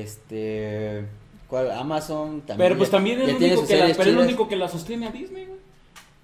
[0.00, 1.04] Este,
[1.50, 1.70] ¿cuál?
[1.72, 2.58] Amazon también.
[2.58, 4.24] pero pues ya- también es el único, que la, pero es lo chidas.
[4.26, 5.58] único que la sostiene a Disney, güey.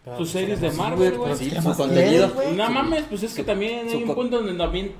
[0.05, 1.33] Pero, Sus pues, series de Marvel, güey.
[1.33, 2.31] ¿qué Sí, su contenido.
[2.33, 2.53] güey?
[2.55, 4.93] No mames, pues es que su- también hay un punto donde también,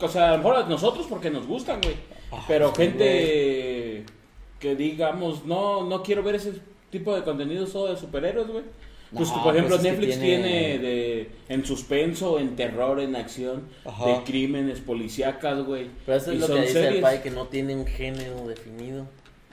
[0.00, 1.94] o sea, a lo mejor a nosotros porque nos gustan, güey.
[2.32, 4.04] Ah, Pero sí, gente
[4.58, 6.52] que digamos, no, no quiero ver ese
[6.90, 8.64] tipo de contenido solo de superhéroes, güey.
[9.14, 10.78] Pues No, por ejemplo pues Netflix tiene- tiene...
[10.78, 14.06] de en suspenso, en terror, en acción, Ajá.
[14.06, 15.88] de crímenes policíacas, güey.
[16.06, 17.02] Pero eso es Y lo son que dice el series.
[17.02, 19.06] Pai, que no tiene un género definido.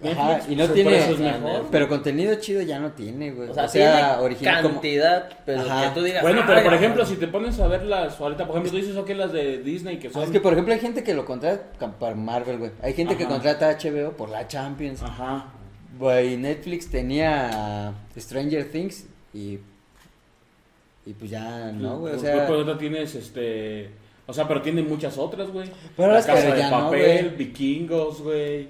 [0.03, 0.97] Ajá, y no tiene.
[0.99, 1.65] eso es mejor.
[1.71, 3.49] Pero contenido chido ya no tiene, güey.
[3.49, 4.75] O sea, tiene original como.
[4.75, 5.89] cantidad, pero Ajá.
[5.89, 6.21] que tú digas...
[6.21, 7.15] Bueno, pero "Ay, por ejemplo, güey".
[7.15, 9.97] si te pones a ver las, ahorita por ejemplo tú dices, ok, las de Disney
[9.97, 10.23] que Ah, son...
[10.23, 12.71] Es que, por ejemplo, hay gente que lo contrata para Marvel, güey.
[12.83, 15.01] Hay gente que contrata a HBO por la Champions.
[15.01, 15.45] Ajá.
[15.97, 19.57] Güey, Netflix tenía Stranger Things y.
[21.07, 22.13] Y pues ya, no, güey.
[22.13, 22.45] O Pues, sea.
[22.45, 23.89] pues, ahorita tienes este...
[24.27, 25.71] O sea, pero tiene muchas otras, güey.
[25.95, 27.35] Pero La es que- Casa pero de no, Papel, güey.
[27.37, 28.67] Vikingos, güey.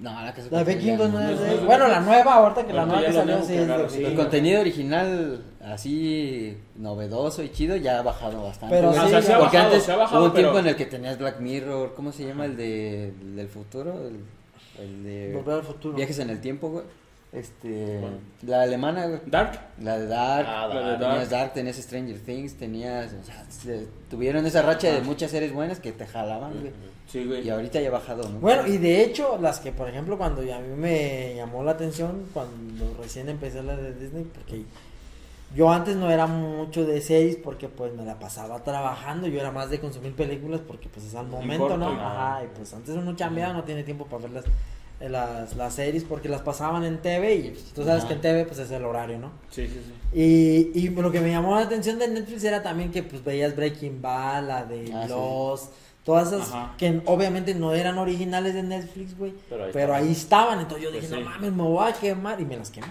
[0.00, 1.56] No, la que se La Vikingos no no, es de...
[1.64, 4.06] Bueno, la nueva, ahorita que la nueva que salió sí es de.
[4.08, 8.76] El contenido original, así novedoso y chido, ya ha bajado bastante.
[8.76, 10.52] Pero sí, O sea, se ha Porque bajado, antes se ha bajado, hubo un tiempo
[10.52, 13.94] pero- en el que tenías Black Mirror, ¿cómo se llama el de el del futuro?
[14.06, 14.20] El,
[14.84, 15.96] el de Volver al futuro.
[15.96, 16.84] viajes en el tiempo, güey.
[17.36, 18.18] Este, ¿Cuál?
[18.46, 19.20] la alemana, güey.
[19.26, 19.60] Dark.
[19.82, 21.28] La de Dark, Ah, La de tenías Dark.
[21.30, 25.04] Dark, tenías Stranger Things, tenías, o sea, se- tuvieron esa racha de Ajá.
[25.04, 26.72] muchas series buenas que te jalaban, güey.
[27.08, 27.46] Sí, güey.
[27.46, 28.38] Y ahorita ya ha bajado, ¿no?
[28.40, 32.24] Bueno, y de hecho, las que, por ejemplo, cuando a mí me llamó la atención,
[32.32, 34.64] cuando recién empecé la de Disney, porque
[35.54, 39.52] yo antes no era mucho de series, porque pues me la pasaba trabajando, yo era
[39.52, 41.90] más de consumir películas, porque pues es al momento, corto, ¿no?
[41.90, 44.42] Ajá, y pues antes uno chambeaba, no tiene tiempo para ver
[45.00, 48.08] las, las, series, porque las pasaban en TV, y tú sabes Ajá.
[48.08, 49.30] que en TV pues es el horario, ¿no?
[49.50, 50.18] Sí, sí, sí.
[50.74, 53.54] Y, y lo que me llamó la atención de Netflix era también que pues veías
[53.54, 55.12] Breaking Bad, la de Ah, sí.
[56.06, 56.74] Todas esas Ajá.
[56.78, 60.04] que obviamente no eran originales de Netflix, güey, Pero ahí pero estaban.
[60.06, 61.20] ahí estaban, entonces yo Pues dije, sí.
[61.20, 62.86] no mames, me voy a quemar y me las quemé.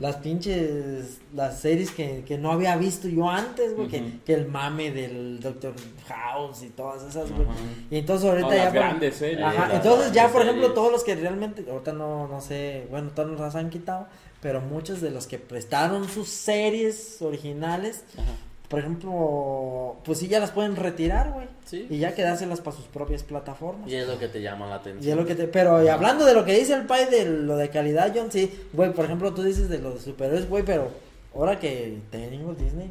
[0.00, 4.90] Las pinches, las series que, que no había visto yo antes, güey, que, el mame
[4.90, 5.72] del Doctor
[6.08, 7.48] House y todas esas, güey.
[7.48, 7.56] Ajá.
[7.90, 8.64] Y entonces ahorita No, ya...
[8.64, 9.42] las por- grandes series.
[9.42, 10.74] Ajá, las entonces ya, por ejemplo, series.
[10.74, 14.08] todos los que realmente, ahorita no, no sé, bueno, todos nos las han quitado,
[14.42, 18.26] pero muchos de los que prestaron sus series originales, Ajá.
[18.68, 21.46] Por ejemplo, pues sí ya las pueden retirar, güey.
[21.64, 21.86] Sí.
[21.90, 23.88] Y ya quedárselas para sus propias plataformas.
[23.90, 25.10] Y es lo que te llama la Y atención.
[25.12, 27.56] es lo que te, pero y hablando de lo que dice el pai de lo
[27.56, 30.90] de calidad, John, sí, güey, por ejemplo, tú dices de los de superhéroes, güey, pero
[31.34, 32.90] ahora que tengo Disney,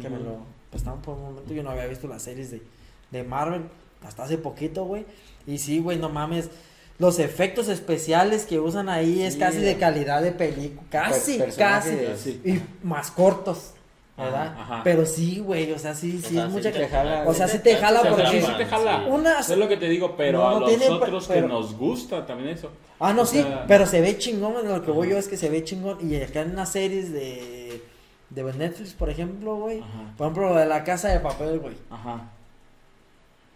[0.00, 0.38] que me lo
[0.70, 2.62] prestaron por un momento, yo no había visto las series de,
[3.10, 3.62] de Marvel
[4.04, 5.04] hasta hace poquito, güey.
[5.46, 6.50] Y sí, güey, no mames.
[6.98, 9.76] Los efectos especiales que usan ahí es Sí, casi de eh.
[9.78, 10.82] calidad de película.
[10.90, 12.40] Casi, casi.
[12.44, 13.72] Y más cortos,
[14.16, 14.46] ¿verdad?
[14.48, 14.80] Ajá, ajá.
[14.84, 17.34] Pero sí, güey, o sea, sí, O sí, sea, es sí mucha te jala, O
[17.34, 18.40] sea, sí te jala O sea, porque...
[18.40, 18.98] sí, sí te jala.
[19.04, 19.10] Sí.
[19.10, 21.76] Una- Es lo que te digo, pero No, a los tiene, otros pero- que nos
[21.76, 22.70] gusta también eso.
[22.98, 24.54] Ah, no, O sí, sea- pero se ve chingón.
[24.66, 25.98] Lo que voy yo es que se ve chingón.
[26.10, 27.82] Y acá en las series de,
[28.30, 29.80] de Netflix, por ejemplo, güey.
[29.80, 30.14] Ajá.
[30.16, 31.74] Por ejemplo, lo de la casa de papel, güey.
[31.90, 32.30] Ajá.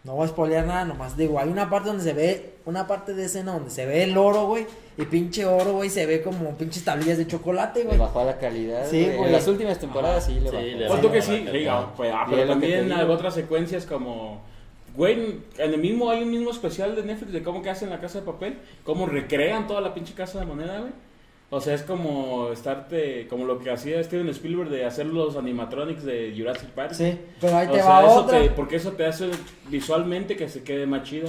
[0.02, 3.12] No voy a spoilear nada, nomás digo, hay una parte donde se ve, una parte
[3.12, 4.66] de escena donde se ve el oro, güey.
[4.96, 7.98] Y pinche oro, güey, se ve como pinches tablillas de chocolate, Le güey.
[7.98, 8.86] bajó la calidad.
[8.88, 9.24] Sí, güey.
[9.26, 10.58] En las últimas temporadas sí le Sí, bajó.
[10.66, 11.12] le Pues bajó.
[11.12, 14.40] que sí, diga, pues, ah, pero también hay otras secuencias como,
[14.96, 15.12] güey,
[15.58, 18.20] en el mismo, hay un mismo especial de Netflix de cómo que hacen la casa
[18.20, 20.92] de papel, cómo recrean toda la pinche casa de moneda, güey.
[21.52, 26.04] O sea, es como estarte, como lo que hacía Steven Spielberg de hacer los animatronics
[26.04, 26.92] de Jurassic Park.
[26.94, 28.38] Sí, pero ahí O te sea, va eso otra.
[28.38, 29.30] te- porque eso te hace
[29.68, 31.28] visualmente que se quede más chida.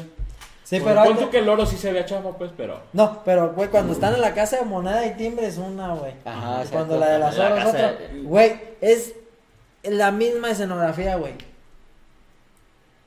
[0.63, 2.51] Sí, Porque pero ahí pon tú te- que el oro sí se vea chafa, pues,
[2.55, 2.79] pero...
[2.93, 6.13] No, pero, güey, cuando están en la casa de moneda y timbre es una, güey.
[6.23, 6.99] Ajá, Y cuando exacto.
[6.99, 7.91] la de las La horas es otra.
[7.93, 9.13] de- Güey, es
[9.83, 11.33] la misma escenografía, güey.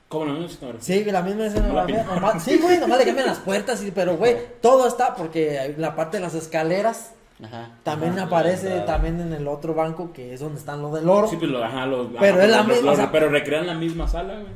[0.07, 0.33] ¿Cómo no?
[0.33, 0.47] No, no,
[0.79, 2.03] Sí, la misma escenografía.
[2.03, 5.95] nomás- sí, güey, nomás le cambian las puertas, sí, pero, güey, todo está porque la
[5.95, 7.71] parte de las escaleras Ajá.
[7.83, 11.09] también Ajá, aparece la también en el otro banco que es donde están los del
[11.09, 11.27] oro.
[11.27, 13.29] Sí, pues lo, ajá, lo- Pero ajá, es la lo- misma, lo- o sea- pero
[13.29, 14.53] recrean la misma sala, güey.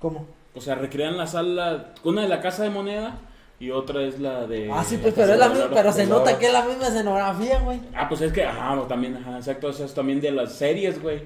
[0.00, 0.26] ¿Cómo?
[0.54, 3.18] O sea, recrean la sala, una de la casa de moneda
[3.60, 4.70] y otra es la de...
[4.72, 6.88] ah, sí, la pues, pero es la misma, pero se nota que es la misma
[6.88, 7.78] escenografía, güey.
[7.94, 11.22] Ah, pues es que, ajá, también, ajá, exacto, eso es también de las series, güey.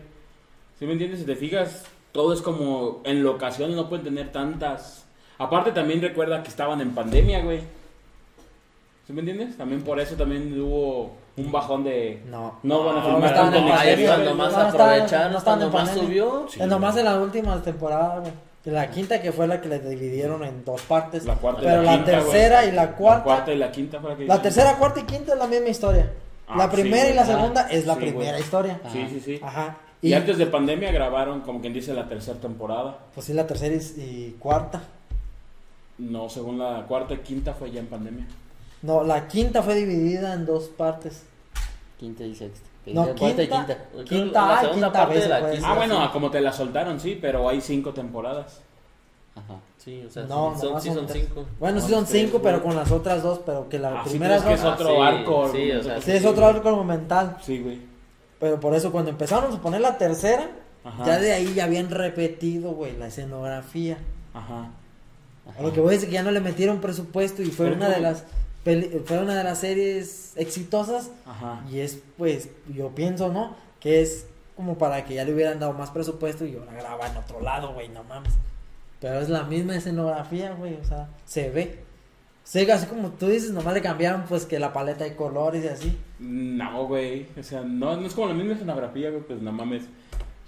[0.78, 1.20] ¿Sí me entiendes?
[1.20, 1.84] Si te fijas,
[2.14, 5.04] todo es como en locaciones, no pueden tener tantas...
[5.36, 7.60] Aparte también recuerda que estaban en pandemia, güey.
[9.06, 9.56] ¿Sí me entiendes?
[9.58, 12.22] También por eso también hubo un bajón de...
[12.30, 12.60] No.
[12.62, 15.74] No van a No, filmar serio, cuando más No, no estaban- aprovecharon, no cuando más
[15.88, 16.04] pandemia.
[16.04, 16.46] subió.
[16.48, 16.60] Sí.
[16.60, 18.32] Nomás en las últimas temporadas, güey.
[18.66, 21.24] La quinta que fue la que le dividieron en dos partes.
[21.26, 22.68] La cuarta y pero la la, quinta, tercera güey.
[22.68, 23.18] y la cuarta.
[23.18, 25.46] La cuarta y la quinta fue la que La tercera, cuarta y quinta es la
[25.48, 26.12] misma historia.
[26.48, 27.32] Ah, la sí, primera y la Ajá.
[27.34, 28.40] segunda es la Sí, primera güey.
[28.42, 28.80] historia.
[28.90, 29.40] Sí, sí, sí.
[29.42, 29.76] Ajá.
[30.04, 32.98] Y, Y, antes de pandemia grabaron, como quien dice, la tercera temporada.
[33.14, 34.82] pues sí, la tercera y, y cuarta.
[35.98, 38.26] No, según la cuarta y quinta fue ya en pandemia.
[38.82, 41.22] No, la quinta fue dividida en dos partes.
[41.98, 42.68] Quinta y sexta.
[42.86, 43.66] No, Cuarta y quinta.
[43.66, 44.04] quinta.
[44.04, 45.66] Quinta la segunda quinta parte de la quinta.
[45.68, 46.02] Ah, Sí, bueno, sí.
[46.02, 48.60] a como te la soltaron, sí, pero hay cinco temporadas.
[49.36, 49.54] Ajá.
[49.78, 51.44] Sí, o sea, No, son, sí cinco.
[51.58, 54.36] Bueno, sí son cinco, pero con las otras dos, pero que la Ah, sí, primera
[54.38, 55.48] pero es que es otro sí, arco.
[55.52, 57.36] sí, o sea, Sí, es otro arco argumental.
[57.42, 57.93] Sí, güey.
[58.44, 60.50] Pero por eso cuando empezaron a poner la tercera,
[60.84, 61.06] Ajá.
[61.06, 63.96] ya de ahí ya habían repetido, güey, la escenografía.
[64.34, 64.68] Ajá.
[65.58, 67.76] A lo que voy a decir que ya no le metieron presupuesto y fue Pero
[67.76, 68.24] una de las
[69.06, 71.62] fue una de las series exitosas Ajá.
[71.72, 73.56] y es pues yo pienso, ¿no?
[73.80, 74.26] Que es
[74.56, 77.72] como para que ya le hubieran dado más presupuesto y ahora graba en otro lado,
[77.72, 78.34] güey, no mames.
[79.00, 81.82] Pero es la misma escenografía, güey, o sea, se ve.
[82.44, 85.68] Sí, así como tú dices, nomás le cambiaron pues que la paleta de colores y
[85.68, 85.98] así.
[86.18, 87.26] No, güey.
[87.38, 89.22] O sea, no, no es como la misma escenografía, güey.
[89.22, 89.84] Pues no mames.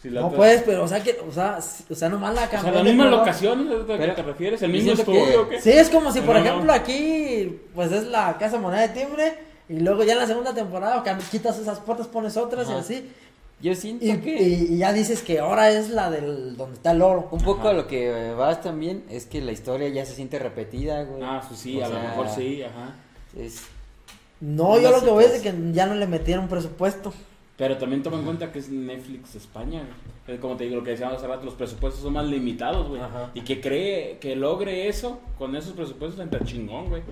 [0.02, 1.58] Si la No otra- puedes, pero o sea que, o sea,
[1.90, 3.18] o sea, nomás la O sea, la misma color.
[3.20, 4.62] locación, ¿es a lo que te refieres?
[4.62, 5.60] ¿El mismo que- estudio o qué?
[5.60, 6.46] Sí, es como si, por No, no.
[6.46, 9.34] ejemplo, aquí, pues es la Casa Moneda de Timbre,
[9.70, 13.10] y luego ya en la segunda temporada quitas esas puertas, pones otras y así.
[13.60, 16.90] Yo siento Y, que y- y ya dices que ahora es la del donde está
[16.90, 17.28] el oro.
[17.32, 17.70] un poco Ajá.
[17.70, 21.22] a lo que vas también es que la historia ya se siente repetida, güey.
[21.22, 22.94] Ah, pues sí, O a lo mejor sí, ajá.
[23.36, 23.62] Es,
[24.40, 27.14] No, yo lo que voy es de que ya no le metieron presupuesto.
[27.56, 30.36] Pero también toma en cuenta que es Netflix España, güey.
[30.36, 33.00] Es Como te digo, lo que decíamos hace rato, los presupuestos son más limitados, güey.
[33.00, 33.30] Ajá.
[33.32, 37.02] Y que cree, que logre eso con esos presupuestos está chingón, güey.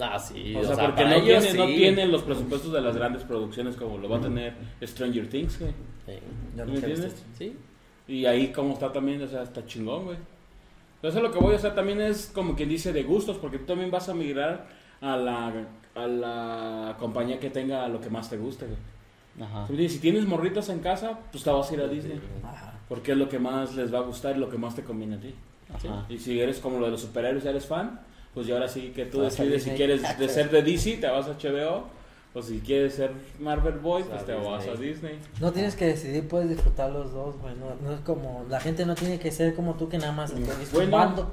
[0.00, 0.56] Ah, sí.
[0.56, 4.16] O sea, porque no tiene, no los presupuestos de las grandes producciones como lo va
[4.16, 5.72] a tener Stranger Things, güey.
[6.06, 6.12] Sí.
[6.56, 7.24] Yo ¿Me entiendes?
[7.38, 7.56] Sí.
[8.08, 10.16] Y ahí como está también, o sea, está chingón, güey.
[10.96, 13.66] Entonces lo que voy a hacer también es como quien dice de gustos, porque tú
[13.66, 14.66] también vas a migrar
[15.00, 15.52] a la,
[15.94, 18.78] a la compañía que tenga lo que más te guste, güey.
[19.40, 19.66] Ajá.
[19.66, 22.20] Si tienes morritas en casa, pues te vas a ir a Disney.
[22.42, 22.74] Ajá.
[22.88, 25.16] Porque es lo que más les va a gustar y lo que más te conviene
[25.16, 25.34] a ti.
[25.72, 26.06] Ajá.
[26.08, 28.00] Y si eres como lo de los superhéroes, eres fan,
[28.34, 31.26] pues ya ahora sí que tú decides si quieres de ser de DC, te vas
[31.26, 32.01] a HBO.
[32.34, 33.10] O si quieres ser
[33.40, 35.18] Marvel Boy, pues te vas a Disney.
[35.38, 37.54] No tienes que decidir, puedes disfrutar los dos, güey.
[37.56, 40.32] No, no es como, la gente no tiene que ser como tú que nada más
[40.32, 41.30] Bueno, disfrutando.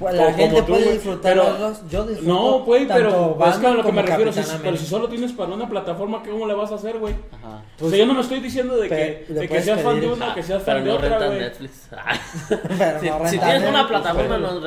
[0.00, 1.90] Pues o la gente tú, puede disfrutar pero- los dos.
[1.90, 2.32] Yo disfruto.
[2.32, 5.08] No, güey, pero tanto es que a lo que me refiero, si, pero si solo
[5.10, 7.14] tienes para una plataforma, ¿cómo le vas a hacer, güey?
[7.30, 7.56] Ajá.
[7.58, 10.00] o Pues- sea, yo no me estoy diciendo de que, de que puedes seas fan
[10.00, 11.38] de una o que seas fan de no otra, rentas.
[11.38, 11.88] Netflix.
[12.78, 14.60] Pero si, no si renta tienes una Netflix, plataforma, no ni,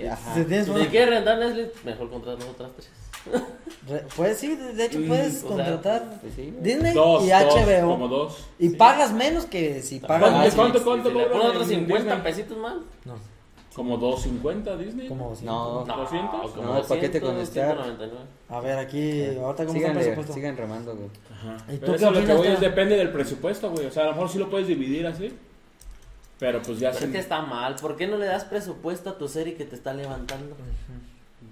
[0.00, 0.66] Netflix.
[0.74, 2.88] Si Si quieres rentar Netflix, mejor contratar otras tres.
[3.88, 6.54] Re- Pues sí, de hecho Mm, puedes contratar Pues sí.
[6.60, 7.88] Disney Dos, y dos, HBO.
[7.90, 8.36] como dos.
[8.58, 10.54] Y pagas menos que si pagas ¿Cuánto, Ah, Netflix.
[10.56, 12.22] cuánto, cuánto si le cobran otros en 50 Disney?
[12.32, 12.74] pesitos más.
[13.04, 13.14] No,
[13.74, 15.08] Como 250 Disney.
[15.08, 16.50] como si- No, No, 200?
[16.50, 17.74] como No, el paquete con 200, Star.
[17.84, 18.24] 199.
[18.48, 20.32] A ver, aquí, ahorita cómo está el presupuesto.
[20.32, 21.08] sigan remando, güey.
[21.32, 21.56] Ajá.
[21.72, 23.86] ¿Y tú Pero qué eso lo que voy es depende del presupuesto, güey.
[23.86, 25.32] O sea, a lo mejor sí lo puedes dividir así.
[26.40, 27.04] Pero pues ya se...
[27.06, 27.74] es que está mal.
[27.76, 30.56] ¿Por qué no le das presupuesto a tu serie que te está levantando?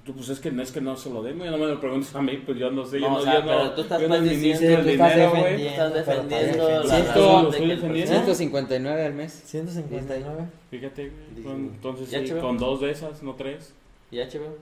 [0.07, 1.51] Tú, Pues es que no es que no se lo den, güey.
[1.51, 3.01] No me lo preguntes a mí, pues yo no sé.
[3.01, 4.85] Yo No, no, o sea, yo no, pero tú estás yo no administro diciendo- el
[4.85, 5.43] tú estás dinero, güey.
[5.43, 5.71] defendiendo.
[5.73, 7.09] Estás defendiendo está la defendiendo.
[7.09, 7.91] razón Lo de estoy que el defendiendo.
[8.13, 9.43] presidente- 159 al mes.
[9.47, 10.45] 159.
[10.71, 11.11] Fíjate,
[11.43, 11.57] güey.
[11.57, 13.73] Entonces ¿Ya sí, con dos de esas, no tres.
[14.13, 14.57] ¿Y HBO?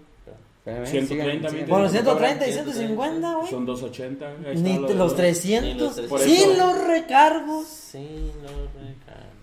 [0.65, 1.69] Espérame, 130 sigan- mil.
[1.69, 3.51] Bueno, Bueno, 130 y 130, 150, güey.
[3.51, 4.27] Son 280.
[4.29, 5.17] ahí está Ni los dos.
[5.17, 5.75] 300.
[5.75, 7.67] Ni los Por Sin los recargos.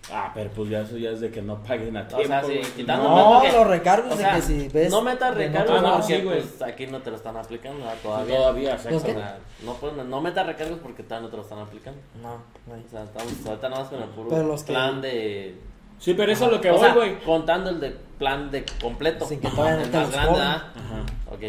[0.10, 0.16] No.
[0.16, 2.28] Ah, pero pues ya eso ya es de que no paguen a O tiempo.
[2.28, 4.90] sea, sí, quitando- No, los recargos O sea, que si ves.
[4.92, 8.40] no metas recargos Ah, no, porque sí, pues, aquí no te lo están aplicando todavía.
[8.40, 12.00] O no, pueden- no metas recargos porque todavía no te lo están aplicando.
[12.22, 12.82] No, güey.
[12.84, 15.56] O sea, estamos ahorita nada más con el puro Pero los que- plan de...
[16.00, 17.20] Sí, pero eso es lo que o voy, güey.
[17.20, 19.28] contando el de plan de completo.
[19.28, 20.40] Sin que no El más grande.
[20.42, 20.74] ¿ah?
[20.76, 21.06] Ajá.
[21.32, 21.42] Ok.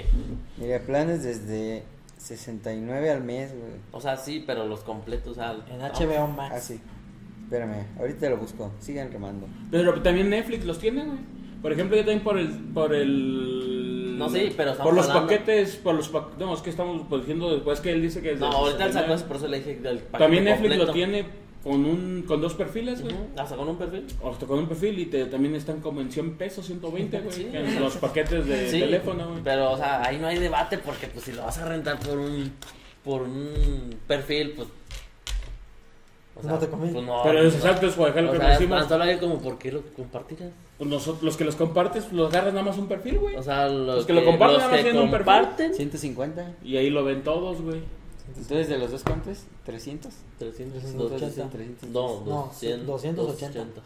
[0.58, 1.84] Mira, planes desde
[2.18, 3.72] 69 al mes, güey.
[3.92, 5.56] O sea, sí, pero los completos, o sea...
[5.70, 5.86] En no.
[5.88, 6.54] HBO Max.
[6.54, 6.80] Ah, sí.
[7.52, 8.72] Espérame, ahorita lo busco.
[8.80, 9.46] Sigan remando.
[9.70, 11.18] Pero también Netflix los tiene, güey.
[11.60, 12.48] Por ejemplo, yo también por el...
[12.48, 16.38] Por el No, sí, pero estamos Por los hablando- paquetes, por los paquetes...
[16.38, 18.32] No, es que estamos diciendo después que él dice que...
[18.32, 19.14] es No, ahorita él sacó 69.
[19.16, 20.86] eso, por eso le dije del paquete También Netflix completo.
[20.86, 21.24] lo tiene
[21.62, 23.14] con un con dos perfiles, güey.
[23.38, 24.04] Hasta con un perfil.
[24.22, 27.32] O hasta con un perfil y te, también están como en 100 pesos, 120, güey.
[27.36, 27.48] Sí.
[27.52, 29.42] en los paquetes de Sí, teléfono, güey.
[29.44, 32.18] Pero, o sea, ahí no hay debate porque, pues, si lo vas a rentar por
[32.18, 32.50] un,
[33.04, 34.68] por un perfil, pues.
[36.34, 36.94] O No te conviene.
[36.94, 38.86] Pues no, Pero pues, es exacto, es O lo que sea, decimos.
[38.88, 40.50] solo hay como, ¿por qué lo compartirás?
[40.78, 43.36] Pues nosotros, los que los compartes, los agarras nada más un perfil, güey.
[43.36, 45.26] O sea, los, Los que lo comparten los nada más que tienen un perfil.
[45.34, 45.74] comparten.
[45.74, 46.52] 150.
[46.64, 47.82] Y ahí lo ven todos, güey.
[48.28, 49.40] Entonces, de los dos cuántos?
[49.64, 50.12] 300.
[50.38, 51.50] 300, 380.
[51.50, 51.88] 300.
[51.90, 52.50] No, No,
[52.86, 53.80] 200, 280.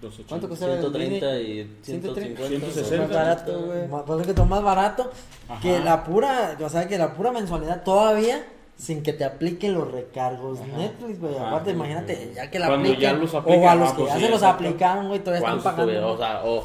[0.00, 0.28] 280.
[0.28, 1.60] ¿Cuánto costaba el 130 Disney?
[1.60, 2.46] y 130.
[2.46, 2.70] 150.
[2.72, 2.96] 160.
[3.06, 3.88] Más barato, güey.
[3.88, 5.10] Más, pues es que más barato
[5.48, 5.60] Ajá.
[5.60, 8.46] que la pura, o sea, que la pura mensualidad todavía
[8.80, 10.76] sin que te apliquen los recargos Ajá.
[10.78, 11.36] Netflix, güey.
[11.36, 11.48] Ajá.
[11.48, 13.98] Aparte, imagínate, ya que la Cuando apliquen ya los o aplican, a los ah, que
[13.98, 14.64] pues ya sí, se los exacto.
[14.64, 15.84] aplicaron, güey, todavía están ¿Cuánto pagando.
[15.84, 16.10] tuvieron?
[16.10, 16.64] O sea, o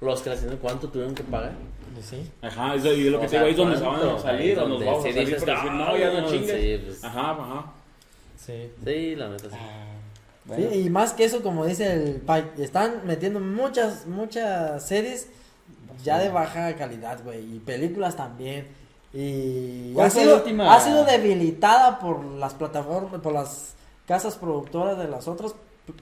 [0.00, 1.52] los que recién, ¿cuánto tuvieron que pagar?
[1.94, 2.30] Pues sí.
[2.42, 4.58] Ajá, eso, y lo que O te digo ahí es donde se van a salir
[4.58, 6.60] o nos donde vamos a sí salir por decir, "Ah, no, ya no no, chingues.
[6.62, 7.04] sí, pues".
[7.04, 7.64] Ajá, ajá.
[8.36, 8.70] Sí.
[8.84, 9.56] Sí, la neta sí.
[9.58, 9.84] Ah,
[10.46, 10.74] Sí, bueno.
[10.76, 15.28] y más que eso, como dice el Pai, están metiendo muchas, muchas series
[16.02, 17.56] ya de baja calidad, güey.
[17.56, 18.66] Y películas también.
[19.12, 20.74] Y ¿Cuál ha sido, última?
[20.74, 23.74] ha sido debilitada por las plataformas, por las
[24.06, 25.54] casas productoras de las otras.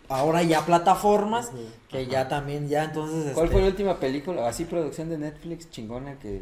[0.08, 1.50] Ahora ya plataformas,
[1.88, 3.32] que ya también, ya entonces.
[3.34, 6.40] ¿Cuál este, fue la última película, así producción de Netflix chingona que,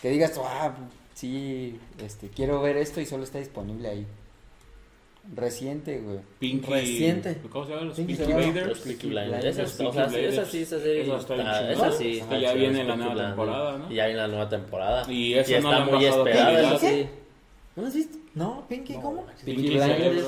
[0.00, 0.72] que digas, ah,
[1.14, 4.06] sí, este, quiero ver esto y solo está disponible ahí?
[5.34, 6.18] Reciente, güey.
[6.38, 6.70] Pinky.
[6.70, 7.38] Reciente.
[7.48, 7.76] ¿Cómo se?
[7.76, 8.32] Los Pinky Pinky.
[8.32, 8.68] Blinders.
[8.68, 9.44] Los Blinders.
[9.44, 10.34] Esa, Peaky o sea, sí, Blinders.
[10.34, 11.02] esa sí, esa serie.
[11.02, 11.72] Esa está bien está- chingona.
[11.88, 12.04] Esa sí.
[12.04, 13.28] Que está ya chida, viene los la nueva Blinders.
[13.36, 13.92] temporada, ¿no?
[13.92, 15.12] Y ya viene la nueva temporada.
[15.12, 16.78] Y eso Y no está muy esperada.
[16.78, 17.06] sí.
[17.76, 18.18] ¿No la has visto?
[18.34, 19.26] No, Pinky, ¿cómo?
[19.44, 20.24] Pinky Blinders.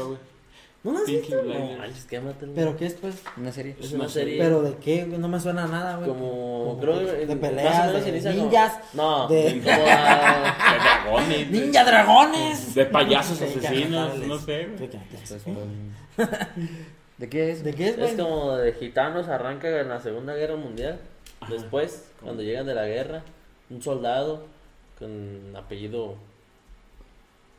[0.85, 1.43] ¿No la has Pinky visto?
[1.43, 2.53] No manches, quématelo.
[2.55, 3.15] ¿Pero qué es, pues?
[3.39, 3.75] Una serie.
[3.81, 4.39] Es una serie.
[4.39, 5.07] ¿Pero de qué?
[5.07, 5.19] güey?
[5.19, 6.09] No me suena a nada, güey.
[6.09, 11.29] Como, creo de- que de peleas, de ninjas, No, de- dragones.
[11.29, 12.75] de- ¡Ninja Dragones!
[12.75, 14.91] De payasos asesinos, no sé, güey.
[14.91, 15.43] Pues,
[16.17, 16.29] pues,
[17.17, 17.65] ¿De qué es?
[17.65, 21.01] ¿De qué es, Es como de gitanos arranca en la Segunda Guerra Mundial.
[21.41, 21.53] Ajá.
[21.53, 23.23] Después, cuando llegan de la guerra,
[23.71, 24.47] un soldado
[24.99, 26.17] con apellido.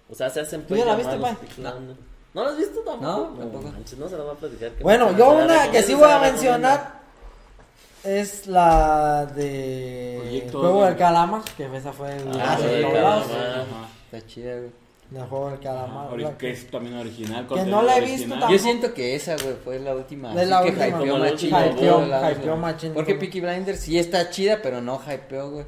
[0.10, 1.96] O sea, se hacen ¿Tú ya la viste, Pictland.
[2.36, 3.02] ¿No la has visto tampoco?
[3.02, 3.72] No, tampoco.
[3.72, 4.72] manches, no se la va a platicar.
[4.74, 7.00] que Bueno, yo una que sí voy a mencionar
[8.04, 12.86] es la de Proyecto Juego de- del Calamar, que esa fue el Ah, de sí.
[14.12, 14.70] Está chida, güey.
[15.16, 16.20] El Juego del Calamar.
[16.20, 17.48] La Que es también original.
[17.48, 18.02] Que no la he original.
[18.20, 18.60] visto Yo tampoco.
[18.60, 20.40] siento que esa, güey, fue la última.
[20.42, 20.88] Es la que última.
[20.88, 22.02] hypeó Como la machín Hypeó,
[22.32, 22.94] hypeó machín.
[22.94, 25.66] Porque Peaky Blinders sí está chida, pero no hypeó, güey.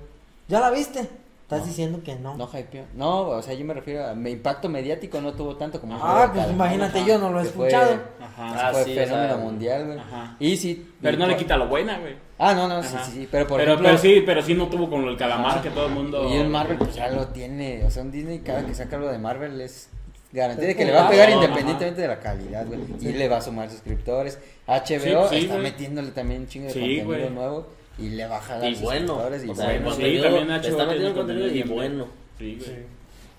[0.47, 1.07] ¿Ya la viste?
[1.47, 1.65] Estás No.
[1.67, 2.35] diciendo que no.
[2.35, 2.83] No hypeó.
[2.93, 6.29] No, o sea, yo me refiero a mi impacto mediático no tuvo tanto como Ah,
[6.33, 7.07] pues imagínate, ajá.
[7.07, 8.01] yo no lo he fue- escuchado.
[8.21, 8.67] Ajá.
[8.67, 9.97] Ah, fue sí, o fenómeno sea, mundial, güey.
[9.97, 10.35] Ajá.
[10.39, 10.91] Y sí.
[11.01, 12.15] Pero no le quita lo buena, güey.
[12.37, 13.05] Ah, no, no, sí, Ajá.
[13.05, 13.27] sí, sí.
[13.31, 13.87] Pero por pero, ejemplo.
[13.87, 16.27] pero sí, pero sí no tuvo con el calamar que todo el mundo.
[16.29, 17.85] Y en Marvel, pues ya lo tiene.
[17.85, 19.89] O sea, un Disney, cada que saca algo de Marvel es
[20.33, 22.81] garantía de que le va a pegar independientemente de la calidad, güey.
[22.99, 24.37] Y le va a sumar suscriptores.
[24.67, 25.63] HBO Sí, sí, está güey.
[25.71, 27.29] metiéndole también un chingo de Sí, contenido güey.
[27.29, 27.67] nuevo.
[27.99, 29.07] Y le va a jalar Y bueno.
[29.07, 29.43] suscriptores.
[29.45, 31.69] Y o sea, bueno, bueno, sí, contenido- también HBO está metiendo contenido contenido y bien
[31.69, 32.07] bueno.
[32.37, 32.97] Sí, güey.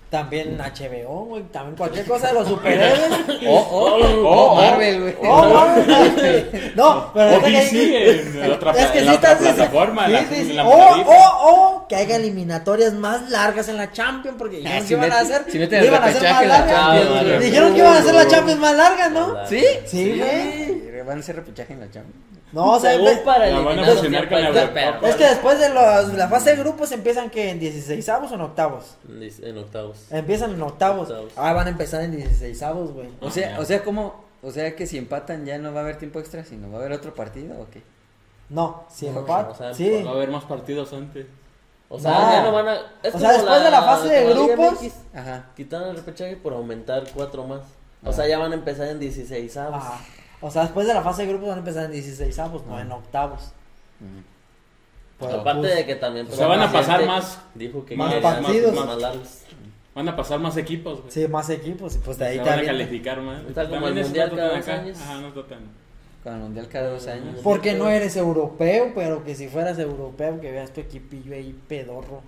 [0.09, 1.43] También HBO, güey.
[1.51, 2.99] También cualquier cosa de los superhéroes.
[3.47, 3.95] O, o,
[4.25, 4.55] Oh, o oh.
[4.55, 5.15] Marvel, güey.
[5.21, 6.71] Oh, Marvel.
[6.75, 10.05] no, pero O que- DC en otra, es que en sí la está otra plataforma.
[10.07, 10.49] sí, la- sí, sí.
[10.49, 11.09] en la O, moradita.
[11.09, 15.11] o, o que haya eliminatorias más largas en la Champions porque dijeron Ah, que iban
[15.11, 17.39] a hacer, si meten el iban a hacer repechaje más largas.
[17.43, 19.47] Dijeron que iban a hacer la Champions más larga, ¿no?
[19.47, 19.63] ¿Sí?
[19.85, 21.01] Sí, güey.
[21.05, 22.15] Van a hacer repechaje en la Champions.
[22.51, 25.09] No, o sea, Según para La van a fusionar con la Eurocopa.
[25.09, 28.35] es que después de los- la fase de grupos empiezan que en 16 avos o
[28.35, 28.97] en octavos.
[29.07, 29.97] En octavos.
[30.09, 31.09] Empiezan en octavos.
[31.09, 31.31] Octavos.
[31.35, 33.09] Ah, van a empezar en 16 avos, güey.
[33.21, 34.25] O sea, o sea, ¿cómo?
[34.41, 36.79] O sea, que si empatan ya no va a haber tiempo extra, sino va a
[36.81, 37.83] haber otro partido o qué?
[38.49, 40.01] No, si No, empat- o sea, sí.
[40.03, 41.27] Va a haber más partidos antes.
[41.87, 42.31] O sea, No.
[42.31, 42.75] ya no van a.
[43.03, 45.45] es O sea, como después de la fase de como la Liga grupos- MX, Ajá.
[45.55, 47.61] Quitaron el repechaje por aumentar cuatro más.
[48.03, 48.13] O Ah.
[48.13, 49.75] sea, ya van a empezar en 16 avos.
[49.83, 49.99] Ajá.
[50.41, 52.77] O sea, después de la fase de grupos van a empezar en 16 avos, no
[52.77, 52.81] Ah.
[52.81, 53.41] en octavos.
[53.99, 54.23] Ujú.
[55.19, 56.25] Pues, Aparte pues, de que también.
[56.25, 57.39] O pues, sea, van a pasar más.
[57.53, 58.73] Dijo que Más partidos.
[58.73, 59.29] Más, más largos.
[59.93, 61.11] Van a pasar más equipos, güey.
[61.11, 63.41] Sí, más equipos y pues de ahí Se te van a calificar más.
[63.43, 64.97] Está como el mundial no cada dos años.
[65.01, 65.59] Ajá, no tocan.
[66.23, 67.39] Con el mundial cada dos años.
[67.43, 72.21] Porque no eres europeo, pero que si fueras europeo, que veas tu equipillo ahí pedorro.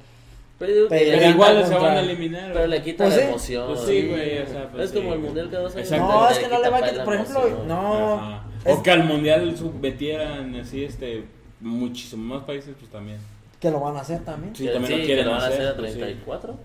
[0.61, 0.87] Pero,
[1.19, 2.53] que igual se van a eliminar.
[2.53, 3.27] Pero le quita Pues la sí.
[3.27, 3.67] emoción.
[3.67, 5.91] Pues sí, güey, o sea, pues es como el mundial cada dos años.
[5.91, 6.13] Exacto.
[6.13, 7.05] No, es que no le va a quitar.
[7.05, 7.67] Por ejemplo, emoción.
[7.67, 8.13] no.
[8.15, 8.43] Ajá.
[8.65, 11.23] es- O que al mundial submetieran así, este.
[11.59, 13.17] Muchísimos más países, pues también.
[13.59, 14.55] Que lo van a hacer también.
[14.55, 15.99] Sí, Que también sí, lo quieren que lo van a hacer a pues sí.
[15.99, 16.55] 34.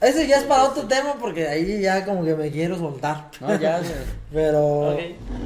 [0.00, 3.28] Ese ya es para otro tema porque ahí ya como que me quiero soltar.
[3.40, 3.90] No, ya, güey.
[4.32, 4.96] Pero,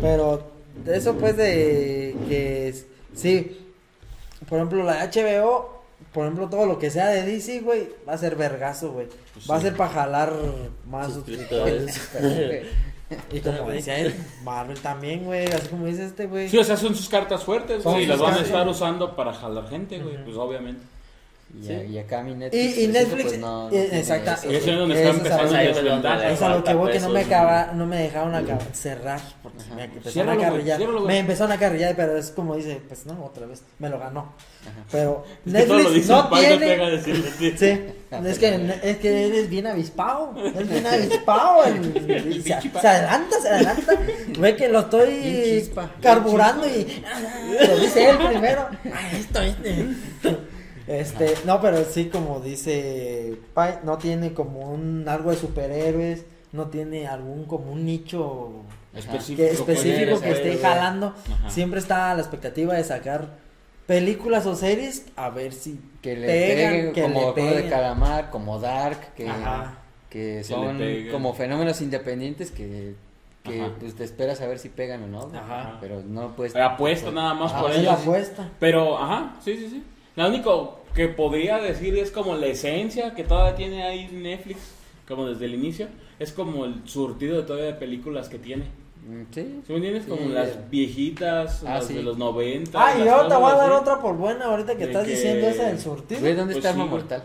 [0.00, 0.42] pero
[0.86, 2.74] eso pues de que
[3.14, 3.58] sí,
[4.48, 5.73] por ejemplo la HBO,
[6.14, 9.08] por ejemplo todo lo que sea de DC, güey, va a ser vergazo, güey.
[9.34, 10.32] Pues va a ser para jalar
[10.86, 12.00] más suscriptores.
[13.30, 16.48] Y como decía él, Marvel también, güey, así como dice este, güey.
[16.48, 18.04] Sí, o sea, son sus cartas fuertes, güey.
[18.04, 20.24] Y las van a estar usando para jalar gente, güey.
[20.24, 20.82] Pues obviamente.
[21.56, 21.72] Y, Sí.
[21.90, 22.78] y acá mi Netflix.
[22.78, 24.50] Y, Netflix, pues, no, no eh, exacta, eso.
[24.52, 26.30] Y eso es donde está es empezando donde- desventaja.
[26.30, 29.20] Es a lo que voy que no me, pesos, acaba, no me dejaron acabar, cerrar.
[29.42, 29.74] Porque Ajá.
[29.76, 30.80] me empezaron a carrillar.
[31.06, 34.32] Me empezaron a carrillar, pero es como dice, pues no, otra vez, me lo ganó.
[34.62, 34.84] Ajá.
[34.90, 36.72] Pero Es Netflix no tiene.
[36.74, 37.02] a.
[37.02, 37.80] Sí,
[38.24, 40.34] es que, es que eres bien avispado.
[40.58, 41.64] Es bien avispado.
[41.66, 42.52] el- se,
[42.88, 43.92] adelanta, se adelanta.
[44.38, 45.20] Ve que lo estoy
[45.60, 47.02] chispa, carburando y.
[47.68, 48.68] Lo dice él primero.
[48.92, 49.86] Ah, esto, este.
[50.86, 56.66] Este, no, pero sí, como dice Pai, no tiene como un algo de superhéroes, no
[56.68, 58.62] tiene algún como un nicho
[58.94, 59.36] Específico.
[59.38, 61.14] que, específico que esté jalando.
[61.32, 61.50] Ajá.
[61.50, 63.28] Siempre está a la expectativa de sacar
[63.86, 67.68] películas o series a ver si Que le pegan, pegue que como le de.
[67.68, 69.30] Calamar, como Dark, que,
[70.10, 70.78] que son
[71.10, 72.94] como fenómenos independientes que,
[73.42, 73.72] que Ajá.
[73.80, 75.30] pues, te esperas a ver si pegan o no.
[75.36, 75.78] Ajá.
[75.80, 76.54] Pero no puedes.
[76.54, 77.92] Apuesta nada más Ah, por ellos.
[77.92, 78.48] apuesta.
[78.60, 79.82] Pero, ajá, sí, sí, sí.
[80.16, 84.58] Lo único que podría decir es como la esencia que todavía tiene ahí Netflix,
[85.08, 85.88] como desde el inicio,
[86.18, 88.64] es como el surtido de todavía de películas que tiene.
[89.06, 89.60] Mm, Sí.
[89.66, 90.06] ¿Sí me entiendes?
[90.06, 90.28] Como Sí.
[90.28, 91.94] las viejitas, Ah, las sí.
[91.94, 92.78] de los 90.
[92.86, 93.80] Ah, y yo te voy a dar así.
[93.82, 96.20] otra por buena ahorita que De estás que- diciendo esa del surtido.
[96.20, 97.00] ¿dónde Pues está sí, Arma güey.
[97.02, 97.22] Mortal?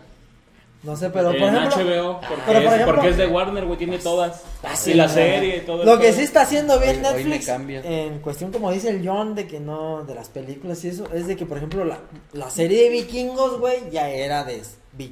[0.81, 3.27] No sé, pero por en ejemplo, HBO, porque, pero por es, ejemplo- porque es de
[3.27, 4.43] Warner, güey, tiene todas.
[4.63, 5.13] Ah, y la no.
[5.13, 5.83] serie y todo.
[5.83, 9.45] Lo que sí está haciendo bien Hoy- Netflix en cuestión como dice el John de
[9.45, 11.99] que no de las películas y eso es de que por ejemplo la,
[12.31, 14.61] la serie de vikingos güey ya era de,
[14.97, 15.11] de,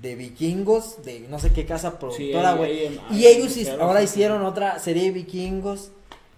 [0.00, 4.04] de vikingos de no sé qué casa productora güey y ellos ahora sí.
[4.06, 5.90] hicieron otra serie de vikingos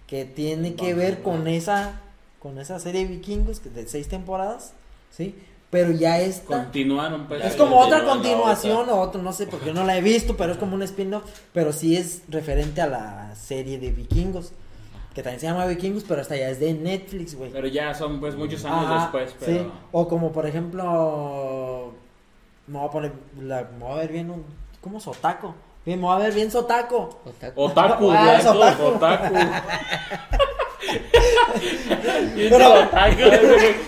[0.07, 2.01] que tiene que ver con esa
[2.39, 4.73] con esa serie de vikingos que de seis temporadas
[5.11, 5.35] sí
[5.71, 7.45] pero ya está Continuaron, pues.
[7.45, 8.95] es como otra continuación otra.
[8.95, 11.73] o otro, no sé, porque no la he visto, pero es como un spin-off, pero
[11.73, 14.53] sí es referente a la serie de vikingos,
[15.15, 17.51] que también se llama vikingos, pero hasta ya es de Netflix, güey.
[17.51, 19.31] Pero ya son, pues, muchos años Ajá, después.
[19.31, 19.37] sí.
[19.59, 19.73] Pero...
[19.93, 21.93] O como, por ejemplo,
[22.67, 24.45] me voy a poner, la, me voy a ver bien, un,
[24.81, 25.55] ¿cómo Sotaco?
[25.85, 27.21] Bien, me voy a ver bien Sotaco.
[27.25, 27.61] Otaku.
[27.63, 29.35] Otaku, Ah, es otaku.
[32.51, 32.89] Pero-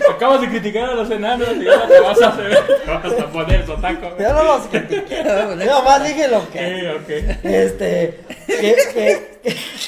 [0.09, 2.65] Acabas de criticar a los enanos y ahora te vas a hacer.
[2.85, 4.15] Te vas a poner sotaco.
[4.19, 6.91] Yo no los critiqué, yo nomás dije lo que...
[6.91, 7.09] Ok, ok.
[7.45, 9.39] Este, que, que,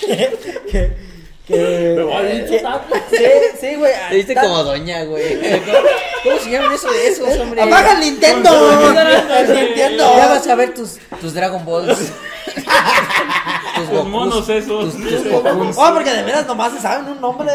[0.06, 0.38] que,
[0.72, 0.92] que,
[1.48, 2.96] que, Me voy a ver que- Sotaku.
[3.12, 3.26] sí,
[3.60, 3.92] sí, güey.
[4.10, 5.40] Te viste ta- como doña, güey.
[6.24, 7.62] ¿Cómo se llaman eso de esos, hombre?
[7.62, 8.50] Apaga el Nintendo.
[9.38, 10.14] El Nintendo.
[10.18, 11.98] Ya vas a ver tus, tus Dragon Balls.
[13.86, 14.94] tus Los monos esos.
[14.96, 15.02] Tus.
[15.78, 17.50] Oh, porque de veras nomás se saben un nombre.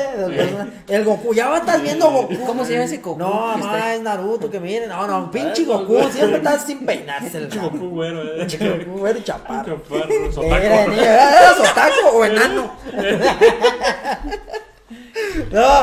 [0.89, 2.35] El Goku, ya va a estar viendo Goku.
[2.47, 3.19] ¿Cómo se llama ese Goku?
[3.19, 4.89] No, mamá, es Naruto, que miren.
[4.89, 7.89] No, no, pinche Goku, siempre está sin peinarse el Chico, Goku.
[7.91, 8.85] güero, eh.
[8.87, 9.81] Goku era chaparro.
[9.83, 10.93] Chaparro, Era, sotaco.
[10.93, 12.71] era sotaco o enano.
[15.51, 15.83] No,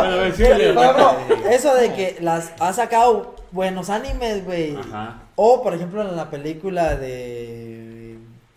[0.74, 1.18] Bueno,
[1.50, 4.76] eso de que las ha sacado buenos animes, güey.
[4.78, 5.22] Ajá.
[5.36, 7.93] O por ejemplo en la película de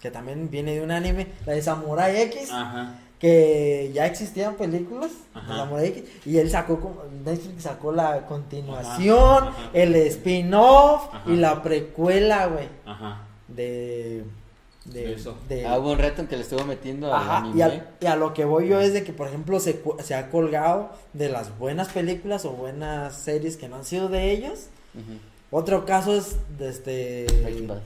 [0.06, 2.94] que también viene de un anime, la de Samurai X, Ajá.
[3.18, 5.56] que ya existían películas de.
[5.56, 9.70] Samurai X y él sacó como- Netflix sacó la continuación, Ajá, ajá.
[9.72, 13.22] el spin-off y la precuela, güey, Ajá.
[13.48, 14.24] de
[14.84, 15.36] de, Eso.
[15.48, 17.58] de- Ah, hubo un reto en que le estuvo metiendo al Ajá, anime.
[17.58, 20.14] y, a, y a lo que voy yo es de que, por ejemplo, se, se
[20.14, 24.68] ha colgado de las buenas películas o buenas series que no han sido de ellos.
[25.50, 27.80] Otro caso es de este, Breaking Bad.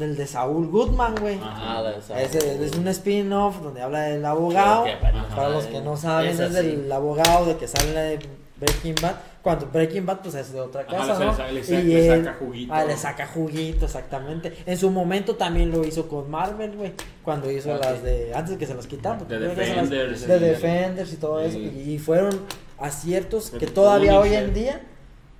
[0.00, 1.36] Del de Saúl Goodman, güey.
[1.38, 1.78] Ajá.
[1.78, 2.20] Ah, de esa.
[2.20, 4.82] Ese es un spin-off donde habla del abogado.
[4.84, 5.36] Que, Ajá.
[5.36, 8.18] Para los que no saben, Esa es del abogado de que sale de
[8.56, 9.14] Breaking Bad.
[9.42, 11.52] Cuando Breaking Bad, pues es de otra Ajá, cosa, le ¿no?
[11.52, 12.74] le sa- Y le él- saca juguito.
[12.74, 14.54] Ah, le saca juguito, exactamente.
[14.66, 16.92] En su momento también lo hizo con Marvel, güey.
[17.24, 18.32] Cuando hizo las de.
[18.34, 19.18] Antes de que se las quitaran.
[19.20, 20.38] porque De Defenders, De.
[20.38, 21.56] Defenders y todo eso.
[21.58, 22.38] Y, y fueron
[22.78, 24.80] aciertos que todavía hoy en día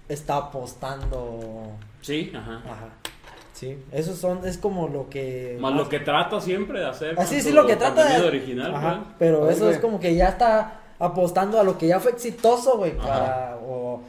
[0.09, 1.73] está apostando.
[2.01, 2.62] Sí, ajá.
[2.65, 2.89] Ajá.
[3.61, 5.59] Sí, esos son, es como lo que.
[5.61, 7.20] Más lo que trata siempre de hacer.
[7.20, 8.27] Así con sí, lo que trata de.
[8.27, 9.15] original, Ajá, pues.
[9.19, 12.78] pero Oye, eso es como que ya está apostando a lo que ya fue exitoso,
[12.78, 12.97] güey.
[12.97, 13.59] Para.
[13.62, 14.01] O,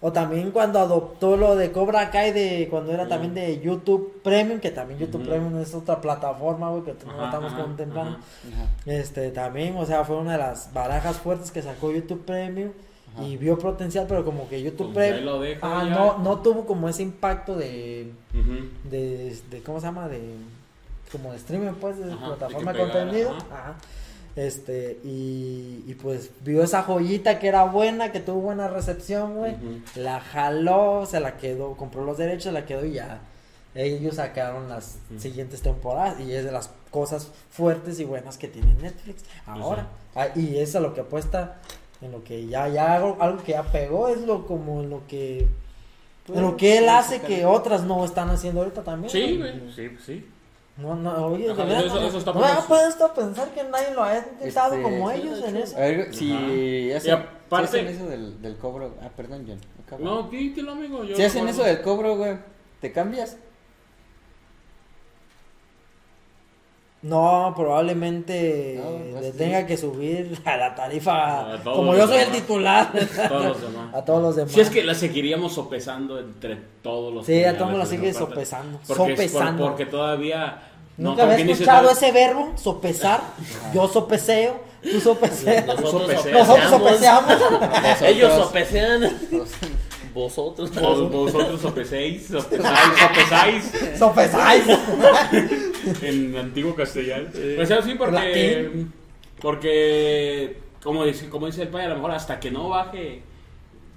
[0.00, 3.08] o también cuando adoptó lo de Cobra Kai, de cuando era Mm.
[3.08, 5.24] también de YouTube Premium, que también YouTube.
[5.26, 8.16] Premium es otra plataforma, güey, que no estamos ajá, contemplando.
[8.18, 8.62] ajá.
[8.62, 8.68] Ajá.
[8.86, 12.70] Este, también, o sea, fue una de las barajas fuertes que sacó YouTube Premium.
[13.14, 13.22] Ajá.
[13.24, 17.02] Y vio potencial, pero como que YouTube Pues lo ah, no, no tuvo como ese
[17.02, 18.10] impacto de,
[18.90, 20.08] de, de ¿cómo se llama?
[20.08, 20.20] De
[21.12, 23.30] como de streaming pues de Ajá, plataforma de pegara, contenido.
[23.30, 23.46] ajá.
[23.52, 23.74] Ajá.
[24.36, 29.54] este y, y pues vio esa joyita que era buena que tuvo buena recepción güey.
[29.94, 33.20] La jaló se la quedó compró los derechos se la quedó y ya.
[33.76, 38.72] Ellos sacaron las siguientes temporadas y es de las cosas fuertes y buenas que tiene
[38.74, 39.88] Netflix ahora.
[40.14, 41.56] Ah, y eso es a lo que apuesta
[42.04, 45.06] en lo que ya ya algo, algo que ya pegó es lo como en lo
[45.08, 45.48] que
[46.28, 49.40] en lo que él hace que otras no están haciendo ahorita también Sí, ¿no?
[49.40, 49.72] güey.
[49.74, 50.26] Sí, pues sí.
[50.76, 53.62] No, no, oye, Ajá, de verdad, eso- no, eso está no puesto a pensar que
[53.62, 55.76] nadie lo ha intentado Este, como ellos en eso.
[55.76, 56.96] A ver, si Ajá.
[56.96, 58.94] hacen, aparte- si hacen eso del, del cobro.
[59.00, 59.60] Ah, perdón, John.
[60.02, 61.04] No, dítelo, amigo.
[61.04, 61.62] Yo si hacen recuerdo.
[61.62, 62.36] eso del cobro, güey,
[62.80, 63.36] ¿te cambias?
[67.04, 69.36] No, probablemente No, le sí.
[69.38, 71.54] tenga que subir a la tarifa.
[71.54, 72.90] A como yo soy el titular.
[73.28, 73.94] Todos los demás.
[73.94, 74.52] a todos los demás.
[74.54, 77.26] Si es que la seguiríamos sopesando entre todos los.
[77.26, 78.80] Sí, a todos la sigue sopesando.
[78.86, 79.64] Porque, es por- sopesando.
[79.66, 80.62] porque todavía.
[80.96, 83.20] no, Nunca había ¿con quién dices escuchado ese verbo, sopesar.
[83.74, 85.66] yo sopeseo, tú sopeseas.
[85.66, 86.38] Nosotros Sopeseo.
[86.38, 87.32] Nosotros sopesamos.
[87.38, 88.02] sopeseamos.
[88.02, 89.18] Ellos sopecean.
[90.14, 90.74] Vosotros.
[90.74, 94.64] Vos- Vosotros sopeséis, sopesáis, sopesáis Sopesáis.
[96.02, 97.28] en antiguo castellano.
[97.32, 98.14] Pues sí, porque.
[98.14, 98.92] Latín.
[99.40, 100.58] Porque.
[100.82, 103.22] Como dice, como dice el padre, a lo mejor hasta que no baje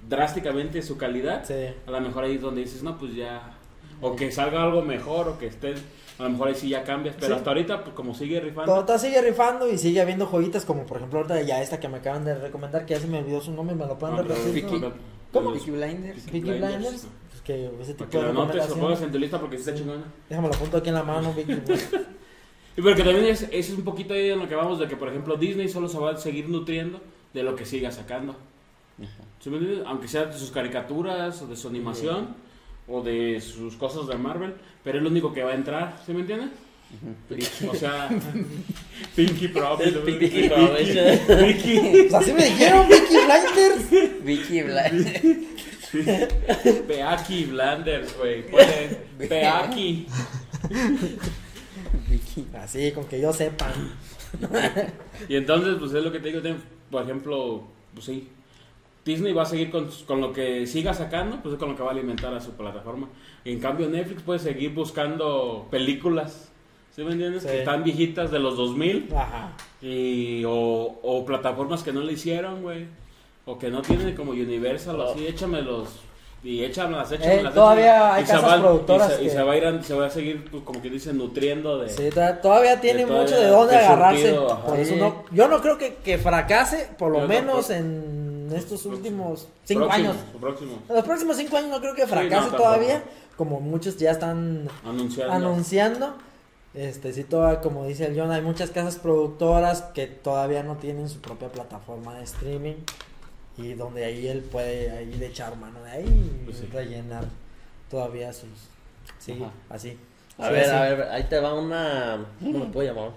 [0.08, 1.54] drásticamente su calidad, Sí.
[1.86, 3.56] a lo mejor ahí es donde dices, no, pues ya,
[4.00, 5.74] o que salga algo mejor, o que esté,
[6.18, 7.38] a lo mejor ahí sí ya cambias, pero Sí.
[7.38, 11.18] hasta ahorita, pues como sigue rifando, sigue rifando y sigue habiendo joyitas como por ejemplo
[11.18, 13.76] ahorita ya esta que me acaban de recomendar que ya se me olvidó su nombre,
[13.76, 14.52] me lo pueden Ah, repetir.
[14.54, 14.78] Vicky.
[14.80, 14.92] ¿no?
[15.30, 15.52] ¿Cómo?
[15.52, 16.22] Peaky Blinders.
[16.22, 17.06] Peaky Blinders.
[17.48, 18.84] Que ese tipo que de lo anotes o recomendaciones.
[18.84, 20.04] pongas en tu lista porque sí está chingona.
[20.28, 21.54] Déjame lo apunto aquí en la mano, Vicky.
[22.76, 24.94] Y porque también es, eso es un poquito ahí en lo que vamos de que,
[24.94, 27.00] por ejemplo, Disney solo se va a seguir nutriendo
[27.34, 28.36] de lo que siga sacando.
[29.40, 29.82] ¿Sí me?
[29.84, 32.36] Aunque sea de sus caricaturas, o de su animación,
[32.86, 34.54] o de sus cosas de Marvel,
[34.84, 36.50] pero es lo único que va a entrar, ¿sí me entiendes?
[37.68, 38.08] O sea,
[39.16, 39.98] Pinky Promise.
[39.98, 41.20] Pinky Promise.
[41.26, 41.80] Pinky.
[42.08, 44.24] pues así me dijeron, Vicky Blinders.
[44.24, 45.57] Vicky Blinders.
[46.86, 48.46] Peaki Blanders, güey.
[48.50, 50.06] Ponle Peaki.
[52.08, 52.46] Vicky.
[52.56, 53.72] Así, con que yo sepa.
[55.28, 56.40] Y entonces, pues es lo que te digo,
[56.90, 58.28] por ejemplo, pues sí,
[59.04, 61.82] Disney va a seguir con, con lo que siga sacando, pues es con lo que
[61.82, 63.08] va a alimentar a su plataforma.
[63.44, 66.50] Y en cambio Netflix puede seguir buscando películas,
[66.94, 67.42] ¿sí me entiendes?
[67.42, 67.48] Sí.
[67.48, 69.52] Que están viejitas de los 2000 Ajá.
[69.80, 72.86] y, o, o plataformas que no le hicieron, güey.
[73.50, 75.88] O que no tienen como Universal, o así, échamelos.
[76.44, 77.52] Y échamelas, échamelas.
[77.52, 79.52] Eh, todavía échamelas, hay y se casas va- y productoras se- Y, que- se va
[79.52, 81.88] a ir, a- se va a seguir, pues, como que dicen, nutriendo de...
[81.88, 84.20] Sí, to- todavía tiene mucho de dónde de agarrarse.
[84.22, 84.66] surtido, ajá.
[84.66, 85.00] por eso Sí.
[85.00, 88.94] no, yo no creo que, que fracase, por lo Yo menos en estos Próximo.
[88.94, 90.16] últimos cinco Próximo, años.
[90.40, 90.72] Próximo.
[90.88, 92.62] En los próximos cinco años no creo que no, fracase tampoco.
[92.62, 93.02] todavía,
[93.36, 95.32] como muchos ya están Anunciando.
[95.34, 96.14] anunciando.
[96.74, 101.08] Este, sí, toda, como dice el John, hay muchas casas productoras que todavía no tienen
[101.08, 102.74] su propia plataforma de streaming
[103.58, 106.68] y donde ahí él puede ahí de echar mano de ahí Pues sí.
[106.72, 107.24] rellenar
[107.90, 108.48] todavía sus
[109.18, 109.52] sí, Ajá.
[109.68, 109.98] así.
[110.38, 110.70] A Sí, ver, sí.
[110.70, 112.24] a ver, ahí te va una.
[112.40, 113.10] ¿Cómo le puedo llamar?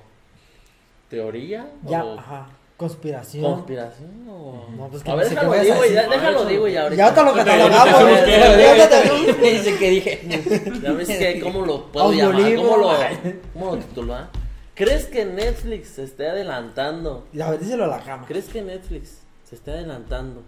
[1.10, 1.68] ¿Teoría?
[1.84, 2.48] Ya, ¿O ajá,
[2.78, 3.44] conspiración.
[3.44, 4.28] ¿Conspiración?
[4.30, 4.66] O...
[4.78, 7.24] No, pues que a no ver, sé qué déjalo digo, ya, déjalo digo Ya ahorita.
[7.24, 7.86] lo catalogamos.
[7.88, 8.16] ya güey.
[8.18, 10.82] sé Ya te- ¿Qué dice que dije?
[10.82, 12.92] Ya ves que cómo lo puedo llamar, cómo lo,
[13.54, 14.30] cómo lo titulo, ah?
[14.74, 17.28] ¿Crees que Netflix se esté adelantando?
[17.34, 18.26] Y a ver, díselo a la cama.
[18.26, 19.21] ¿Crees que Netflix
[19.52, 20.42] se esté adelantando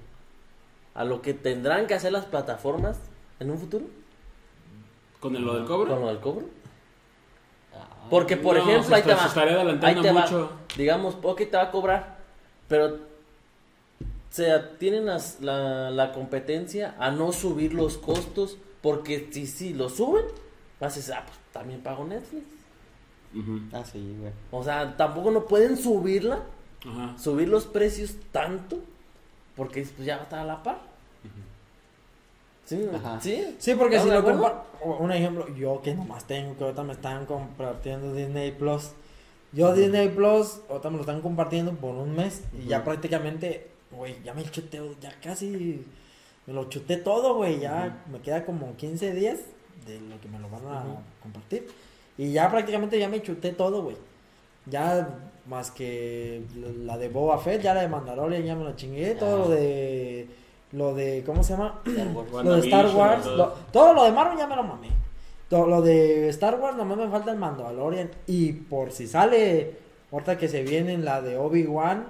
[0.96, 2.98] a lo que tendrán que hacer las plataformas
[3.40, 3.86] en un futuro?
[5.20, 5.90] ¿Con el, lo del cobro?
[5.92, 6.46] ¿Con lo del cobro?
[8.10, 9.88] Porque, por No, ejemplo, se ahí te está- va.
[9.88, 10.40] ahí te mucho.
[10.42, 10.52] va.
[10.78, 12.18] Digamos, ok, te va a cobrar,
[12.68, 12.98] pero
[14.30, 19.90] se tienen las- la, la competencia a no subir los costos, porque si, si lo
[19.90, 20.26] suben,
[20.80, 22.44] vas a decir, ah, pues también pago Netflix.
[23.74, 24.32] Ah, sí, güey.
[24.52, 26.44] O sea, tampoco no pueden subirla,
[26.86, 27.18] Ajá.
[27.18, 28.80] subir los precios tanto,
[29.56, 30.94] porque pues, ya va a estar a la par.
[32.66, 33.20] Sí, Ajá.
[33.22, 33.56] sí.
[33.60, 34.66] Sí, porque si ¿Estamos lo comparo,
[35.00, 38.92] un ejemplo, yo que nomás tengo, que ahorita me están compartiendo Disney Plus.
[39.52, 44.16] Yo Disney Plus, ahorita me lo están compartiendo por un mes y ya prácticamente, güey,
[44.24, 45.86] ya me chuté, ya casi
[46.48, 49.40] me lo chuté todo, güey, ya me queda como 15 días
[49.86, 50.84] de lo que me lo van a
[51.22, 51.68] compartir.
[52.18, 53.98] Y ya prácticamente ya me chuté todo, güey.
[54.66, 56.41] Ya más que
[56.86, 60.28] la de Boba Fett, ya la de Mandalorian ya me la chingué, todo lo de
[60.72, 61.82] lo de ¿cómo se llama?
[62.44, 63.38] Lo de Star Wars, todo.
[63.38, 64.88] lo- todo lo de Marvel ya me lo mamé.
[65.49, 68.10] Todo lo de Star Wars nomás me falta el Mandalorian.
[68.26, 69.76] Y por si sale,
[70.11, 72.06] ahorita que se viene la de Obi-Wan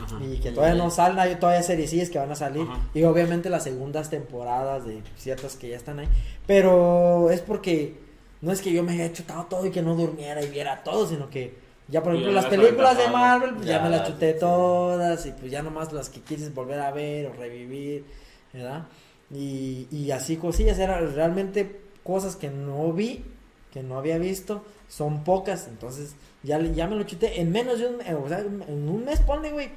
[0.00, 0.18] Ajá.
[0.24, 2.62] y que todavía no salen, hay todavía series que van a salir.
[2.68, 2.80] Ajá.
[2.92, 6.08] Y obviamente las segundas temporadas de ciertas que ya están ahí.
[6.46, 7.94] Pero es porque
[8.40, 11.06] no es que yo me haya chutado todo y que no durmiera y viera todo,
[11.06, 11.54] sino que
[11.92, 13.08] ya por ejemplo las las películas de.
[13.08, 14.40] Marvel, pues ya, Ya me las chuté sí.
[14.40, 18.04] todas y pues ya nomás las que quieres volver a ver o revivir,
[18.52, 18.86] ¿verdad?
[19.30, 23.24] Y, y así cosillas, eran realmente cosas que no vi,
[23.72, 27.86] que no había visto, son pocas, entonces ya, ya me lo chuté en menos de
[27.86, 29.68] un, eh, o sea, en un mes, ponle, güey,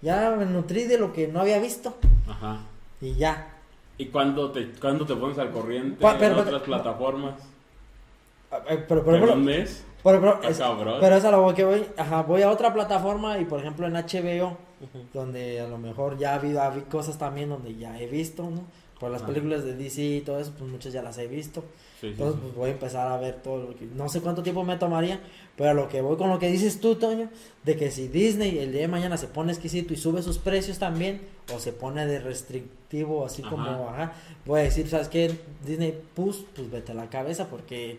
[0.00, 1.96] ya me nutrí de lo que no había visto
[2.28, 2.60] Ajá.
[3.00, 3.48] y ya.
[3.98, 7.34] ¿Y cuándo te, cuándo te pones al corriente en pero- otras plataformas?
[8.68, 9.82] Eh, Pero, por ¿En ejemplo, un mes?
[10.02, 10.58] Pero, pero, es-
[11.00, 13.94] pero es a lo que voy, ajá, voy a otra plataforma y por ejemplo en
[13.96, 14.56] HBO,
[15.12, 18.42] donde a lo mejor ya ha habido, ha habido cosas también donde ya he visto,
[18.50, 18.62] ¿no?
[18.98, 19.26] Por las Ah.
[19.26, 21.60] películas de DC y todo eso, pues muchas ya las he visto.
[22.00, 22.40] Sí, sí, Entonces, sí.
[22.42, 23.84] pues voy a empezar a ver todo lo que...
[23.96, 25.20] No sé cuánto tiempo me tomaría,
[25.56, 27.28] pero a lo que voy con lo que dices tú, Toño,
[27.64, 30.78] de que si Disney el día de mañana se pone exquisito y sube sus precios
[30.78, 31.20] también,
[31.52, 33.50] o se pone de restrictivo, así Ajá.
[33.50, 34.12] como, ajá,
[34.46, 35.32] voy a decir, ¿sabes qué?
[35.66, 37.98] Disney Plus, pues vete a la cabeza, porque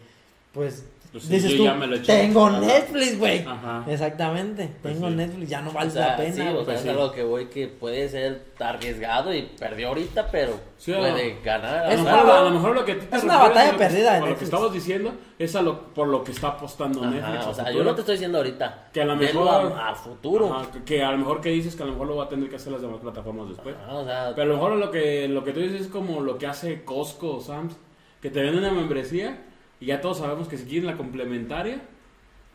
[0.54, 2.06] pues, Pues sí, dices yo tú, ya me lo eché.
[2.12, 2.50] tengo.
[2.50, 3.46] Netflix, güey.
[3.46, 3.86] Ajá.
[3.88, 5.16] Exactamente, Pues tengo sí.
[5.16, 6.34] Netflix, ya no O vale sea, la pena.
[6.36, 6.56] sí, o güey.
[6.56, 6.90] sea, Pues es sí.
[6.90, 11.40] algo que voy que puede ser arriesgado y perdió ahorita, pero Sí, o puede no.
[11.44, 11.76] ganar.
[11.84, 13.72] A lo, Es mejor, una- a lo mejor lo que te es una batalla a
[13.74, 16.32] lo que- perdida de a lo que estabas diciendo es a lo, por lo que
[16.32, 17.46] está apostando Ajá, Netflix.
[17.46, 17.84] a o sea, futuro.
[17.84, 18.88] yo no te estoy diciendo ahorita.
[18.92, 20.52] Que a lo mejor- a, a futuro.
[20.52, 22.30] Ajá, que, que a lo mejor que dices que a lo mejor lo va a
[22.30, 23.76] tener que hacer las demás plataformas después.
[23.84, 26.22] Ajá, o sea, Pero a lo mejor lo que, lo que tú dices es como
[26.22, 27.76] lo que hace Costco o Sam's,
[28.20, 29.38] que te venden una membresía
[29.84, 31.82] y ya todos sabemos que si quieren la complementaria,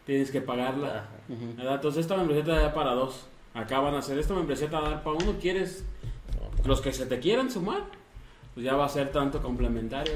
[0.06, 1.04] tienes que pagarla.
[1.28, 3.26] Entonces esta membresía te da para dos.
[3.52, 5.34] Acá van a hacer esta membresía te va a dar para uno.
[5.38, 5.84] ¿Quieres?
[6.64, 7.82] Los que se te quieran sumar,
[8.54, 10.14] pues ya va a ser tanto complementario.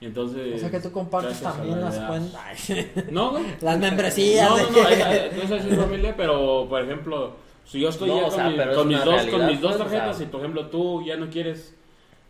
[0.00, 0.54] Entonces...
[0.54, 2.72] O sea que tú compartes también la las cuentas.
[3.10, 3.44] No, güey.
[3.60, 4.48] Las membresías.
[4.48, 8.28] No, no, no, si es familia, pero por ejemplo, si yo estoy No, ya o
[8.28, 10.26] con, sea, mi- pero es con mis dos, con mis dos pues, o tarjetas sea.
[10.26, 11.74] y por ejemplo tú ya no quieres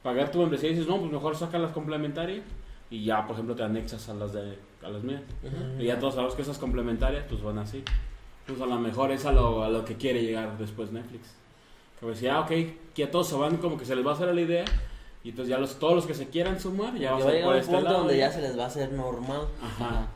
[0.02, 2.42] pagar tu membresía y dices, no, pues mejor saca las complementarias
[2.90, 5.22] y ya, por ejemplo, te anexas a las de a las mías.
[5.42, 5.82] Ujú.
[5.82, 7.82] Y ya todos sabemos que esas complementarias pues van así.
[8.46, 11.34] Pues a lo mejor es a lo, a lo que quiere llegar después Netflix.
[11.98, 14.14] Que decía, ah, ok, que ya todos se van como que se les va a
[14.14, 14.64] hacer la idea
[15.24, 17.56] y entonces ya los, todos los que se quieran sumar ya va a ser por
[17.56, 17.98] este punto lado.
[18.00, 18.26] donde ya.
[18.26, 19.48] ya se les va a hacer normal.
[19.62, 20.06] Ajá.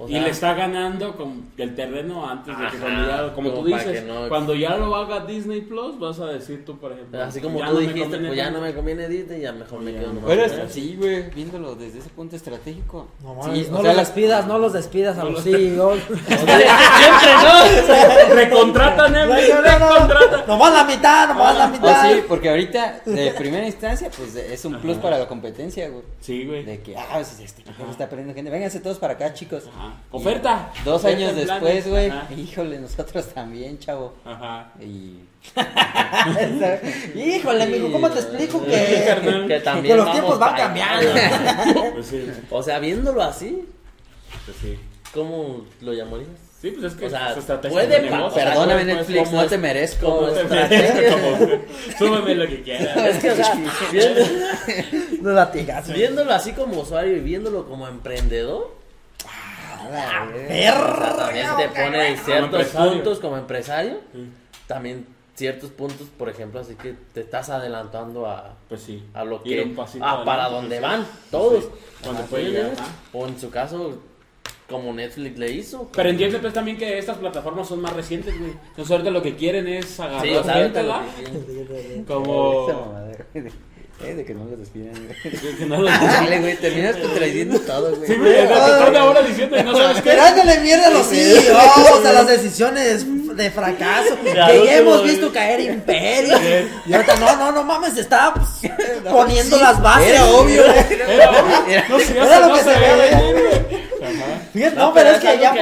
[0.00, 3.34] O y sea, le está ganando con el terreno antes de que Ajá, cuando ya,
[3.34, 6.78] como como tú dices, no- cuando ya lo haga Disney Plus, vas a decir tú,
[6.78, 7.20] por ejemplo.
[7.20, 9.50] así como ya tú no me dijiste, conviene pues ya no me conviene Disney, ya
[9.52, 10.12] mejor me quedo no.
[10.14, 10.70] nomás Pero con es Netflix.
[10.70, 13.08] así, güey, viéndolo desde ese punto estratégico.
[13.24, 15.42] No Sí, mames, o no sea, los las- despidas, no los despidas a No los
[15.42, 15.98] CEOs.
[18.34, 20.46] Recontrata Netflix, No, no, no, recontrata.
[20.46, 22.12] Nomás la mitad, nomás la Oh, mitad.
[22.12, 26.02] sí, porque ahorita, de primera instancia, pues es un plus para la competencia, güey.
[26.20, 26.64] Sí, güey.
[26.64, 28.50] De que, ah, pues este está perdiendo gente.
[28.50, 29.64] Vénganse todos para acá, chicos.
[29.68, 29.87] Ajá.
[30.10, 30.72] Oferta.
[30.84, 32.10] Dos años después, güey.
[32.36, 34.14] Híjole, nosotros también, chavo.
[34.24, 34.72] Ajá.
[34.80, 35.20] Y.
[37.18, 38.70] Híjole, amigo, ¿cómo te explico que.
[39.48, 41.08] Que también que los tiempos van cambiando?
[41.94, 43.64] Pues sí, O sea, viéndolo así,
[44.44, 44.78] pues sí.
[45.12, 46.28] ¿cómo lo llamarías?
[46.60, 48.42] Sí, pues es que O sea, es estrategia puede de negocio.
[48.42, 50.06] Perdóname, Netflix, no te merezco.
[50.06, 51.10] como estrategia.
[51.12, 51.38] como-
[51.98, 52.96] Súbeme lo que quieras.
[52.96, 53.54] Es que, o sea,
[55.22, 55.92] No latigas.
[55.92, 58.74] viéndolo así como usuario y viéndolo como emprendedor,
[59.78, 60.92] A la verga.
[60.92, 64.28] o sea, también te pone ciertos puntos como empresario, Sí,
[64.66, 69.04] también ciertos puntos, por ejemplo, así que te estás adelantando a, Pues sí.
[69.14, 70.82] a lo que un pasito a para adelante, donde sí.
[70.82, 71.64] van todos.
[71.64, 71.70] Sí,
[72.02, 72.72] Cuando puede ¿sí llegar.
[73.12, 74.02] O en su caso,
[74.68, 75.88] como Netflix le hizo.
[75.94, 78.50] Pero entiende pues también que estas plataformas son más recientes, güey.
[78.50, 82.04] Entonces ahorita lo que quieren es agarrar Sí, o sea, ahorita gente.
[82.06, 82.94] Como...
[84.00, 85.56] De- eh, de que no los despidan, güey.
[85.58, 88.08] que no lo- Dale, güey, terminas contradiciendo todo, güey.
[88.08, 90.10] Sí, güey, te están ahora diciendo y no sabes qué.
[90.10, 94.16] Tirándole mierda a los CEOs, a las decisiones de fracaso.
[94.22, 96.40] Que ya hemos visto caer imperios.
[96.86, 98.72] Y ahorita, no, no, no mames, está pues,
[99.10, 100.08] poniendo las bases.
[100.08, 100.78] Era obvio, güey.
[101.68, 103.78] Era se- lo no que se.
[104.52, 105.54] Fíjate, pero es que ya.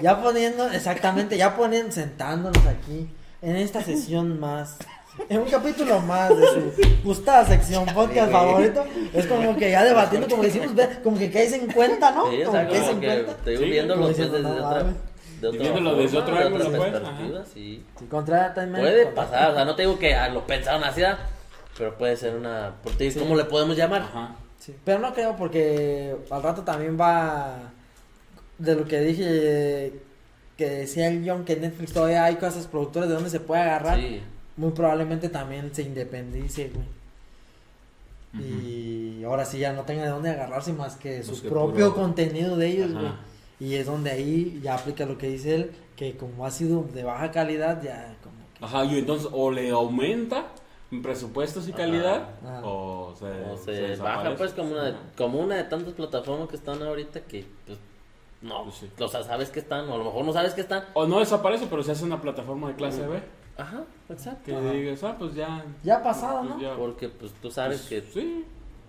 [0.00, 3.08] Ya poniendo, exactamente, ya poniendo, sentándonos aquí
[3.42, 4.76] en esta sesión más,
[5.28, 6.72] en un capítulo más de su
[7.04, 10.70] gustada sección podcast favorito, es como que ya debatiendo, como decimos,
[11.02, 12.30] como que caes en cuenta, ¿no?
[12.30, 13.50] Sí, o Como sea, que caes como en cuenta.
[13.50, 14.82] digo Sí, viéndolo como pues, desde no otra,
[15.40, 16.92] de otra Viéndolo desde otro ángulo, pues,
[17.52, 17.54] sí.
[17.54, 17.84] Sí.
[18.00, 21.02] Puede contra- pasar, o sea, no te digo que lo pensaron así,
[21.78, 24.02] pero puede ser una, ti, ¿cómo le podemos llamar?
[24.02, 24.36] Ajá.
[24.58, 27.56] Sí, pero no creo porque al rato también va
[28.58, 29.92] de lo que dije
[30.56, 33.98] que decía el John que Netflix todavía hay cosas productoras de donde se puede agarrar.
[33.98, 34.22] Sí,
[34.56, 36.86] Muy probablemente también se independice, güey.
[38.44, 41.94] Y ahora sí ya no tenga de dónde agarrarse más que su que propio puro-
[41.94, 43.00] contenido de ellos, Ajá.
[43.00, 43.12] güey.
[43.60, 47.04] Y es donde ahí ya aplica lo que dice él, que como ha sido de
[47.04, 48.64] baja calidad, ya como que...
[48.64, 50.46] Ajá, y entonces o le aumenta
[50.90, 52.60] en presupuestos y calidad Ajá.
[52.64, 56.48] o se, o se, se baja pues como una, de, como una de tantas plataformas
[56.48, 57.78] que están ahorita que, pues,
[58.42, 58.90] no, Pues sí.
[58.98, 60.84] o sea, sabes que están, o a lo mejor no sabes que están.
[60.94, 63.20] O no desaparece, pero se hace una plataforma de clase B.
[63.56, 64.42] Ajá, exacto.
[64.46, 64.70] Que Ajá.
[64.72, 65.64] digas, ah, pues ya.
[65.82, 66.60] Ya ha pasado, pues ¿no?
[66.60, 68.10] ya, Porque, pues, tú sabes pues, que...
[68.20, 68.44] Sí,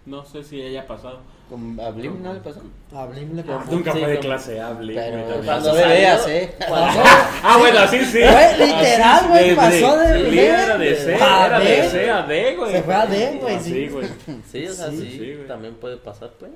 [0.06, 1.20] no sé si haya pasado.
[1.50, 2.62] Con a Blim no le pasó.
[2.96, 3.72] A Blim le Ah, pasó.
[3.72, 6.56] Nunca Sí, fue de clase A, Blim, Pero güey, cuando a C.
[6.68, 7.02] cuando-
[7.44, 8.20] Ah, bueno, sí, sí.
[8.24, 11.66] Fue literal, Así, güey, pasó de Blim B era de C, a era D.
[11.66, 12.72] de C a D, güey.
[12.72, 13.88] Se fue a D, güey, Así, sí.
[13.90, 14.08] güey.
[14.52, 15.48] Sí, o sea, Sí, sí, sí, güey.
[15.48, 16.52] también puede pasar, pues.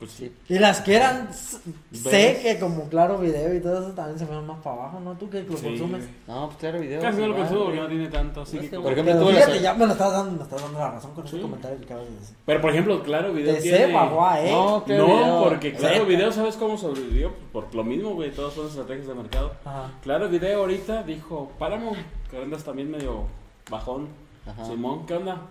[0.00, 0.32] Pues sí.
[0.48, 1.28] Y las que eran
[1.92, 5.12] sé que como claro video y todo eso también se fueron más para abajo, ¿no?
[5.12, 6.00] Tú que lo Sí, consumes.
[6.04, 6.14] güey.
[6.26, 7.02] No, pues claro, video.
[7.02, 8.40] Casi no lo consumo porque no tiene tanto.
[8.40, 10.90] así que Por ejemplo, Pero fíjate, ya me lo estás dando, me estás dando la
[10.92, 11.42] razón con ese Sí.
[11.42, 12.36] comentario que acabas de decir.
[12.46, 13.76] Pero por ejemplo, Claro Video De tiene...
[13.78, 14.50] C bajó a E.
[14.50, 15.44] No, Claro no, Video.
[15.44, 16.04] porque Claro Z.
[16.06, 17.32] Video, ¿sabes cómo sobrevivió?
[17.52, 19.52] Por lo mismo, güey, todas son estrategias de mercado.
[19.66, 19.90] Ajá.
[20.02, 21.98] Claro Video ahorita dijo, Paramount,
[22.30, 23.24] que andas también medio
[23.70, 24.08] bajón.
[24.46, 24.64] Ajá.
[24.64, 25.42] Simón, ¿qué onda?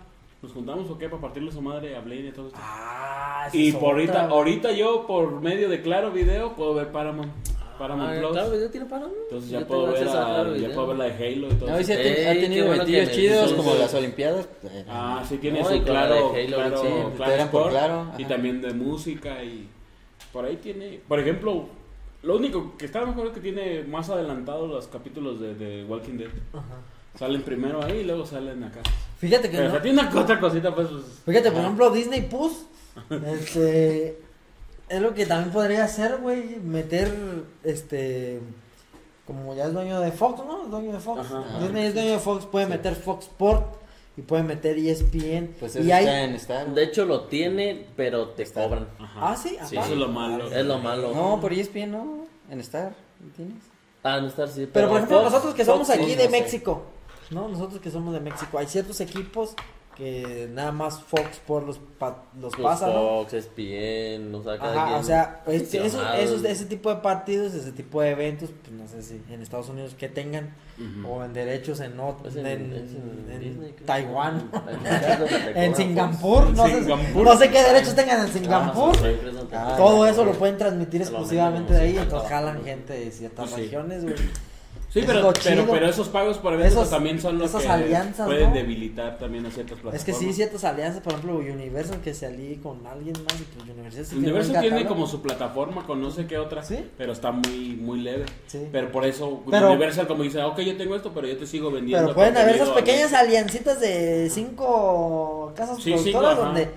[0.42, 1.08] ¿Nos juntamos o qué?
[1.08, 2.58] Para partirle su madre a Blade y todo esto.
[2.62, 4.38] Ah, esa y es por ahorita, otra, güey.
[4.38, 7.30] ahorita yo, por medio de Claro Video, puedo ver Paramount.
[7.78, 8.32] Paramount Ah, Plus.
[8.32, 9.16] Claro, video tiene Paramount.
[9.24, 11.80] Entonces ya Yo puedo, ver a ya puedo ver la de Halo y todo No,
[11.80, 12.00] y sí eso.
[12.00, 13.78] ha, ten- ha Ey, tenido bueno que eventillos me chidos dices como eso.
[13.80, 14.48] las Olimpiadas.
[14.64, 17.50] eh, Ah, sí, tiene No, y su con la claro, Halo, claro, sí, claro eran
[17.50, 19.68] por Sport, Claro, y también de música y
[20.32, 21.66] por ahí tiene, por ejemplo,
[22.22, 26.18] lo único que está mejor es que tiene más adelantado los capítulos de, de Walking
[26.18, 26.28] Dead.
[26.52, 26.64] Ajá.
[27.18, 28.80] Salen primero ahí y luego salen acá.
[29.18, 30.88] Fíjate que Pero no- tiene una otra cosita pues.
[30.88, 32.64] pues, Fíjate, por ah, ejemplo, Disney Plus,
[33.26, 34.18] este,
[34.88, 37.12] es lo que también podría hacer, güey, meter,
[37.64, 38.40] este,
[39.26, 40.64] como ya es dueño de Fox, ¿no?
[40.64, 41.20] Es dueño de Fox.
[41.20, 41.58] Ajá.
[41.60, 43.76] Disney es dueño de Fox, puede meter Fox Sport
[44.16, 45.54] y puede meter ESPN.
[45.60, 46.04] Pues eso y hay...
[46.04, 46.74] está en Star.
[46.74, 48.88] De hecho, lo tiene, pero te cobran.
[48.98, 49.32] Ajá.
[49.32, 49.78] Ah, sí, Sí, aparte.
[49.78, 50.50] Eso es lo malo.
[50.50, 51.12] Es lo malo.
[51.14, 52.26] No, por ESPN no.
[52.50, 52.94] En Star.
[53.36, 53.54] ¿Tienes?
[54.02, 54.66] Ah, no estar sí.
[54.72, 56.28] Pero por ejemplo, Fox- nosotros que Fox somos sí, aquí no de sé.
[57.30, 57.48] ¿No?
[57.48, 59.54] Nosotros que somos de México, hay ciertos equipos
[59.96, 63.22] que nada más Fox Sport los, pa- los Pues pasa, ¿no?
[63.30, 67.72] ESPN, o sea, cada Ajá, quien o sea, este, esos- ese tipo de partidos, ese
[67.72, 70.54] tipo de eventos, pues no sé si en Estados Unidos que tengan,
[71.06, 73.74] o en derechos en, Disney.
[73.84, 74.50] Taiwán,
[75.54, 77.24] en cobran Singapur, no, sé, Singapur.
[77.26, 78.32] no sé qué derechos tengan en.
[78.32, 78.96] Singapur.
[78.96, 79.76] Ah, cobran.
[79.76, 83.60] Todo eso lo pueden transmitir exclusivamente de ahí, entonces 50 jalan gente de ciertas Pues
[83.62, 84.14] regiones, güey.
[84.92, 88.48] Sí, pero, pero, pero esos pagos por eventos Esos- también son los que alianzas, pueden
[88.48, 88.54] ¿no?
[88.56, 89.94] debilitar también a ciertas plataformas.
[90.00, 93.44] Es que sí, ciertas alianzas, por ejemplo, Universal que se alíe con alguien más y
[93.44, 96.84] pues Universal sí Universal tiene como su plataforma con no sé qué otra, ¿Sí?
[96.98, 98.24] pero está muy muy leve.
[98.48, 98.66] Sí.
[98.72, 101.70] Pero por eso Pero- Universal como dice, ok, yo tengo esto, pero yo te sigo
[101.70, 102.06] vendiendo.
[102.06, 106.68] Pero pueden haber esas pequeñas aliancitas de cinco casas Sí, productoras cinco, donde...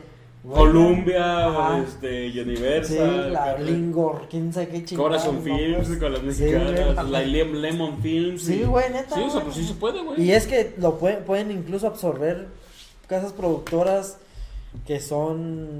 [0.47, 1.83] Columbia, Ajá.
[1.87, 5.09] este, Sí, Universal, la Cartoon- Lingor, quién sabe qué chingados.
[5.23, 5.41] Corazon ¿no?
[5.41, 8.43] Films Pues, con las sí, mexicanas, la Lem- Lemon Films.
[8.43, 10.21] Sí, güey, neta, Sí, o sea, pues sí se puede, güey.
[10.21, 12.47] Y es que lo pueden, pueden incluso absorber
[13.07, 14.17] casas productoras
[14.85, 15.79] que son...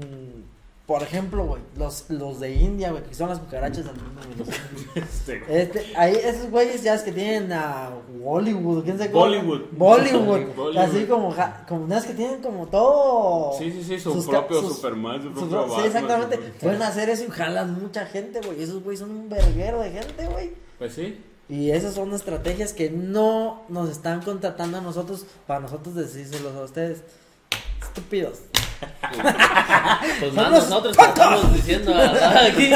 [0.86, 4.56] Por ejemplo, güey, los, los de India, güey, que son las cucarachas del mundo, güey,
[5.06, 5.42] Este.
[5.62, 7.88] Este, ahí esos güeyes ya es que tienen a
[8.22, 9.60] Bollywood, quién cómo- Bollywood.
[9.72, 10.44] Bollywood.
[10.56, 10.76] Bollywood.
[10.76, 11.34] Así como,
[11.66, 13.58] como no es que tienen como todo.
[13.58, 16.36] Sí, sí, sí, su sus propio sus- Superman, su propio sí, Batman, exactamente.
[16.36, 18.62] su propio- Pueden hacer eso y jalan mucha gente, güey.
[18.62, 20.52] Esos güeyes son un verguero de gente, güey.
[20.78, 21.18] Pues sí.
[21.48, 26.62] Y esas son estrategias que no nos están contratando a nosotros para nosotros decírselos a
[26.62, 27.02] ustedes.
[27.82, 28.40] Estúpidos.
[30.20, 31.94] Pues Son más los nosotros que estamos diciendo
[32.46, 32.70] aquí.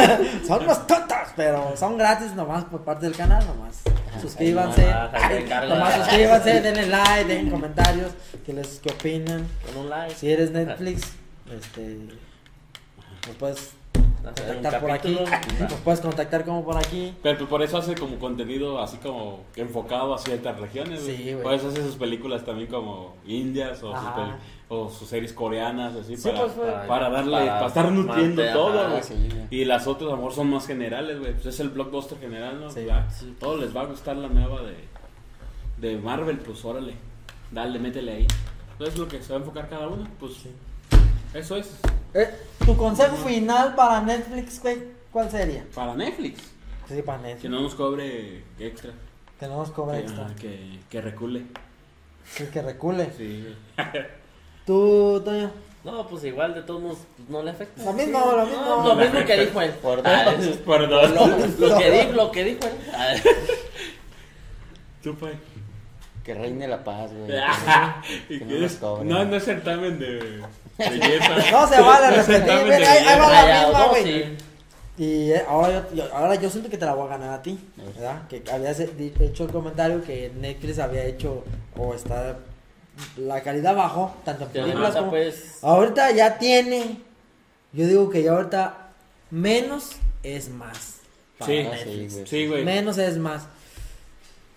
[0.46, 3.82] Son unos tontos, pero son gratis nomás por parte del canal, nomás.
[4.20, 4.88] Suscríbanse.
[5.30, 5.74] Encargo.
[5.74, 8.12] Nomás suscríbanse, denle like, den comentarios,
[8.44, 9.46] que les qué opinan.
[9.66, 10.14] Con un like.
[10.14, 11.12] Si eres Netflix,
[11.50, 11.98] este
[13.26, 13.72] nos puedes
[14.22, 15.18] contactar por aquí,
[15.60, 17.14] nos puedes contactar como por aquí.
[17.22, 21.00] Pero pues, por eso hace como contenido así como enfocado a ciertas regiones.
[21.00, 21.42] Sí, güey.
[21.42, 24.34] Por eso hace sus películas también como indias o, sus.
[24.70, 28.42] O sus series coreanas, así Sí, para, pues, fue- para darle, para, para estar nutriendo
[28.52, 28.86] todo.
[28.86, 29.14] ajá, sí.
[29.50, 31.32] Y las otras, a lo mejor, son más generales, güey.
[31.32, 32.70] Pues es el blockbuster general, ¿no?
[32.70, 32.84] Sí.
[32.86, 33.08] Ya,
[33.40, 34.76] Todo les va a gustar la nueva de,
[35.78, 36.94] de Marvel, pues órale.
[37.50, 38.26] Dale, métele ahí.
[38.72, 40.06] Entonces es lo que se va a enfocar cada uno.
[40.20, 40.32] Pues
[41.34, 41.78] eso es.
[42.14, 42.28] Eh,
[42.64, 44.78] tu consejo final para Netflix, güey,
[45.10, 45.64] ¿cuál sería?
[45.74, 46.42] Para Netflix.
[46.88, 47.50] Sí, para Que Netflix.
[47.50, 48.92] no nos cobre extra.
[49.40, 50.26] Que no nos cobra Que, extra.
[50.38, 51.44] que, que recule.
[52.24, 53.10] Sí, que recule.
[53.16, 53.54] Sí.
[54.68, 55.50] Tú, Toño.
[55.82, 57.82] No, pues igual de todos modos pues, no le afecta.
[57.84, 58.62] Lo mismo, lo mismo.
[58.64, 59.70] No, lo mismo que dijo él.
[59.72, 60.44] Por Ah, dos.
[60.46, 61.14] es- Perdón.
[61.14, 61.26] Lo,
[61.68, 62.72] lo que dijo, lo que dijo él.
[62.94, 63.14] Ah,
[65.02, 65.34] Tú, pues.
[66.24, 67.30] Que reine la paz, güey.
[68.28, 69.08] ¿Y Que no nos cobren.
[69.08, 70.42] No, no es certamen de
[70.76, 71.36] belleza.
[71.52, 72.50] No se vale No repetir,
[72.84, 74.04] ahí- ahí va la misma, güey.
[74.04, 74.36] sí.
[74.98, 77.40] Y eh, ahora yo, yo- ahora yo siento que te la voy a ganar a
[77.42, 78.28] ti, ¿verdad?
[78.28, 81.44] Que habías di- hecho el comentario que Netflix había hecho
[81.78, 82.36] o está
[83.16, 85.10] la calidad bajó, tanto en películas como...
[85.10, 85.58] pues.
[85.62, 87.00] Ahorita ya tiene,
[87.72, 88.90] yo digo que ya ahorita
[89.30, 89.92] menos
[90.22, 90.96] es más.
[91.38, 92.26] para Sí, güey.
[92.26, 92.64] Sí, güey.
[92.64, 93.46] Menos es más.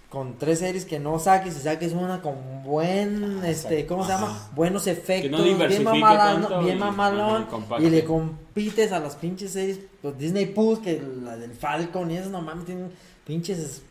[0.10, 4.50] Con tres series que no saques y saques una con buen, este, ¿cómo se llama?
[4.54, 7.48] Buenos efectos, bien mamalón, tanto bien y- mamalón,
[7.80, 12.18] y le compites a las pinches series, pues Disney Plus, que la del Falcon y
[12.18, 12.92] eso, no mames, tienen
[13.26, 13.82] pinches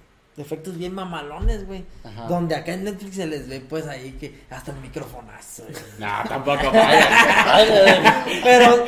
[0.41, 1.85] efectos bien mamalones, güey.
[2.05, 2.27] Ajá.
[2.27, 5.63] Donde acá en Netflix se les ve, pues ahí que hasta el microfonazo.
[5.65, 5.75] güey.
[5.99, 6.67] No, tampoco.
[6.73, 7.55] vaya.
[7.55, 8.85] Ay, pero,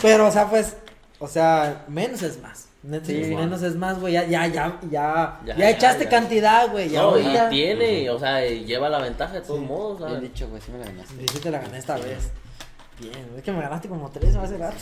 [0.00, 0.76] pero, o sea, pues,
[1.18, 2.66] o sea, menos es más.
[2.84, 3.34] Netflix, Sí.
[3.36, 4.12] menos es más, güey.
[4.14, 6.10] Ya, ya, ya, ya, ya, Ya, echaste ya.
[6.10, 6.88] cantidad, güey.
[6.88, 9.66] Ya No, y tiene, o sea, lleva la ventaja de todos Sí.
[9.66, 11.14] modos, Bien dicho, güey, sí me la ganaste.
[11.22, 12.30] Y sí te la gané esta vez.
[13.00, 14.76] Bien, es que me ganaste como tres hace rato.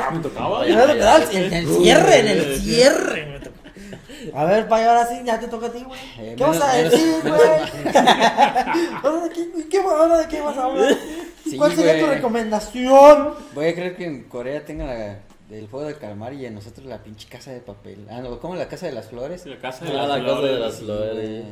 [0.00, 0.60] Ah, me tocaba.
[0.64, 3.26] Me en el cierre, en el cierre.
[3.26, 3.56] me tocó.
[4.34, 6.00] A ver, pa, y ahora sí, ya te toca a ti, güey.
[6.16, 7.94] ¿Qué Eh, vas a menos- decir, güey?
[9.02, 10.96] ¿Ahora de qué, qué, ahora de qué vas a hablar?
[11.44, 13.34] Sí, ¿Cuál sería tu recomendación?
[13.54, 15.18] Voy a creer que en Corea tengan la,
[15.50, 18.06] el juego de calmar y en nosotros la pinche casa de papel.
[18.10, 19.44] Ah, no, ¿cómo la casa de las flores?
[19.46, 20.60] La casa de Ah, las la casa de flores.
[20.60, 21.44] las Sí, flores.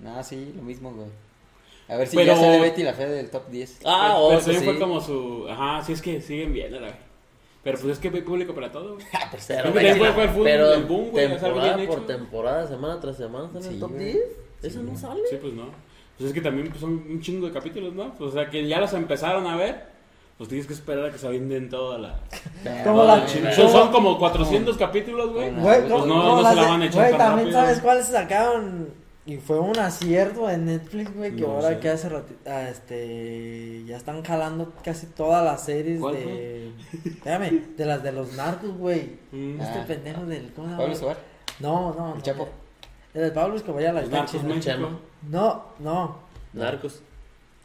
[0.00, 1.08] No, sí, lo mismo, güey.
[1.88, 3.78] A ver si Pero- ya sale Betty la fea del top 10.
[3.84, 4.78] Ah, Pero oh, eso pues fue sí.
[4.80, 5.46] como su.
[5.48, 6.90] Ajá, sí, es que siguen viendo, güey.
[7.66, 9.06] Pero pues es que hay público para todo, güey.
[9.10, 12.00] Pero, Siempre venga, fue- fue el fútbol, pero el boom, güey, temporada por hecho.
[12.02, 14.04] temporada, semana tras semana, ¿están en el top güey.
[14.04, 14.18] 10?
[14.62, 15.20] ¿Eso no sale?
[15.28, 15.64] Sí, pues no.
[16.16, 18.14] Pues es que también pues, son un chingo de capítulos, ¿no?
[18.20, 19.82] O sea, que ya los empezaron a ver,
[20.38, 22.20] pues tienes que esperar a que se avienten toda la...
[22.84, 25.50] Como toda la- Son, son como 400 capítulos, güey.
[25.50, 27.60] Güey, pues ¿cómo- no- no se la van a echar güey, también rápido.
[27.60, 28.88] sabes cuáles sacaron
[29.26, 31.78] y fue un acierto en Netflix, güey, que No ahora sé.
[31.80, 36.70] que hace ratito, ah, este, ya están jalando casi todas las series ¿Cuál de,
[37.04, 39.18] espérame, de las de los narcos, güey.
[39.32, 39.60] Mm.
[39.60, 39.84] Este Ah.
[39.86, 40.76] pendejo del, ¿cómo se llama?
[40.78, 41.16] Pablo Escobar.
[41.60, 42.22] No, no, El no.
[42.22, 42.48] Chapo.
[43.14, 44.26] El del Pablo Escobar ya la está.
[45.28, 46.16] No, no.
[46.52, 47.02] Narcos.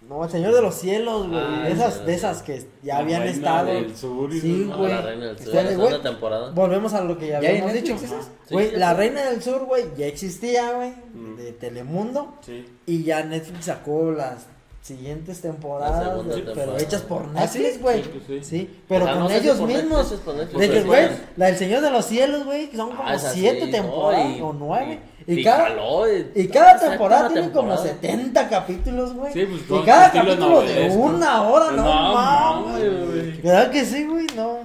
[0.01, 1.39] No, el Señor de los Cielos, güey.
[1.41, 3.67] Ah, de esas, de esas que ya La habían estado.
[3.67, 4.77] del sur Sí, ¿no?
[4.79, 4.91] güey.
[4.91, 6.01] la reina del sur, la güey.
[6.01, 6.51] temporada.
[6.51, 7.95] Volvemos a lo que ya ¿Ya habíamos dicho.
[7.97, 8.07] Sí,
[8.49, 8.93] Güey, la.
[8.93, 11.35] Reina del Sur, güey, ya existía, güey, Mm.
[11.37, 12.33] de Telemundo.
[12.41, 12.65] Sí.
[12.87, 14.47] Y ya Netflix sacó las
[14.81, 16.79] siguientes temporadas, güey, pero temporada.
[16.79, 17.59] hechas por ¿Ah, sí?
[17.59, 18.03] Netflix, güey.
[18.03, 18.43] Sí, pues sí.
[18.43, 18.79] sí.
[18.89, 20.11] pero O sea, con no ellos Netflix, mismos.
[20.11, 21.13] Netflix, De que, güey, sí.
[21.37, 24.35] la del Señor de los Cielos, güey, que son como Ah, siete sí, temporadas no,
[24.37, 24.99] y- o nueve.
[25.39, 26.03] Y, cada, jaló,
[26.35, 27.99] y cada temporada tiene como temporada.
[28.01, 29.33] 70 capítulos, güey.
[29.33, 33.41] Sí, pues, y cada capítulo de una hora, no, No, mames.
[33.41, 34.27] ¿Verdad que sí, güey?
[34.35, 34.60] No.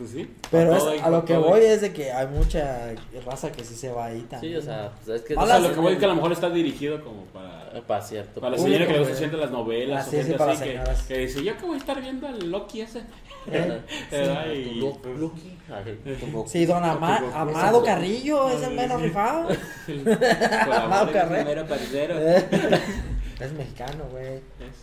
[0.00, 0.30] Pues sí.
[0.50, 2.94] Pero es- a lo que voy es de que hay mucha
[3.26, 4.54] raza que sí se va ahí también.
[4.54, 5.34] Sí, o sea, pues es que...
[5.34, 7.70] O sea, Malas- lo que voy es que a lo mejor está dirigido como para...
[7.86, 8.40] Para cierto.
[8.40, 9.18] Para la señora que le gusta güey.
[9.18, 11.74] siempre las novelas Ah, o sí, gente sí, para así que, dice, yo que voy
[11.74, 13.02] a estar viendo al Loki ese.
[13.52, 14.72] ¿Eh?
[14.76, 15.14] Lu- pues.
[16.50, 17.22] Sí, don Ama-.
[17.34, 19.48] Amado Carrillo es el menos rifado.
[20.64, 21.66] colabora Carrera.
[23.40, 24.36] Es mexicano, güey.
[24.36, 24.42] Es-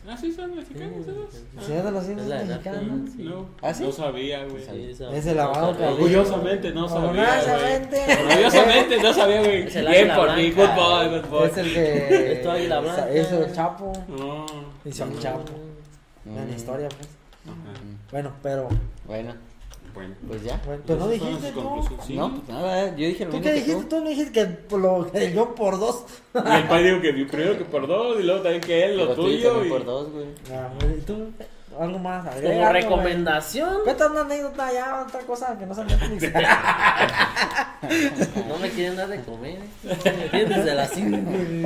[0.09, 1.65] Ah, sí, son mexicanos esos.
[1.65, 3.05] Señor de los Es cielos la es de mexicano.
[3.15, 3.23] Sí.
[3.23, 3.83] No, ¿Ah, sí?
[3.83, 4.63] no sabía, güey.
[4.63, 5.77] Sí, Es el Carrillo.
[5.77, 5.91] Carrillo.
[5.93, 7.09] Orgullosamente no sabía.
[7.09, 8.05] Orgullosamente.
[8.29, 9.65] Orgullosamente no sabía, güey.
[9.65, 11.47] Bien por mí, good boy, good boy.
[11.49, 12.33] Es el de.
[12.33, 13.09] Es tu águila blanca.
[13.11, 13.93] Es el Chapo.
[14.07, 14.45] No.
[14.85, 15.43] El Chapo.
[16.25, 16.55] En la Mm.
[16.55, 17.07] historia, pues.
[17.45, 17.79] Ajá.
[18.11, 18.67] Bueno, pero.
[19.05, 19.33] Bueno,
[19.97, 20.15] Bueno.
[20.27, 20.61] pues ya.
[20.65, 21.89] Bueno, pero no dijiste tú.
[22.05, 22.15] Sí.
[22.15, 23.83] No, pues nada, yo dije lo ¿Tú mismo qué que dijiste?
[23.83, 23.89] tú.
[23.89, 26.03] Tú no dijiste que por lo que yo por dos.
[26.33, 29.03] Y el padre dijo que primero que por dos y luego también que él, lo
[29.03, 29.65] Pero tú tuyo.
[29.65, 29.69] Y...
[29.69, 30.25] por dos, güey.
[30.51, 31.31] Ah, güey, ¿Y tú?
[31.79, 32.25] Algo más.
[32.25, 36.23] agrega Como recomendación, Cuenta una anécdota ya, otra cosa que no sea Netflix.
[38.47, 39.59] no me quieren dar de comer.
[39.59, 39.61] ¿eh?
[40.03, 41.17] Me tienen desde las 5.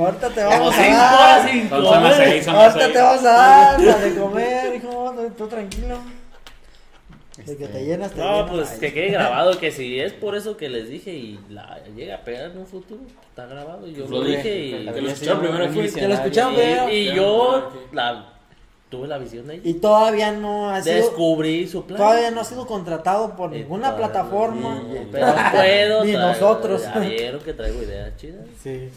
[0.04, 1.14] Ahorita te vamos a 5 dar.
[1.14, 2.48] horas sin comer.
[2.48, 5.14] Ahorita te vamos a dar la de comer, hijo.
[5.16, 5.96] no, Tú tranquilo.
[7.34, 8.50] Que Este, te llenas, te No, llenas.
[8.50, 8.78] pues Ay.
[8.80, 12.20] que quede grabado que si es por eso que les dije y la llega a
[12.24, 13.00] pegar en un futuro,
[13.30, 13.86] está grabado.
[13.88, 15.88] Yo lo Lo dije y, Que lo escucharon primero aquí.
[15.90, 16.88] Que lo escucharon y, primero.
[16.90, 18.26] y yo la,
[18.90, 19.62] tuve la visión de ella.
[19.64, 20.96] Y todavía no ha sido.
[20.96, 21.96] Descubrí su plan.
[21.96, 24.82] Todavía no ha sido contratado por Y ninguna plataforma.
[24.92, 26.04] y- Pero puedo.
[26.04, 26.82] Ni nosotros.
[26.82, 28.44] Ya vieron que traigo ideas chidas.
[28.62, 28.90] Sí.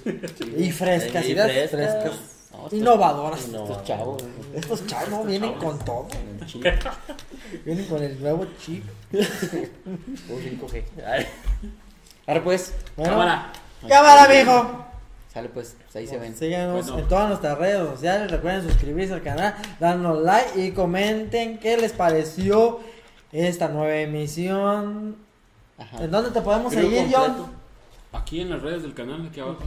[0.57, 2.11] Y frescas, Y frescas.
[2.57, 3.47] No, estos- Innovadoras.
[3.49, 4.23] No, Estos chavos.
[4.53, 6.07] Estos chavos no, vienen con todo.
[6.39, 6.65] El chip.
[7.65, 8.83] Vienen con el nuevo chip.
[9.13, 9.19] Un
[10.41, 10.83] 5G.
[11.05, 11.25] Ay,
[12.27, 13.51] Ahora pues, Bueno, Cámara.
[13.87, 14.85] cámara, mijo.
[15.31, 16.35] sale pues, ahí se ven.
[16.35, 16.99] Síganos Bueno.
[17.03, 18.31] en todas nuestras redes sociales.
[18.31, 22.79] Recuerden suscribirse al canal, darnos like y comenten qué les pareció
[23.31, 25.17] esta nueva emisión.
[25.77, 26.03] Ajá.
[26.03, 27.33] ¿En dónde te podemos Creo seguir, completo.
[27.37, 27.51] John?
[28.21, 29.59] Aquí en las redes del canal, aquí abajo.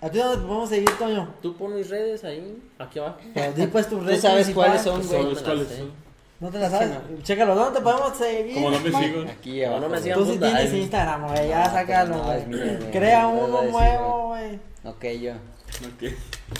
[0.00, 1.34] ¿A ti dónde te podemos seguir, Toño?
[1.42, 3.18] Tú pon mis redes ahí, aquí abajo.
[3.34, 4.82] Pero di pues tus Tú redes sabes principales.
[4.82, 5.22] cuáles son, Pues, güey.
[5.34, 5.92] ¿Sabes cuáles son?
[6.40, 6.90] No te las sabes.
[7.24, 8.54] Chécalo, ¿dónde te podemos seguir?
[8.54, 9.22] Como no me sigo.
[9.22, 9.80] Aquí No, abajo.
[9.82, 10.18] no me sigan.
[10.20, 10.72] Tú sí tienes.
[10.72, 11.48] Instagram, güey.
[11.48, 12.90] Ya No, sácalo, no, güey.
[12.92, 14.60] Crea a uno decir, nuevo, güey.
[14.84, 15.32] Ok, yo.
[15.32, 16.12] Ok.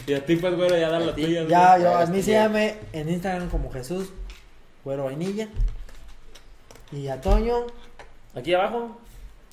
[0.09, 1.23] Y a ti, pues, güero, ya dan A las ti.
[1.23, 1.47] tuyas.
[1.49, 1.83] Ya, güey.
[1.83, 2.25] yo, a Cagaste mí ya.
[2.25, 4.09] síganme en Instagram como Jesús,
[4.85, 5.49] Güero Vainilla.
[6.91, 7.67] Y a Toño,
[8.35, 8.99] Aquí abajo.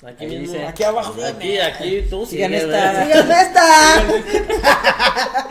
[0.04, 0.54] Aquí Ahí mismo.
[0.54, 0.66] dice.
[0.66, 1.14] aquí abajo.
[1.24, 3.04] Aquí, aquí, tú Sigan esta.
[3.06, 4.04] ¡Sigan esta!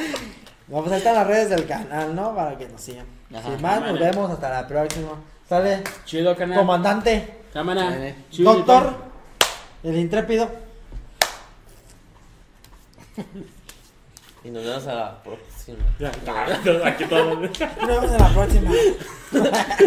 [0.67, 2.35] Vamos pues a estar en las redes del canal, ¿no?
[2.35, 3.05] Para que nos sigan.
[3.33, 3.49] Ajá.
[3.49, 5.09] Sin más, nos vemos hasta la próxima.
[5.47, 6.57] Sale, Chido, canal.
[6.59, 8.15] comandante, Cámara.
[8.31, 8.95] Chido, doctor,
[9.83, 10.49] el intrépido.
[14.43, 15.77] Y nos vemos a la próxima.
[15.99, 16.09] Ya,
[16.87, 17.35] aquí todo.
[17.35, 18.71] Nos vemos en la próxima.